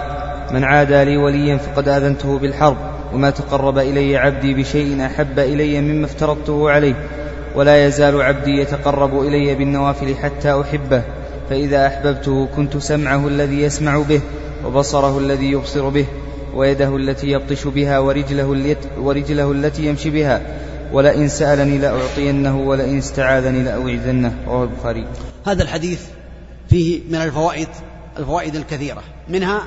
من 0.52 0.64
عادى 0.64 1.04
لي 1.04 1.18
وليا 1.18 1.58
فقد 1.58 1.88
آذنته 1.88 2.40
بالحرب 2.40 2.78
وما 3.14 3.30
تقرب 3.30 3.78
إلي 3.78 4.18
عبدي 4.18 4.54
بشيء 4.54 5.06
أحب 5.06 5.40
إلي 5.40 5.82
مما 5.82 6.06
افترضته 6.06 6.72
عليه. 6.72 6.96
ولا 7.56 7.86
يزال 7.86 8.22
عبدي 8.22 8.62
يتقرب 8.62 9.22
إلي 9.22 9.56
بالنوافل 9.56 10.16
حتى 10.16 10.62
أحبه 10.62 11.04
فإذا 11.50 11.88
أحببته 11.88 12.48
كنت 12.56 12.78
سمعه 12.78 13.28
الذي 13.28 13.62
يسمع 13.62 13.98
به 13.98 14.22
وبصره 14.66 15.18
الذي 15.18 15.52
يبصر 15.52 15.90
به 15.90 16.06
ويده 16.54 16.96
التي 16.96 17.28
يبطش 17.28 17.68
بها 17.68 18.00
ورجله, 18.00 18.76
ورجله 18.98 19.52
التي 19.52 19.86
يمشي 19.86 20.10
بها 20.10 20.42
ولئن 20.94 21.28
سألني 21.28 21.78
لأعطينه 21.78 22.60
ولئن 22.60 22.98
استعاذني 22.98 23.64
لأوعدنه. 23.64 24.34
رواه 24.48 24.64
البخاري. 24.64 25.08
هذا 25.48 25.64
الحديث 25.64 26.02
فيه 26.70 27.02
من 27.10 27.16
الفوائد 27.16 27.68
الفوائد 28.20 28.56
الكثيرة. 28.56 29.04
منها 29.30 29.62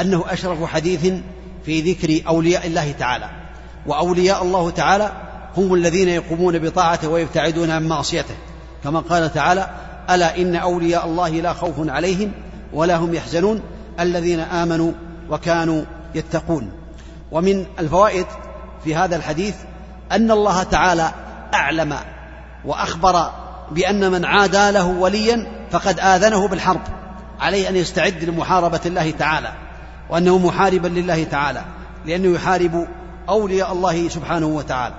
أنه 0.00 0.24
أشرف 0.28 0.64
حديث 0.64 1.12
في 1.66 1.80
ذكر 1.80 2.28
أولياء 2.28 2.66
الله 2.66 2.92
تعالى. 2.92 3.30
وأولياء 3.86 4.42
الله 4.42 4.70
تعالى 4.70 5.12
هم 5.56 5.74
الذين 5.74 6.08
يقومون 6.08 6.58
بطاعته 6.58 7.08
ويبتعدون 7.08 7.70
عن 7.70 7.88
معصيته. 7.88 8.34
كما 8.84 9.00
قال 9.00 9.32
تعالى 9.34 9.70
ألا 10.10 10.36
إن 10.36 10.56
أولياء 10.56 11.06
الله 11.06 11.28
لا 11.28 11.52
خوف 11.52 11.74
عليهم 11.88 12.32
ولا 12.72 12.96
هم 12.96 13.14
يحزنون 13.14 13.60
الذين 14.00 14.40
آمنوا 14.40 14.92
وكانوا 15.30 15.84
يتقون. 16.14 16.72
ومن 17.32 17.66
الفوائد 17.78 18.26
في 18.84 18.94
هذا 18.94 19.16
الحديث 19.16 19.54
أن 20.12 20.30
الله 20.30 20.62
تعالى 20.62 21.10
أعلم 21.54 21.96
وأخبر 22.64 23.30
بأن 23.70 24.10
من 24.10 24.24
عادى 24.24 24.70
له 24.70 24.86
وليا 24.86 25.46
فقد 25.70 26.00
آذنه 26.00 26.48
بالحرب 26.48 26.80
عليه 27.40 27.68
أن 27.68 27.76
يستعد 27.76 28.24
لمحاربة 28.24 28.80
الله 28.86 29.10
تعالى 29.10 29.52
وأنه 30.10 30.38
محاربا 30.38 30.88
لله 30.88 31.24
تعالى 31.24 31.64
لأنه 32.06 32.34
يحارب 32.34 32.88
أولياء 33.28 33.72
الله 33.72 34.08
سبحانه 34.08 34.46
وتعالى. 34.46 34.94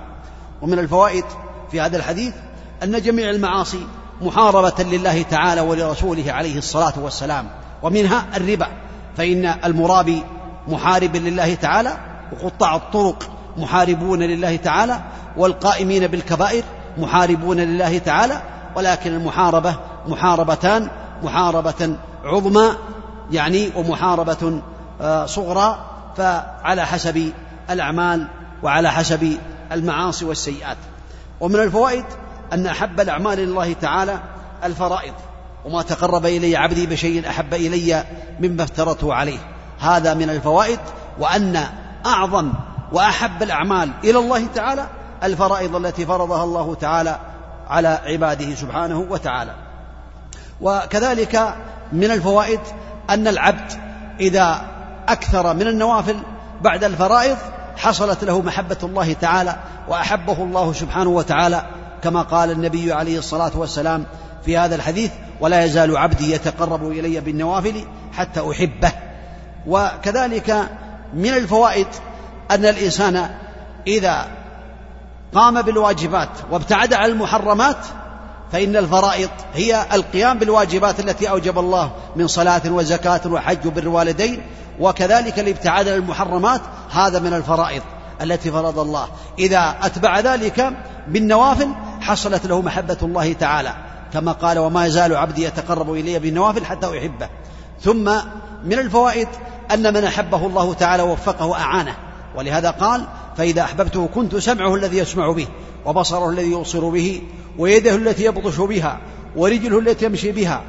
ومن 0.62 0.78
الفوائد 0.78 1.24
في 1.70 1.80
هذا 1.80 1.96
الحديث 1.96 2.34
أن 2.82 3.02
جميع 3.02 3.30
المعاصي 3.30 3.86
محاربة 4.22 4.84
لله 4.84 5.22
تعالى 5.22 5.60
ولرسوله 5.60 6.32
عليه 6.32 6.58
الصلاة 6.58 6.92
والسلام 6.96 7.48
ومنها 7.82 8.26
الربا 8.36 8.66
فإن 9.16 9.54
المرابي 9.64 10.22
محارب 10.68 11.16
لله 11.16 11.54
تعالى 11.54 11.96
وقطاع 12.32 12.76
الطرق 12.76 13.30
محاربون 13.56 14.22
لله 14.22 14.56
تعالى 14.56 15.00
والقائمين 15.36 16.06
بالكبائر 16.06 16.62
محاربون 16.98 17.56
لله 17.56 17.98
تعالى 17.98 18.42
ولكن 18.76 19.14
المحاربة 19.14 19.76
محاربتان 20.08 20.88
محاربة 21.22 21.96
عظمى 22.24 22.68
يعني 23.30 23.70
ومحاربة 23.76 24.60
آه، 25.00 25.26
صغرى 25.26 25.78
فعلى 26.16 26.86
حسب 26.86 27.32
الأعمال 27.70 28.26
وعلى 28.62 28.90
حسب 28.90 29.38
المعاصي 29.72 30.24
والسيئات. 30.24 30.76
ومن 31.40 31.56
الفوائد 31.56 32.04
أن 32.52 32.66
أحب 32.66 33.00
الأعمال 33.00 33.38
لله 33.38 33.72
تعالى 33.72 34.18
الفرائض 34.64 35.14
وما 35.64 35.82
تقرب 35.82 36.26
إلي 36.26 36.56
عبدي 36.56 36.86
بشيء 36.86 37.28
أحب 37.28 37.54
إلي 37.54 38.04
مما 38.40 38.62
افترته 38.62 39.14
عليه. 39.14 39.38
هذا 39.80 40.14
من 40.14 40.30
الفوائد 40.30 40.80
وأن 41.18 41.64
أعظم 42.06 42.52
وأحب 42.92 43.42
الأعمال 43.42 43.90
إلى 44.04 44.18
الله 44.18 44.46
تعالى 44.54 44.86
الفرائض 45.22 45.76
التي 45.76 46.06
فرضها 46.06 46.44
الله 46.44 46.74
تعالى 46.74 47.18
على 47.68 47.88
عباده 47.88 48.54
سبحانه 48.54 48.98
وتعالى. 49.10 49.54
وكذلك 50.60 51.54
من 51.92 52.10
الفوائد 52.10 52.60
أن 53.10 53.28
العبد 53.28 53.72
إذا 54.20 54.62
أكثر 55.08 55.54
من 55.54 55.66
النوافل 55.66 56.16
بعد 56.62 56.84
الفرائض 56.84 57.36
حصلت 57.78 58.24
له 58.24 58.42
محبة 58.42 58.76
الله 58.82 59.12
تعالى 59.12 59.56
وأحبه 59.88 60.42
الله 60.42 60.72
سبحانه 60.72 61.10
وتعالى 61.10 61.66
كما 62.02 62.22
قال 62.22 62.50
النبي 62.50 62.92
عليه 62.92 63.18
الصلاة 63.18 63.52
والسلام 63.54 64.04
في 64.44 64.56
هذا 64.58 64.74
الحديث 64.74 65.10
ولا 65.40 65.64
يزال 65.64 65.96
عبدي 65.96 66.32
يتقرب 66.32 66.90
إلي 66.90 67.20
بالنوافل 67.20 67.84
حتى 68.12 68.50
أحبه 68.50 68.92
وكذلك 69.66 70.68
من 71.14 71.30
الفوائد 71.30 71.86
أن 72.50 72.66
الإنسان 72.66 73.30
إذا 73.86 74.26
قام 75.34 75.62
بالواجبات 75.62 76.28
وابتعد 76.50 76.94
عن 76.94 77.10
المحرمات 77.10 77.76
فإن 78.52 78.76
الفرائض 78.76 79.30
هي 79.54 79.86
القيام 79.92 80.38
بالواجبات 80.38 81.00
التي 81.00 81.30
أوجب 81.30 81.58
الله 81.58 81.90
من 82.16 82.26
صلاة 82.26 82.62
وزكاة 82.66 83.20
وحج 83.26 83.66
وبر 83.66 83.82
الوالدين 83.82 84.42
وكذلك 84.80 85.38
الابتعاد 85.38 85.88
عن 85.88 85.94
المحرمات 85.94 86.60
هذا 86.90 87.18
من 87.18 87.34
الفرائض 87.34 87.82
التي 88.22 88.50
فرض 88.50 88.78
الله. 88.78 89.08
إذا 89.38 89.76
أتبع 89.82 90.20
ذلك 90.20 90.72
بالنوافل 91.08 91.68
حصلت 92.00 92.46
له 92.46 92.62
محبة 92.62 92.98
الله 93.02 93.32
تعالى. 93.32 93.74
كما 94.12 94.32
قال 94.32 94.58
وما 94.58 94.86
يزال 94.86 95.16
عبدي 95.16 95.44
يتقرب 95.44 95.92
إلي 95.92 96.18
بالنوافل 96.18 96.64
حتى 96.64 96.98
أحبه. 96.98 97.28
ثم 97.80 98.10
من 98.64 98.78
الفوائد 98.78 99.28
أن 99.74 99.94
من 99.94 100.04
أحبه 100.04 100.46
الله 100.46 100.74
تعالى 100.74 101.02
وفقه 101.02 101.54
أعانه 101.54 102.07
ولهذا 102.38 102.70
قال 102.70 103.06
فإذا 103.36 103.62
أحببته 103.62 104.08
كنت 104.14 104.36
سمعه 104.36 104.74
الذي 104.74 104.98
يسمع 104.98 105.32
به 105.32 105.46
وبصره 105.86 106.30
الذي 106.30 106.52
يبصر 106.52 106.88
به 106.88 107.22
ويده 107.58 107.94
التي 107.94 108.24
يبطش 108.24 108.56
بها 108.56 108.98
ورجله 109.36 109.78
التي 109.78 110.04
يمشي 110.04 110.32
بها. 110.32 110.62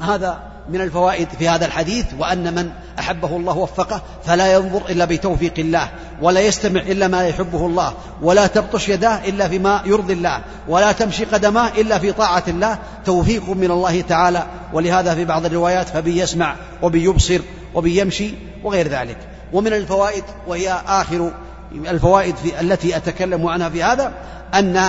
هذا 0.00 0.42
من 0.68 0.80
الفوائد 0.80 1.28
في 1.38 1.48
هذا 1.48 1.66
الحديث 1.66 2.06
وأن 2.18 2.54
من 2.54 2.70
أحبه 2.98 3.36
الله 3.36 3.58
وفقه 3.58 4.02
فلا 4.24 4.54
ينظر 4.54 4.82
إلا 4.88 5.04
بتوفيق 5.04 5.54
الله 5.58 5.90
ولا 6.22 6.40
يستمع 6.40 6.80
إلا 6.80 7.08
ما 7.08 7.28
يحبه 7.28 7.66
الله 7.66 7.92
ولا 8.22 8.46
تبطش 8.46 8.88
يداه 8.88 9.28
إلا 9.28 9.48
فيما 9.48 9.82
يرضي 9.86 10.12
الله 10.12 10.40
ولا 10.68 10.92
تمشي 10.92 11.24
قدماه 11.24 11.68
إلا 11.68 11.98
في 11.98 12.12
طاعة 12.12 12.44
الله 12.48 12.78
توفيق 13.04 13.50
من 13.50 13.70
الله 13.70 14.00
تعالى. 14.00 14.46
ولهذا 14.72 15.14
في 15.14 15.24
بعض 15.24 15.44
الروايات 15.44 15.88
فبي 15.88 16.20
يسمع 16.20 16.56
وبي 16.82 17.04
يبصر 17.04 17.40
وبي 17.74 18.00
يمشي 18.00 18.34
وغير 18.64 18.88
ذلك. 18.88 19.18
ومن 19.52 19.72
الفوائد 19.72 20.24
وهي 20.46 20.72
آخر 20.86 21.30
الفوائد 21.72 22.36
في 22.36 22.60
التي 22.60 22.96
أتكلم 22.96 23.46
عنها 23.46 23.68
في 23.68 23.82
هذا 23.82 24.12
أن 24.54 24.86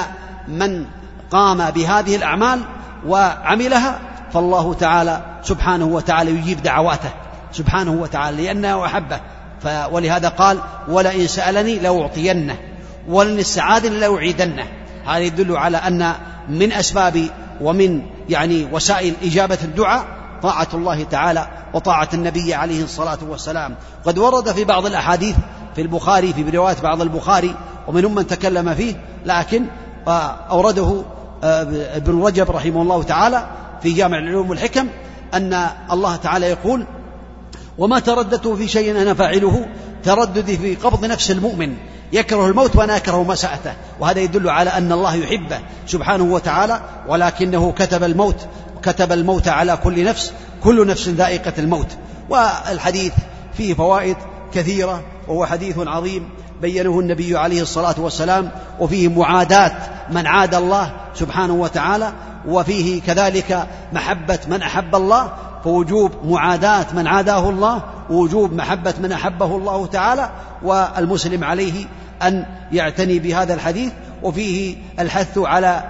من 0.48 0.86
قام 1.32 1.70
بهذه 1.70 2.16
الأعمال 2.16 2.60
وعملها 3.08 4.00
فالله 4.34 4.74
تعالى 4.74 5.22
سبحانه 5.44 5.86
وتعالى 5.86 6.32
يجيب 6.32 6.64
دعواته 6.64 7.10
سبحانه 7.52 7.92
وتعالى 7.92 8.44
لأنه 8.44 8.86
أحبه. 8.86 9.20
ولهذا 9.92 10.30
قال 10.30 10.58
ولئن 10.88 11.28
سألني 11.28 11.80
لأعطينه 11.80 12.58
ولن 13.08 13.40
استعاذني 13.40 14.00
لأعيدنه. 14.00 14.68
هذا 15.06 15.20
يدل 15.20 15.58
على 15.58 15.78
أن 15.78 16.14
من 16.50 16.72
أسباب 16.72 17.26
ومن 17.62 18.02
يعني 18.30 18.68
وسائل 18.72 19.14
إجابة 19.24 19.58
الدعاء 19.64 20.21
طاعة 20.44 20.68
الله 20.74 21.04
تعالى 21.04 21.48
وطاعة 21.74 22.10
النبي 22.14 22.54
عليه 22.54 22.84
الصلاة 22.84 23.20
والسلام. 23.30 23.76
قد 24.06 24.18
ورد 24.18 24.52
في 24.52 24.64
بعض 24.64 24.86
الأحاديث 24.86 25.36
في 25.76 25.82
البخاري 25.82 26.34
في 26.34 26.50
رواية 26.50 26.76
بعض 26.84 27.02
البخاري 27.02 27.56
ومنهم 27.88 28.16
من 28.16 28.28
تكلم 28.28 28.74
فيه 28.74 28.96
لكن 29.26 29.66
أورده 30.08 31.04
آه، 31.44 31.62
ابن 31.98 32.24
رجب 32.24 32.52
رحمه 32.52 32.82
الله 32.82 33.04
تعالى 33.04 33.48
في 33.82 33.92
جامع 33.92 34.18
العلوم 34.18 34.50
والحكم 34.50 34.88
أن 35.34 35.68
الله 35.92 36.16
تعالى 36.16 36.46
يقول 36.46 36.86
وما 37.78 38.00
ترددت 38.00 38.48
في 38.48 38.68
شيء 38.68 39.02
أنا 39.02 39.14
فاعله 39.14 39.66
ترددي 40.04 40.58
في 40.58 40.76
قبض 40.76 41.06
نفس 41.06 41.32
المؤمن 41.32 41.76
يكره 42.14 42.48
الموت 42.48 42.76
وأنا 42.76 42.98
أكره 42.98 43.24
مساءته 43.24 43.74
وهذا 44.00 44.20
يدل 44.20 44.50
على 44.50 44.70
أن 44.70 44.92
الله 44.92 45.16
يحبه 45.16 45.60
سبحانه 45.88 46.24
وتعالى 46.24 46.82
ولكنه 47.08 47.72
كتب 47.72 48.04
الموت 48.04 48.48
كتب 48.84 49.12
الموت 49.12 49.48
على 49.48 49.78
كل 49.84 50.04
نفس 50.04 50.34
كل 50.64 50.88
نفس 50.88 51.08
ذائقة 51.08 51.54
الموت. 51.58 51.88
والحديث 52.30 53.14
فيه 53.54 53.74
فوائد 53.74 54.18
كثيرة 54.54 55.04
وهو 55.28 55.46
حديث 55.46 55.78
عظيم 55.78 56.30
بينه 56.62 57.00
النبي 57.00 57.38
عليه 57.38 57.62
الصلاة 57.62 57.96
والسلام 57.98 58.52
وفيه 58.80 59.08
معاداة 59.08 59.72
من 60.10 60.28
عاد 60.28 60.56
الله 60.56 60.92
سبحانه 61.16 61.54
وتعالى 61.54 62.14
وفيه 62.48 63.02
كذلك 63.02 63.68
محبة 63.94 64.40
من 64.48 64.62
أحب 64.62 64.96
الله 64.96 65.34
فوجوب 65.64 66.12
معاداة 66.26 66.86
من 66.94 67.08
عاداه 67.08 67.50
الله 67.50 67.84
ووجوب 68.10 68.54
محبة 68.54 68.94
من 69.02 69.12
أحبه 69.12 69.56
الله 69.56 69.86
تعالى. 69.86 70.30
والمسلم 70.64 71.44
عليه 71.44 71.86
أن 72.22 72.46
يعتني 72.72 73.20
بهذا 73.20 73.54
الحديث 73.54 73.92
وفيه 74.24 74.76
الحث 75.00 75.38
على 75.38 75.84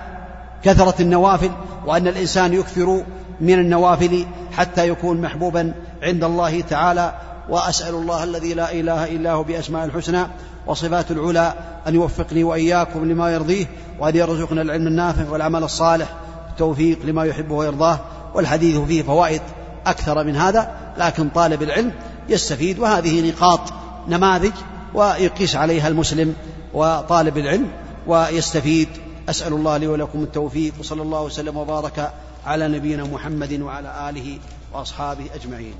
كثرة 0.63 1.01
النوافل 1.01 1.51
وأن 1.85 2.07
الإنسان 2.07 2.53
يكثر 2.53 3.03
من 3.41 3.53
النوافل 3.53 4.25
حتى 4.51 4.87
يكون 4.87 5.21
محبوبا 5.21 5.73
عند 6.03 6.23
الله 6.23 6.61
تعالى. 6.61 7.13
وأسأل 7.49 7.95
الله 7.95 8.23
الذي 8.23 8.53
لا 8.53 8.71
إله 8.71 9.05
إلا 9.05 9.31
هو 9.31 9.43
بأسماء 9.43 9.85
الحسنى 9.85 10.27
وصفات 10.67 11.11
العلى 11.11 11.53
أن 11.87 11.95
يوفقني 11.95 12.43
وإياكم 12.43 13.05
لما 13.05 13.29
يرضيه 13.29 13.65
وأن 13.99 14.15
يرزقنا 14.15 14.61
العلم 14.61 14.87
النافع 14.87 15.29
والعمل 15.29 15.63
الصالح. 15.63 16.07
التوفيق 16.49 16.99
لما 17.05 17.25
يحبه 17.25 17.55
ويرضاه 17.55 17.99
والحديث 18.33 18.77
فيه 18.77 19.03
فوائد 19.03 19.41
أكثر 19.85 20.23
من 20.23 20.35
هذا 20.35 20.71
لكن 20.97 21.29
طالب 21.29 21.63
العلم 21.63 21.91
يستفيد. 22.29 22.79
وهذه 22.79 23.29
نقاط 23.29 23.59
نماذج 24.07 24.53
ويقيس 24.93 25.55
عليها 25.55 25.87
المسلم 25.87 26.35
وطالب 26.73 27.37
العلم 27.37 27.67
ويستفيد 28.07 28.89
أسأل 29.29 29.53
الله 29.53 29.77
لي 29.77 29.87
ولكم 29.87 30.23
التوفيق 30.23 30.73
وصلى 30.79 31.01
الله 31.01 31.23
وسلم 31.23 31.57
وبارك 31.57 32.13
على 32.45 32.67
نبينا 32.67 33.03
محمد 33.03 33.61
وعلى 33.61 34.09
آله 34.09 34.39
وأصحابه 34.73 35.25
أجمعين. 35.35 35.75